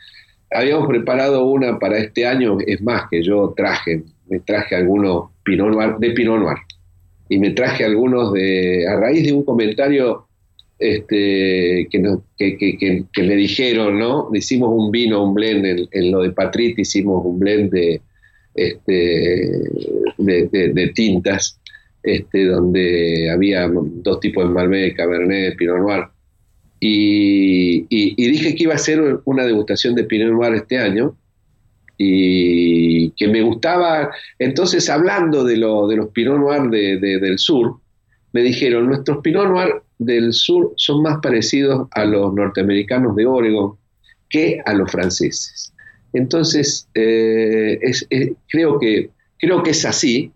habíamos 0.50 0.86
preparado 0.88 1.44
una 1.46 1.78
para 1.78 1.98
este 1.98 2.26
año, 2.26 2.58
es 2.66 2.82
más 2.82 3.04
que 3.10 3.22
yo 3.22 3.54
traje, 3.56 4.02
me 4.28 4.40
traje 4.40 4.74
algunos 4.76 5.30
Pinot 5.44 5.68
Noir, 5.72 5.94
de 5.98 6.10
Pinot 6.10 6.40
Noir, 6.40 6.56
y 7.28 7.38
me 7.38 7.50
traje 7.50 7.84
algunos 7.84 8.32
de, 8.32 8.86
a 8.88 8.96
raíz 8.96 9.24
de 9.24 9.32
un 9.32 9.44
comentario 9.44 10.26
este, 10.78 11.86
que, 11.90 11.98
no- 11.98 12.24
que, 12.36 12.56
que- 12.58 12.76
que- 12.76 13.04
que 13.12 13.22
dijeron, 13.36 13.98
¿no? 13.98 14.28
Hicimos 14.34 14.70
un 14.72 14.90
vino, 14.90 15.24
un 15.24 15.34
blend, 15.34 15.88
en, 15.90 16.10
lo 16.10 16.22
de 16.22 16.30
Patrit 16.32 16.78
hicimos 16.78 17.24
un 17.24 17.38
blend 17.38 17.70
de, 17.72 18.00
este, 18.54 19.50
de, 20.18 20.92
tintas, 20.94 21.58
este, 22.02 22.44
donde 22.46 23.30
había 23.30 23.68
dos 23.68 24.20
tipos 24.20 24.44
de 24.46 24.50
Malbec, 24.50 24.96
Cabernet, 24.96 25.56
Pinot 25.56 25.78
Noir, 25.78 26.04
y, 26.80 27.86
y- 27.88 28.14
dije 28.30 28.54
que 28.54 28.64
iba 28.64 28.72
a 28.72 28.76
hacer 28.76 29.00
una 29.24 29.46
degustación 29.46 29.94
de 29.94 30.04
Pinot 30.04 30.32
Noir 30.32 30.54
este 30.54 30.76
año 30.78 31.16
y 31.98 33.10
que 33.12 33.28
me 33.28 33.42
gustaba. 33.42 34.10
Entonces, 34.38 34.88
hablando 34.90 35.44
de, 35.44 35.56
lo- 35.56 35.86
de 35.86 35.96
los 35.96 36.08
Pinot 36.10 36.38
Noir 36.38 36.70
de- 36.70 36.98
de- 36.98 37.18
del 37.20 37.38
sur, 37.38 37.78
me 38.32 38.42
dijeron: 38.42 38.86
nuestros 38.88 39.18
Pinot 39.22 39.48
Noir 39.48 39.82
del 39.98 40.32
sur 40.32 40.72
son 40.76 41.02
más 41.02 41.18
parecidos 41.22 41.88
a 41.92 42.04
los 42.04 42.34
norteamericanos 42.34 43.14
de 43.16 43.26
Oregon 43.26 43.74
que 44.28 44.60
a 44.64 44.72
los 44.74 44.90
franceses. 44.90 45.72
Entonces, 46.12 46.88
eh, 46.94 47.78
es- 47.82 48.06
creo, 48.48 48.78
que, 48.78 49.10
creo 49.38 49.62
que 49.62 49.70
es 49.70 49.84
así 49.84 50.32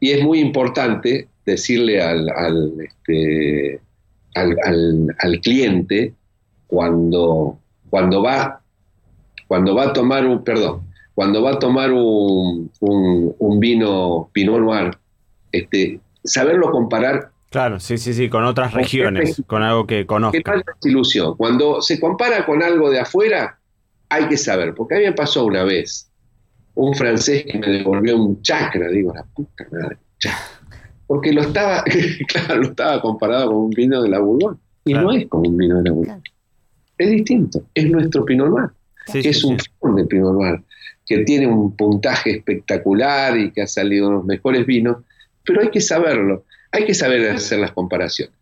y 0.00 0.10
es 0.10 0.22
muy 0.24 0.40
importante 0.40 1.28
decirle 1.46 2.00
al, 2.02 2.28
al, 2.30 2.72
este, 2.80 3.80
al- 4.34 5.14
al 5.18 5.40
cliente 5.40 6.14
cuando, 6.66 7.58
cuando 7.90 8.22
va 8.22 8.61
cuando 9.52 9.74
va 9.74 9.82
a 9.88 9.92
tomar 9.92 10.24
un 10.26 10.42
perdón 10.42 10.80
cuando 11.14 11.42
va 11.42 11.50
a 11.50 11.58
tomar 11.58 11.92
un, 11.92 12.70
un- 12.80 13.34
un 13.38 13.60
vino 13.60 14.30
Pinot 14.32 14.60
Noir 14.60 14.96
este, 15.52 16.00
saberlo 16.24 16.70
comparar 16.70 17.30
Claro, 17.50 17.78
sí, 17.78 17.98
sí, 17.98 18.14
sí, 18.14 18.30
con 18.30 18.44
otras 18.44 18.70
Con 18.72 18.80
regiones, 18.80 19.42
con 19.46 19.62
algo 19.62 19.86
que 19.86 19.96
que 19.98 20.06
conozca. 20.06 20.38
no 20.46 20.52
haya 20.54 20.64
desilusión 20.80 21.36
cuando 21.36 21.82
se 21.82 22.00
compara 22.00 22.46
con 22.46 22.62
algo 22.62 22.88
de 22.88 23.00
afuera 23.00 23.58
hay 24.08 24.26
que 24.26 24.38
saber 24.38 24.72
porque 24.74 24.94
a 24.94 24.98
mí 25.00 25.04
me 25.04 25.12
pasó 25.12 25.44
una 25.44 25.64
vez 25.64 26.08
un 26.74 26.94
francés 26.94 27.44
que 27.44 27.58
me 27.58 27.66
devolvió 27.68 28.16
un 28.16 28.40
chacra 28.40 28.88
digo 28.88 29.12
la 29.14 29.24
puta 29.24 29.66
madre 29.70 29.98
chacra. 30.18 30.40
porque 31.06 31.30
lo 31.34 31.42
estaba 31.42 31.84
claro 32.28 32.54
lo 32.62 32.68
estaba 32.68 33.02
comparado 33.02 33.48
con 33.48 33.56
un 33.56 33.70
vino 33.70 34.00
de 34.00 34.08
la 34.08 34.18
Bourgogne 34.20 34.56
y 34.86 34.92
Claro. 34.92 35.08
no 35.08 35.12
es 35.12 35.28
como 35.28 35.46
un 35.50 35.56
vino 35.58 35.76
de 35.76 35.84
la 35.90 35.92
Bourgogne 35.94 36.22
es 36.96 37.10
distinto 37.10 37.60
es 37.74 37.90
nuestro 37.90 38.24
Pinot 38.24 38.48
Noir 38.48 38.70
Sí, 39.06 39.22
que 39.22 39.30
es 39.30 39.42
un 39.44 39.58
fond 39.80 39.98
de 39.98 40.04
Pinot 40.06 40.62
que 41.06 41.18
tiene 41.24 41.46
un 41.46 41.76
puntaje 41.76 42.30
espectacular 42.30 43.36
y 43.36 43.50
que 43.50 43.62
ha 43.62 43.66
salido 43.66 44.10
los 44.10 44.24
mejores 44.24 44.64
vinos, 44.66 44.98
pero 45.44 45.60
hay 45.60 45.70
que 45.70 45.80
saberlo, 45.80 46.44
hay 46.70 46.84
que 46.84 46.94
saber 46.94 47.28
hacer 47.30 47.58
las 47.58 47.72
comparaciones. 47.72 48.34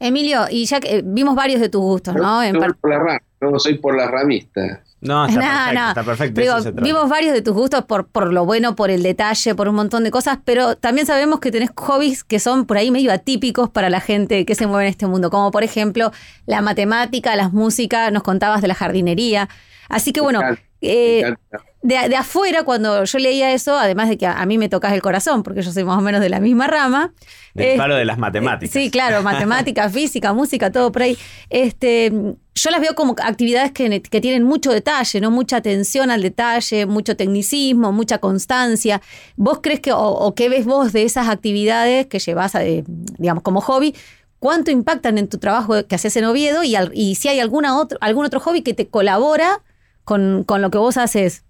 Emilio, 0.00 0.46
y 0.50 0.64
ya 0.64 0.80
que 0.80 0.96
eh, 0.98 1.02
vimos 1.04 1.34
varios 1.34 1.60
de 1.60 1.68
tus 1.68 1.80
gustos, 1.82 2.14
¿no? 2.14 2.42
En 2.42 2.54
no, 2.54 2.60
par- 2.60 2.76
por 2.76 2.90
la 2.90 3.22
no 3.40 3.58
soy 3.58 3.74
por 3.78 3.96
las 3.96 4.10
ramistas. 4.10 4.87
No, 5.00 5.26
está 5.28 5.40
No, 5.40 5.44
perfecto, 5.46 5.74
no. 5.80 5.88
está 5.88 6.02
perfecto. 6.04 6.40
Digo, 6.40 6.82
vimos 6.82 7.08
varios 7.08 7.32
de 7.32 7.42
tus 7.42 7.54
gustos 7.54 7.84
por, 7.84 8.06
por 8.08 8.32
lo 8.32 8.44
bueno, 8.44 8.74
por 8.74 8.90
el 8.90 9.02
detalle, 9.02 9.54
por 9.54 9.68
un 9.68 9.76
montón 9.76 10.04
de 10.04 10.10
cosas, 10.10 10.38
pero 10.44 10.76
también 10.76 11.06
sabemos 11.06 11.40
que 11.40 11.50
tenés 11.50 11.70
hobbies 11.76 12.24
que 12.24 12.40
son 12.40 12.66
por 12.66 12.76
ahí 12.78 12.90
medio 12.90 13.12
atípicos 13.12 13.70
para 13.70 13.90
la 13.90 14.00
gente 14.00 14.44
que 14.44 14.54
se 14.54 14.66
mueve 14.66 14.84
en 14.86 14.90
este 14.90 15.06
mundo, 15.06 15.30
como 15.30 15.50
por 15.50 15.62
ejemplo 15.62 16.12
la 16.46 16.60
matemática, 16.62 17.36
las 17.36 17.52
músicas, 17.52 18.12
nos 18.12 18.22
contabas 18.22 18.60
de 18.62 18.68
la 18.68 18.74
jardinería. 18.74 19.48
Así 19.88 20.12
que 20.12 20.20
bueno, 20.20 20.40
eh, 20.80 21.34
de, 21.82 22.08
de 22.08 22.16
afuera, 22.16 22.64
cuando 22.64 23.04
yo 23.04 23.18
leía 23.18 23.52
eso, 23.52 23.76
además 23.78 24.08
de 24.08 24.18
que 24.18 24.26
a, 24.26 24.40
a 24.40 24.46
mí 24.46 24.58
me 24.58 24.68
tocas 24.68 24.92
el 24.92 25.00
corazón, 25.02 25.42
porque 25.42 25.62
yo 25.62 25.70
soy 25.72 25.84
más 25.84 25.96
o 25.98 26.00
menos 26.00 26.20
de 26.20 26.28
la 26.28 26.40
misma 26.40 26.66
rama. 26.66 27.12
Del 27.54 27.80
eh, 27.80 27.94
de 27.94 28.04
las 28.04 28.18
matemáticas. 28.18 28.72
Sí, 28.72 28.90
claro, 28.90 29.22
matemática, 29.22 29.88
física, 29.88 30.32
música, 30.32 30.70
todo 30.72 30.90
por 30.92 31.02
ahí. 31.02 31.16
Este, 31.50 32.10
yo 32.54 32.70
las 32.70 32.80
veo 32.80 32.94
como 32.96 33.14
actividades 33.22 33.70
que, 33.72 34.02
que 34.02 34.20
tienen 34.20 34.42
mucho 34.42 34.72
detalle, 34.72 35.20
¿no? 35.20 35.30
Mucha 35.30 35.56
atención 35.58 36.10
al 36.10 36.22
detalle, 36.22 36.86
mucho 36.86 37.16
tecnicismo, 37.16 37.92
mucha 37.92 38.18
constancia. 38.18 39.00
¿Vos 39.36 39.60
crees 39.62 39.80
que, 39.80 39.92
o, 39.92 39.98
o 40.00 40.34
qué 40.34 40.48
ves 40.48 40.64
vos 40.66 40.92
de 40.92 41.04
esas 41.04 41.28
actividades 41.28 42.06
que 42.06 42.18
llevas, 42.18 42.54
a, 42.56 42.64
eh, 42.64 42.82
digamos, 43.18 43.42
como 43.44 43.60
hobby? 43.60 43.94
¿Cuánto 44.40 44.70
impactan 44.70 45.18
en 45.18 45.28
tu 45.28 45.38
trabajo 45.38 45.84
que 45.86 45.94
haces 45.94 46.16
en 46.16 46.24
Oviedo? 46.24 46.62
Y, 46.64 46.74
al- 46.76 46.92
y 46.94 47.14
si 47.16 47.28
hay 47.28 47.40
alguna 47.40 47.76
otro, 47.78 47.98
algún 48.00 48.24
otro 48.24 48.38
hobby 48.40 48.62
que 48.62 48.74
te 48.74 48.86
colabora 48.88 49.62
con, 50.08 50.42
con 50.44 50.62
lo 50.62 50.70
que 50.70 50.78
vos 50.78 50.96
haces. 50.96 51.44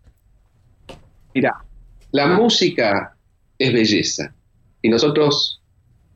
Mira, 1.32 1.62
la 2.10 2.26
música 2.26 3.14
es 3.56 3.72
belleza 3.72 4.34
y 4.82 4.88
nosotros 4.88 5.62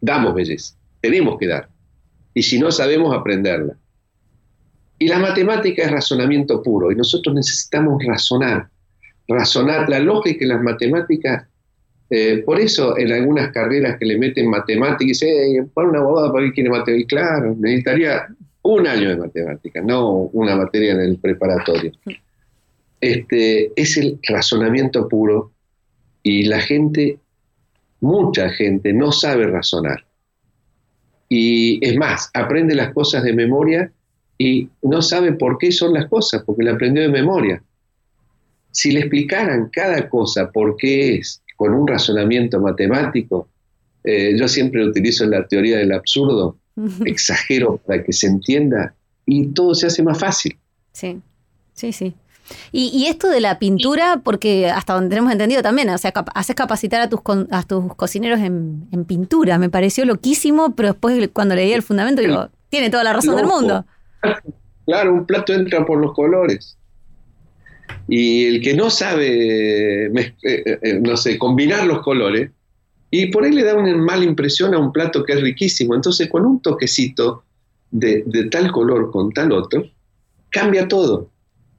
damos 0.00 0.34
belleza, 0.34 0.74
tenemos 1.00 1.38
que 1.38 1.46
dar. 1.46 1.68
Y 2.34 2.42
si 2.42 2.58
no 2.58 2.72
sabemos 2.72 3.14
aprenderla. 3.16 3.74
Y 4.98 5.06
la 5.06 5.20
matemática 5.20 5.84
es 5.84 5.92
razonamiento 5.92 6.60
puro 6.64 6.90
y 6.90 6.96
nosotros 6.96 7.32
necesitamos 7.32 8.02
razonar, 8.04 8.68
razonar 9.28 9.88
la 9.88 10.00
lógica 10.00 10.44
en 10.44 10.48
las 10.48 10.62
matemáticas. 10.62 11.46
eh, 12.14 12.42
por 12.44 12.60
eso 12.60 12.98
en 12.98 13.10
algunas 13.10 13.52
carreras 13.52 13.96
que 13.98 14.04
le 14.04 14.18
meten 14.18 14.50
matemática 14.50 15.04
y 15.04 15.08
dicen, 15.08 15.30
"Ey, 15.30 15.62
pon 15.72 15.86
una 15.86 16.00
abogado 16.00 16.30
para 16.30 16.44
que 16.44 16.52
quiere 16.52 16.68
matemática. 16.68 17.04
Y 17.04 17.06
claro, 17.06 17.56
necesitaría 17.58 18.26
un 18.62 18.86
año 18.86 19.08
de 19.08 19.16
matemática, 19.16 19.80
no 19.80 20.30
una 20.32 20.54
materia 20.56 20.92
en 20.92 21.00
el 21.00 21.16
preparatorio. 21.16 21.92
Este, 23.02 23.72
es 23.74 23.96
el 23.96 24.20
razonamiento 24.22 25.08
puro 25.08 25.50
y 26.22 26.44
la 26.44 26.60
gente, 26.60 27.18
mucha 28.00 28.48
gente, 28.50 28.92
no 28.92 29.10
sabe 29.10 29.48
razonar. 29.48 30.06
Y 31.28 31.84
es 31.84 31.96
más, 31.96 32.30
aprende 32.32 32.76
las 32.76 32.94
cosas 32.94 33.24
de 33.24 33.32
memoria 33.32 33.90
y 34.38 34.68
no 34.82 35.02
sabe 35.02 35.32
por 35.32 35.58
qué 35.58 35.72
son 35.72 35.94
las 35.94 36.06
cosas, 36.06 36.44
porque 36.46 36.62
la 36.62 36.74
aprendió 36.74 37.02
de 37.02 37.08
memoria. 37.08 37.60
Si 38.70 38.92
le 38.92 39.00
explicaran 39.00 39.68
cada 39.72 40.08
cosa 40.08 40.52
por 40.52 40.76
qué 40.76 41.16
es, 41.16 41.42
con 41.56 41.74
un 41.74 41.88
razonamiento 41.88 42.60
matemático, 42.60 43.48
eh, 44.04 44.36
yo 44.38 44.46
siempre 44.46 44.86
utilizo 44.86 45.26
la 45.26 45.44
teoría 45.48 45.78
del 45.78 45.90
absurdo, 45.90 46.56
exagero 47.04 47.78
para 47.78 48.04
que 48.04 48.12
se 48.12 48.28
entienda 48.28 48.94
y 49.26 49.48
todo 49.48 49.74
se 49.74 49.88
hace 49.88 50.04
más 50.04 50.20
fácil. 50.20 50.56
Sí, 50.92 51.20
sí, 51.74 51.92
sí. 51.92 52.14
Y, 52.72 52.88
y 52.88 53.06
esto 53.06 53.28
de 53.28 53.40
la 53.40 53.58
pintura, 53.58 54.20
porque 54.22 54.68
hasta 54.68 54.94
donde 54.94 55.08
tenemos 55.10 55.32
entendido 55.32 55.62
también, 55.62 55.88
o 55.90 55.98
sea, 55.98 56.12
cap- 56.12 56.30
haces 56.34 56.54
capacitar 56.56 57.00
a 57.00 57.08
tus, 57.08 57.20
con- 57.22 57.48
a 57.50 57.62
tus 57.62 57.94
cocineros 57.94 58.40
en, 58.40 58.86
en 58.92 59.04
pintura. 59.04 59.58
Me 59.58 59.70
pareció 59.70 60.04
loquísimo, 60.04 60.74
pero 60.74 60.88
después 60.90 61.28
cuando 61.32 61.54
leí 61.54 61.72
el 61.72 61.82
fundamento 61.82 62.20
digo, 62.22 62.48
tiene 62.68 62.90
toda 62.90 63.04
la 63.04 63.12
razón 63.12 63.36
del 63.36 63.46
mundo. 63.46 63.84
Claro, 64.84 65.14
un 65.14 65.24
plato 65.26 65.52
entra 65.52 65.86
por 65.86 66.00
los 66.00 66.12
colores. 66.12 66.76
Y 68.08 68.46
el 68.46 68.60
que 68.60 68.74
no 68.74 68.90
sabe, 68.90 70.06
eh, 70.06 70.12
eh, 70.42 70.98
no 71.00 71.16
sé, 71.16 71.38
combinar 71.38 71.86
los 71.86 72.00
colores, 72.02 72.50
y 73.10 73.26
por 73.26 73.44
ahí 73.44 73.52
le 73.52 73.62
da 73.62 73.74
una 73.76 73.94
mala 73.96 74.24
impresión 74.24 74.74
a 74.74 74.78
un 74.78 74.92
plato 74.92 75.22
que 75.22 75.34
es 75.34 75.40
riquísimo. 75.40 75.94
Entonces, 75.94 76.28
con 76.28 76.44
un 76.46 76.60
toquecito 76.60 77.44
de, 77.90 78.24
de 78.26 78.44
tal 78.50 78.72
color 78.72 79.10
con 79.12 79.30
tal 79.32 79.52
otro, 79.52 79.84
cambia 80.50 80.88
todo. 80.88 81.28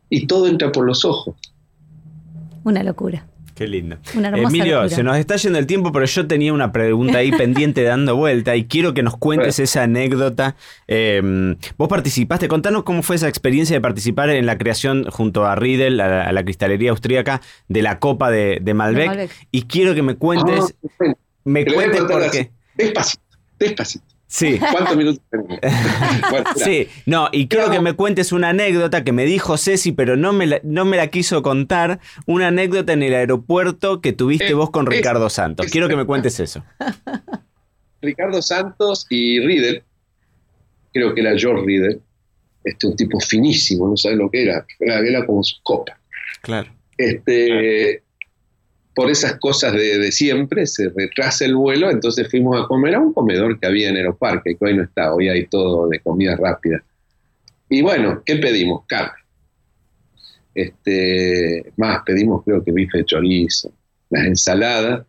Y 0.10 0.28
todo 0.28 0.48
entra 0.48 0.72
por 0.72 0.86
los 0.86 1.06
ojos. 1.06 1.36
Una 2.64 2.84
locura. 2.84 3.26
Qué 3.56 3.68
lindo. 3.68 3.98
Una 4.18 4.30
hermosa 4.30 4.48
Emilio, 4.50 4.76
locura. 4.78 4.96
se 4.96 5.04
nos 5.04 5.18
está 5.18 5.36
yendo 5.36 5.60
el 5.60 5.68
tiempo, 5.68 5.92
pero 5.92 6.06
yo 6.06 6.26
tenía 6.26 6.52
una 6.54 6.72
pregunta 6.72 7.20
ahí 7.20 7.32
pendiente 7.32 7.84
dando 7.84 8.16
vuelta 8.16 8.56
y 8.56 8.66
quiero 8.66 8.96
que 8.96 9.04
nos 9.04 9.16
cuentes 9.16 9.60
esa 9.60 9.84
anécdota. 9.84 10.56
Eh, 10.88 11.56
vos 11.78 11.88
participaste, 11.88 12.48
contanos 12.48 12.82
cómo 12.84 13.04
fue 13.04 13.16
esa 13.16 13.28
experiencia 13.28 13.76
de 13.76 13.82
participar 13.82 14.32
en 14.32 14.48
la 14.48 14.58
creación 14.58 15.06
junto 15.12 15.46
a 15.46 15.56
Riedel, 15.56 16.00
a 16.02 16.08
la, 16.08 16.24
a 16.24 16.32
la 16.32 16.44
cristalería 16.44 16.90
austríaca, 16.92 17.42
de 17.68 17.82
la 17.84 18.00
copa 18.00 18.32
de, 18.32 18.58
de 18.60 18.74
Malbec. 18.74 19.08
Malbec. 19.08 19.32
Y 19.52 19.64
quiero 19.64 19.94
que 19.94 20.02
me 20.02 20.16
cuentes, 20.16 20.76
Ah, 21.00 21.14
me 21.46 21.64
cuentes 21.66 22.00
contar 22.00 22.18
por 22.18 22.26
así, 22.28 22.38
qué. 22.40 22.52
Despacito, 22.76 23.24
despacito. 23.60 24.06
Sí. 24.36 24.58
¿Cuántos 24.58 24.98
minutos 24.98 25.22
tenemos? 25.30 25.60
Bueno, 26.32 26.50
sí, 26.56 26.88
no, 27.06 27.30
y 27.32 27.48
quiero 27.48 27.70
que 27.70 27.80
me 27.82 27.94
cuentes 27.94 28.32
una 28.32 28.50
anécdota 28.50 29.04
que 29.04 29.12
me 29.12 29.26
dijo 29.26 29.58
Ceci, 29.58 29.92
pero 29.92 30.18
no 30.18 30.34
me 30.34 30.48
la, 30.48 30.60
no 30.64 30.86
me 30.86 30.98
la 30.98 31.08
quiso 31.08 31.44
contar. 31.44 32.00
Una 32.26 32.48
anécdota 32.48 32.94
en 32.94 33.04
el 33.04 33.14
aeropuerto 33.14 34.02
que 34.02 34.12
tuviste 34.12 34.48
Eh, 34.48 34.54
vos 34.56 34.72
con 34.72 34.92
es- 34.92 34.98
Ricardo 34.98 35.30
Santos. 35.30 35.68
es- 35.68 35.72
Quiero 35.72 35.88
que 35.88 35.96
me 35.96 36.06
cuentes 36.06 36.40
eso. 36.40 36.64
Ricardo 38.02 38.42
Santos 38.42 39.06
y 39.10 39.40
Riedel, 39.40 39.84
creo 40.94 41.14
que 41.14 41.22
era 41.22 41.38
George 41.38 41.64
Riedel, 41.66 42.02
este, 42.64 42.88
un 42.88 42.96
tipo 42.96 43.20
finísimo, 43.20 43.88
no 43.88 43.98
sabe 43.98 44.16
lo 44.16 44.30
que 44.32 44.44
era, 44.44 44.66
era, 44.80 45.00
era 45.00 45.26
como 45.26 45.44
su 45.44 45.58
copa. 45.64 45.98
Claro. 46.42 46.72
Este, 46.98 48.03
por 48.96 49.10
esas 49.10 49.40
cosas 49.40 49.74
de, 49.74 50.12
siempre, 50.12 50.68
se 50.68 50.90
retrasa 50.90 51.46
el 51.46 51.56
vuelo, 51.56 51.90
entonces 51.90 52.30
fuimos 52.30 52.62
a 52.62 52.68
comer 52.68 52.96
a 52.96 53.00
un 53.00 53.14
comedor 53.14 53.60
que 53.60 53.66
había 53.66 53.90
en 53.90 53.98
Aeroparque, 53.98 54.56
que 54.56 54.66
hoy 54.66 54.78
no 54.78 54.84
está, 54.84 55.14
hoy 55.14 55.30
hay 55.30 55.48
todo 55.48 55.88
de 55.88 56.00
comida 56.00 56.36
rápida. 56.36 56.84
Y 57.70 57.82
bueno, 57.82 58.22
¿qué 58.24 58.36
pedimos? 58.36 58.86
Carne. 58.88 59.24
Este, 60.54 61.72
más, 61.78 62.04
pedimos 62.06 62.44
creo 62.44 62.64
que 62.64 62.72
bife 62.72 63.00
de 63.00 63.06
chorizo, 63.06 63.74
las 64.12 64.26
ensaladas, 64.26 65.06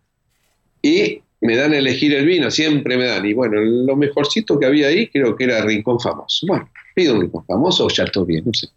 y 0.81 1.21
me 1.43 1.57
dan 1.57 1.75
a 1.75 1.79
elegir 1.79 2.15
el 2.15 2.25
vino, 2.25 2.51
siempre 2.51 2.97
me 2.97 3.05
dan. 3.05 3.27
Y 3.27 3.35
bueno, 3.35 3.61
lo 3.61 3.97
mejorcito 3.97 4.59
que 4.59 4.65
había 4.65 4.89
ahí 4.89 5.09
creo 5.09 5.37
que 5.37 5.45
era 5.45 5.63
Rincón 5.63 6.01
Famoso. 6.01 6.47
Bueno, 6.47 6.71
pido 6.95 7.15
un 7.15 7.21
Rincón 7.21 7.45
Famoso 7.45 7.85
o 7.85 7.91
Chateaubriand, 7.91 8.47
no 8.47 8.55
sé. 8.55 8.69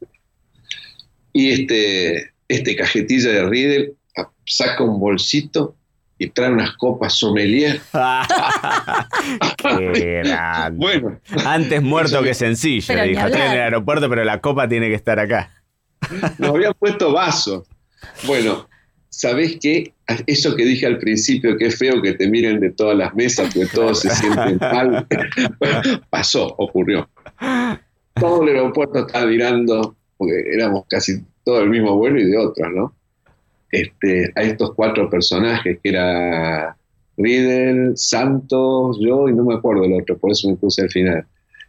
Y 1.31 1.51
este, 1.51 2.31
este 2.49 2.75
cajetilla 2.75 3.31
de 3.31 3.45
Riedel 3.45 3.97
saca 4.45 4.83
un 4.83 4.99
bolsito 4.99 5.75
y 6.19 6.29
trae 6.29 6.51
unas 6.51 6.75
copas 6.77 7.13
sommelier. 7.13 7.79
Qué 9.57 10.21
grande. 10.23 10.77
Bueno, 10.77 11.19
Antes 11.45 11.81
muerto 11.81 12.23
que 12.23 12.33
sencillo, 12.33 12.85
Pero 12.87 13.03
dijo. 13.03 13.25
Estoy 13.27 13.41
en 13.41 13.51
el 13.51 13.59
aeropuerto, 13.59 14.09
pero 14.09 14.23
la 14.23 14.41
copa 14.41 14.67
tiene 14.67 14.87
que 14.87 14.95
estar 14.95 15.19
acá. 15.19 15.51
nos 16.37 16.49
habían 16.51 16.73
puesto 16.73 17.11
vasos. 17.11 17.67
Bueno, 18.25 18.67
¿sabés 19.09 19.57
qué? 19.61 19.93
Eso 20.25 20.55
que 20.55 20.63
dije 20.63 20.85
al 20.85 20.99
principio, 20.99 21.57
que 21.57 21.67
es 21.67 21.77
feo 21.77 22.01
que 22.01 22.13
te 22.13 22.27
miren 22.29 22.59
de 22.59 22.71
todas 22.71 22.97
las 22.97 23.13
mesas, 23.13 23.53
porque 23.53 23.69
todos 23.69 24.01
se 24.01 24.09
sienten 24.11 24.57
mal, 24.59 25.05
Bueno, 25.59 25.81
pasó, 26.09 26.47
ocurrió. 26.57 27.09
Todo 28.15 28.43
el 28.43 28.49
aeropuerto 28.49 29.05
estaba 29.05 29.25
mirando, 29.25 29.95
porque 30.17 30.43
éramos 30.51 30.85
casi 30.89 31.23
todo 31.43 31.61
el 31.61 31.69
mismo 31.69 31.95
vuelo 31.95 32.19
y 32.19 32.25
de 32.25 32.37
otros, 32.37 32.67
¿no? 32.73 32.95
Este, 33.71 34.31
a 34.35 34.43
estos 34.43 34.73
cuatro 34.75 35.09
personajes, 35.09 35.79
que 35.83 35.89
era 35.89 36.75
Riedel, 37.17 37.93
Santos, 37.95 38.97
yo 39.01 39.27
y 39.27 39.33
no 39.33 39.43
me 39.43 39.55
acuerdo 39.55 39.83
el 39.83 39.93
otro, 39.93 40.17
por 40.17 40.31
eso 40.31 40.49
me 40.49 40.55
puse 40.55 40.83
al 40.83 40.89
final. 40.89 41.25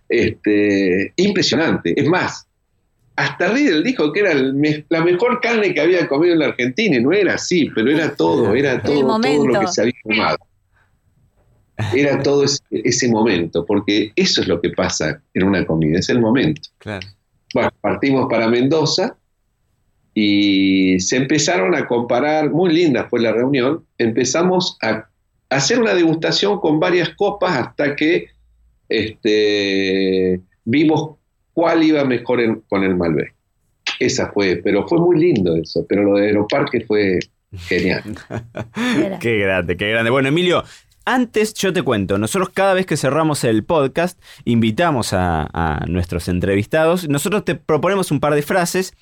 Este, 0.09 1.13
impresionante. 1.17 1.99
Es 2.01 2.07
más, 2.07 2.47
hasta 3.17 3.49
Riedel 3.49 3.83
dijo 3.83 4.13
que 4.13 4.21
era 4.21 4.33
el 4.33 4.85
la 4.89 5.03
mejor 5.03 5.41
carne 5.41 5.75
que 5.75 5.81
había 5.81 6.07
comido 6.07 6.35
en 6.35 6.39
la 6.41 6.47
Argentina, 6.47 6.97
y 6.97 7.03
no 7.03 7.13
era 7.13 7.35
así, 7.35 7.69
pero 7.75 7.91
era 7.91 8.15
todo, 8.15 8.55
era 8.55 8.81
todo, 8.81 9.19
lo 9.19 9.61
que 9.61 9.67
se 9.67 9.81
había 9.83 9.95
tomado. 10.05 10.39
Era 11.95 12.23
todo 12.23 12.45
ese, 12.45 12.63
ese 12.71 13.09
momento, 13.09 13.65
porque 13.65 14.13
eso 14.17 14.43
es 14.43 14.49
lo 14.49 14.61
que 14.61 14.71
pasa 14.71 15.21
en 15.35 15.45
una 15.45 15.65
comida, 15.65 15.99
es 15.99 16.09
el 16.09 16.21
momento. 16.21 16.63
Claro. 16.79 17.07
Bueno, 17.55 17.71
partimos 17.81 18.27
para 18.29 18.49
Mendoza 18.49 19.17
y 20.21 20.99
se 20.99 21.17
empezaron 21.17 21.77
a 21.77 21.87
comparar, 21.87 22.51
muy 22.51 22.73
linda 22.75 23.07
fue 23.09 23.21
la 23.21 23.31
reunión, 23.31 23.85
empezamos 23.99 24.77
a 24.83 25.07
hacer 25.49 25.79
una 25.81 25.95
degustación 25.95 26.59
con 26.59 26.81
varias 26.81 27.11
copas 27.11 27.57
hasta 27.57 27.95
que 27.95 28.27
este, 28.89 30.41
vimos 30.65 31.17
cuál 31.53 31.83
iba 31.85 32.05
mejor 32.05 32.41
en- 32.41 32.63
con 32.69 32.83
el 32.83 32.97
Malbec. 32.97 33.33
Esa 34.01 34.31
fue, 34.33 34.61
pero 34.63 34.87
fue 34.89 34.99
muy 34.99 35.19
lindo 35.21 35.57
eso, 35.57 35.85
pero 35.89 36.03
lo 36.03 36.19
de 36.19 36.27
Aeroparque 36.27 36.81
fue 36.87 37.19
genial. 37.67 38.03
Qué 39.21 39.39
grande, 39.39 39.77
qué 39.77 39.91
grande. 39.91 40.11
Bueno, 40.11 40.29
Emilio, 40.29 40.65
antes 41.05 41.55
yo 41.55 41.73
te 41.73 41.83
cuento, 41.83 42.19
nosotros 42.19 42.51
cada 42.53 42.75
vez 42.75 42.87
que 42.87 42.97
cerramos 42.97 43.45
el 43.45 43.65
podcast, 43.65 44.21
invitamos 44.45 45.13
a, 45.13 45.49
a 45.53 45.85
nuestros 45.87 46.29
entrevistados, 46.29 47.09
nosotros 47.09 47.45
te 47.45 47.55
proponemos 47.55 48.11
un 48.11 48.21
par 48.21 48.35
de 48.35 48.43
frases 48.43 48.95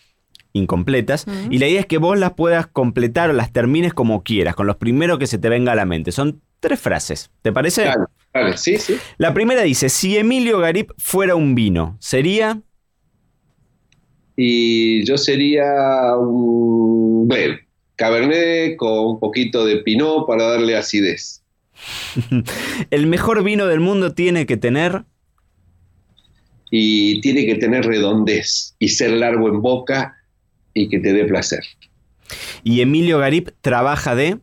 incompletas 0.57 1.26
y 1.50 1.59
la 1.59 1.68
idea 1.68 1.80
es 1.80 1.86
que 1.86 1.98
vos 1.98 2.18
las 2.18 2.32
puedas 2.32 2.66
completar 2.66 3.30
o 3.30 3.32
las 3.32 3.52
termines 3.52 3.94
como 3.94 4.22
quieras, 4.22 4.54
con 4.54 4.66
los 4.66 4.76
primeros 4.76 5.18
que 5.18 5.26
se 5.26 5.38
te 5.38 5.48
venga 5.48 5.72
a 5.72 5.76
la 5.76 5.84
mente. 5.84 6.12
Son 6.12 6.40
tres 6.61 6.80
frases, 6.80 7.30
¿te 7.42 7.52
parece? 7.52 7.84
Dale, 7.84 8.04
dale, 8.32 8.57
sí, 8.57 8.78
sí. 8.78 8.96
La 9.18 9.32
primera 9.34 9.62
dice, 9.62 9.88
si 9.88 10.16
Emilio 10.16 10.59
Garip 10.59 10.90
fuera 10.98 11.34
un 11.34 11.54
vino, 11.54 11.96
¿sería? 12.00 12.62
Y 14.36 15.04
yo 15.04 15.16
sería 15.16 16.16
un 16.18 17.26
blend, 17.26 17.59
Cabernet 17.96 18.76
con 18.76 19.07
un 19.07 19.20
poquito 19.20 19.64
de 19.64 19.78
Pinot 19.78 20.26
para 20.26 20.44
darle 20.44 20.76
acidez. 20.76 21.42
El 22.90 23.07
mejor 23.07 23.42
vino 23.42 23.66
del 23.66 23.80
mundo 23.80 24.14
tiene 24.14 24.46
que 24.46 24.57
tener... 24.57 25.04
y 26.70 27.20
tiene 27.20 27.46
que 27.46 27.54
tener 27.54 27.86
redondez 27.86 28.74
y 28.78 28.88
ser 28.88 29.12
largo 29.12 29.48
en 29.48 29.62
boca 29.62 30.16
y 30.76 30.88
que 30.88 30.98
te 31.00 31.12
dé 31.12 31.24
placer. 31.24 31.60
Y 32.62 32.80
Emilio 32.80 33.18
Garip 33.18 33.48
trabaja 33.62 34.14
de... 34.14 34.38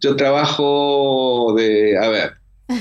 Yo 0.00 0.16
trabajo 0.16 1.54
de, 1.56 1.98
a 1.98 2.08
ver, 2.08 2.30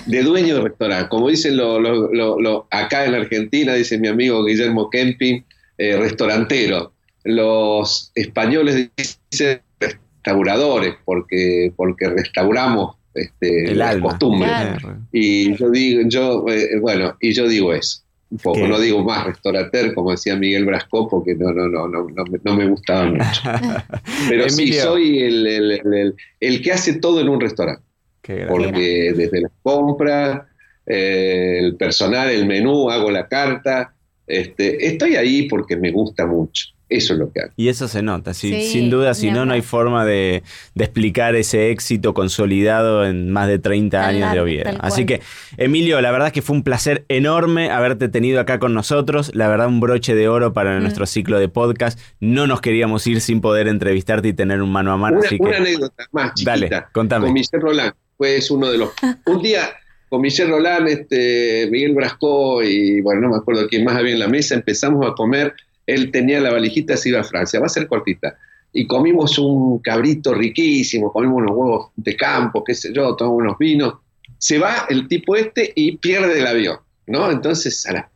de 0.05 0.23
dueño 0.23 0.55
de 0.55 0.61
restaurante. 0.61 1.09
Como 1.09 1.27
dicen 1.29 1.57
lo, 1.57 1.79
lo- 1.79 2.11
lo- 2.13 2.39
lo- 2.39 2.67
acá 2.71 3.05
en 3.05 3.15
Argentina, 3.15 3.73
dice 3.73 3.97
mi 3.97 4.07
amigo 4.07 4.45
Guillermo 4.45 4.89
Kemping, 4.89 5.43
eh, 5.77 5.97
restaurantero. 5.97 6.93
Los 7.25 8.11
españoles 8.15 8.89
dicen 8.95 9.59
restauradores 9.81 10.95
porque, 11.03 11.73
porque 11.75 12.07
restauramos 12.09 12.95
este, 13.13 13.71
El 13.71 13.79
las 13.79 13.95
alma. 13.95 14.09
costumbres. 14.09 14.51
Claro. 14.51 14.97
Y 15.11 15.55
yo 15.57 15.69
digo, 15.71 16.01
yo, 16.07 16.45
eh, 16.47 16.79
bueno, 16.79 17.17
y 17.19 17.33
yo 17.33 17.47
digo 17.49 17.73
eso. 17.73 18.01
Un 18.31 18.37
poco, 18.37 18.59
¿Qué? 18.59 18.67
no 18.67 18.79
digo 18.79 19.03
más 19.03 19.25
restaurateur, 19.25 19.93
como 19.95 20.11
decía 20.11 20.35
Miguel 20.35 20.65
Brasco, 20.65 21.07
porque 21.09 21.33
no, 21.33 21.51
no, 21.51 21.67
no, 21.67 21.87
no, 21.87 22.07
no, 22.09 22.23
me- 22.25 22.39
no 22.43 22.55
me 22.55 22.67
gustaba 22.67 23.05
mucho. 23.05 23.41
Pero 24.29 24.49
sí, 24.49 24.71
soy 24.73 25.19
el, 25.23 25.47
el- 25.47 26.15
el- 26.39 26.61
que 26.61 26.71
hace 26.71 26.99
todo 26.99 27.21
en 27.21 27.29
un 27.29 27.39
restaurante, 27.41 27.81
Qué 28.21 28.45
porque 28.47 29.13
desde 29.15 29.41
la 29.41 29.49
compra, 29.63 30.47
eh, 30.85 31.57
el 31.59 31.75
personal, 31.75 32.29
el 32.29 32.45
menú, 32.45 32.89
hago 32.91 33.09
la 33.09 33.27
carta, 33.27 33.95
este, 34.27 34.85
estoy 34.85 35.15
ahí 35.15 35.47
porque 35.47 35.75
me 35.75 35.89
gusta 35.91 36.27
mucho. 36.27 36.67
Eso 36.89 37.13
es 37.13 37.19
lo 37.19 37.31
que 37.31 37.41
hago. 37.41 37.51
Y 37.55 37.67
eso 37.69 37.87
se 37.87 38.01
nota, 38.01 38.33
sí, 38.33 38.49
Sí, 38.49 38.71
sin 38.71 38.89
duda, 38.89 39.13
si 39.13 39.29
no, 39.29 39.45
no 39.45 39.53
hay 39.53 39.61
forma 39.61 40.05
de, 40.05 40.41
de 40.73 40.83
explicar 40.83 41.35
ese 41.35 41.69
éxito 41.69 42.15
consolidado 42.15 43.05
en 43.05 43.29
más 43.31 43.47
de 43.47 43.59
30 43.59 44.01
Tal 44.01 44.15
años 44.15 44.33
de 44.33 44.39
Oviedo. 44.39 44.71
Así 44.79 45.05
que, 45.05 45.21
Emilio, 45.57 46.01
la 46.01 46.09
verdad 46.11 46.27
es 46.29 46.33
que 46.33 46.41
fue 46.41 46.55
un 46.55 46.63
placer 46.63 47.05
enorme 47.07 47.69
haberte 47.69 48.09
tenido 48.09 48.39
acá 48.39 48.57
con 48.59 48.73
nosotros. 48.73 49.31
La 49.35 49.47
verdad, 49.47 49.67
un 49.67 49.79
broche 49.79 50.15
de 50.15 50.27
oro 50.27 50.51
para 50.53 50.79
Mm. 50.79 50.81
nuestro 50.81 51.05
ciclo 51.05 51.39
de 51.39 51.47
podcast. 51.47 51.99
No 52.19 52.47
nos 52.47 52.59
queríamos 52.61 53.05
ir 53.07 53.21
sin 53.21 53.39
poder 53.41 53.67
entrevistarte 53.67 54.27
y 54.29 54.33
tener 54.33 54.61
un 54.61 54.71
mano 54.71 54.91
a 54.91 54.97
mano. 54.97 55.17
Una, 55.19 55.27
así 55.27 55.37
una 55.39 55.51
que, 55.51 55.57
anécdota 55.57 56.03
más 56.11 56.33
chiquita. 56.33 56.51
dale, 56.51 56.69
contame. 56.91 57.25
Con 57.25 57.33
Michel 57.33 57.61
Roland, 57.61 57.93
fue 58.17 58.37
es 58.37 58.49
uno 58.49 58.69
de 58.71 58.77
los... 58.79 58.89
Un 59.27 59.41
día 59.43 59.69
con 60.09 60.21
Michel 60.21 60.49
Roland, 60.49 60.87
este, 60.87 61.67
Miguel 61.69 61.93
Brasco 61.93 62.63
y 62.63 62.99
bueno, 63.01 63.21
no 63.21 63.29
me 63.29 63.35
acuerdo 63.37 63.67
quién 63.67 63.83
más 63.83 63.95
había 63.95 64.13
en 64.13 64.19
la 64.19 64.27
mesa, 64.27 64.55
empezamos 64.55 65.05
a 65.07 65.13
comer, 65.13 65.53
él 65.93 66.11
tenía 66.11 66.39
la 66.39 66.51
valijita, 66.51 66.95
se 66.95 67.09
iba 67.09 67.21
a 67.21 67.23
Francia, 67.23 67.59
va 67.59 67.65
a 67.65 67.69
ser 67.69 67.87
cortita. 67.87 68.37
Y 68.71 68.85
comimos 68.85 69.39
un 69.39 69.79
cabrito 69.79 70.33
riquísimo, 70.33 71.11
comimos 71.11 71.37
unos 71.37 71.55
huevos 71.55 71.91
de 71.95 72.15
campo, 72.15 72.63
qué 72.63 72.75
sé 72.75 72.93
yo, 72.93 73.15
tomamos 73.15 73.41
unos 73.41 73.57
vinos. 73.57 73.95
Se 74.37 74.59
va 74.59 74.85
el 74.89 75.07
tipo 75.07 75.35
este 75.35 75.73
y 75.75 75.97
pierde 75.97 76.39
el 76.39 76.47
avión, 76.47 76.77
¿no? 77.07 77.31
Entonces, 77.31 77.85
a 77.87 77.93
la... 77.93 78.09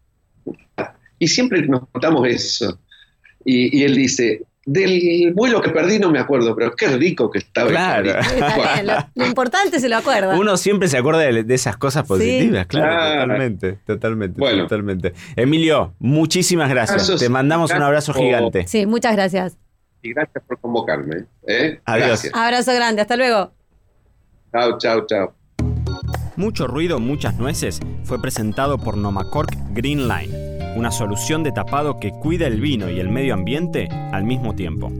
Y 1.17 1.27
siempre 1.27 1.65
nos 1.67 1.87
contamos 1.89 2.27
eso. 2.27 2.79
Y, 3.43 3.79
y 3.79 3.83
él 3.83 3.95
dice, 3.95 4.43
del 4.65 5.33
vuelo 5.33 5.61
que 5.61 5.69
perdí 5.71 5.99
no 5.99 6.09
me 6.09 6.19
acuerdo, 6.19 6.55
pero 6.55 6.71
qué 6.75 6.87
rico 6.87 7.29
que 7.29 7.39
estaba 7.39 7.69
Claro. 7.69 8.13
cabrito". 8.13 8.45
Está 8.45 8.73
bien, 8.73 8.87
lo, 8.87 8.93
lo 9.15 9.25
importante 9.25 9.79
se 9.79 9.89
lo 9.89 9.97
acuerda. 9.97 10.37
Uno 10.39 10.55
siempre 10.57 10.87
se 10.87 10.97
acuerda 10.97 11.19
de, 11.21 11.43
de 11.43 11.53
esas 11.53 11.77
cosas 11.77 12.05
positivas, 12.07 12.65
claro, 12.67 12.91
Claro. 12.91 13.21
totalmente, 13.21 13.73
totalmente, 13.85 14.39
Bueno. 14.39 14.63
totalmente. 14.63 15.13
Emilio, 15.35 15.93
muchísimas 15.99 16.69
gracias. 16.69 17.01
Abrazos. 17.03 17.19
Te 17.19 17.29
mandamos 17.29 17.71
un 17.71 17.81
abrazo 17.81 18.13
gigante. 18.13 18.67
Sí, 18.67 18.85
muchas 18.85 19.13
gracias. 19.15 19.57
Y 20.01 20.13
gracias 20.13 20.43
por 20.47 20.59
convocarme. 20.59 21.25
¿eh? 21.47 21.79
Adiós. 21.85 22.07
Gracias. 22.07 22.33
Abrazo 22.35 22.73
grande, 22.73 23.01
hasta 23.01 23.15
luego. 23.15 23.51
Chao, 24.51 24.77
chao, 24.77 25.05
chao. 25.07 25.33
Mucho 26.35 26.67
ruido, 26.67 26.99
muchas 26.99 27.37
nueces 27.37 27.79
fue 28.03 28.19
presentado 28.21 28.77
por 28.79 28.97
Nomacork 28.97 29.55
Green 29.71 30.07
Line, 30.07 30.52
una 30.75 30.91
solución 30.91 31.43
de 31.43 31.51
tapado 31.51 31.99
que 31.99 32.11
cuida 32.11 32.47
el 32.47 32.59
vino 32.59 32.89
y 32.89 32.99
el 32.99 33.09
medio 33.09 33.33
ambiente 33.33 33.87
al 34.11 34.23
mismo 34.23 34.55
tiempo. 34.55 34.91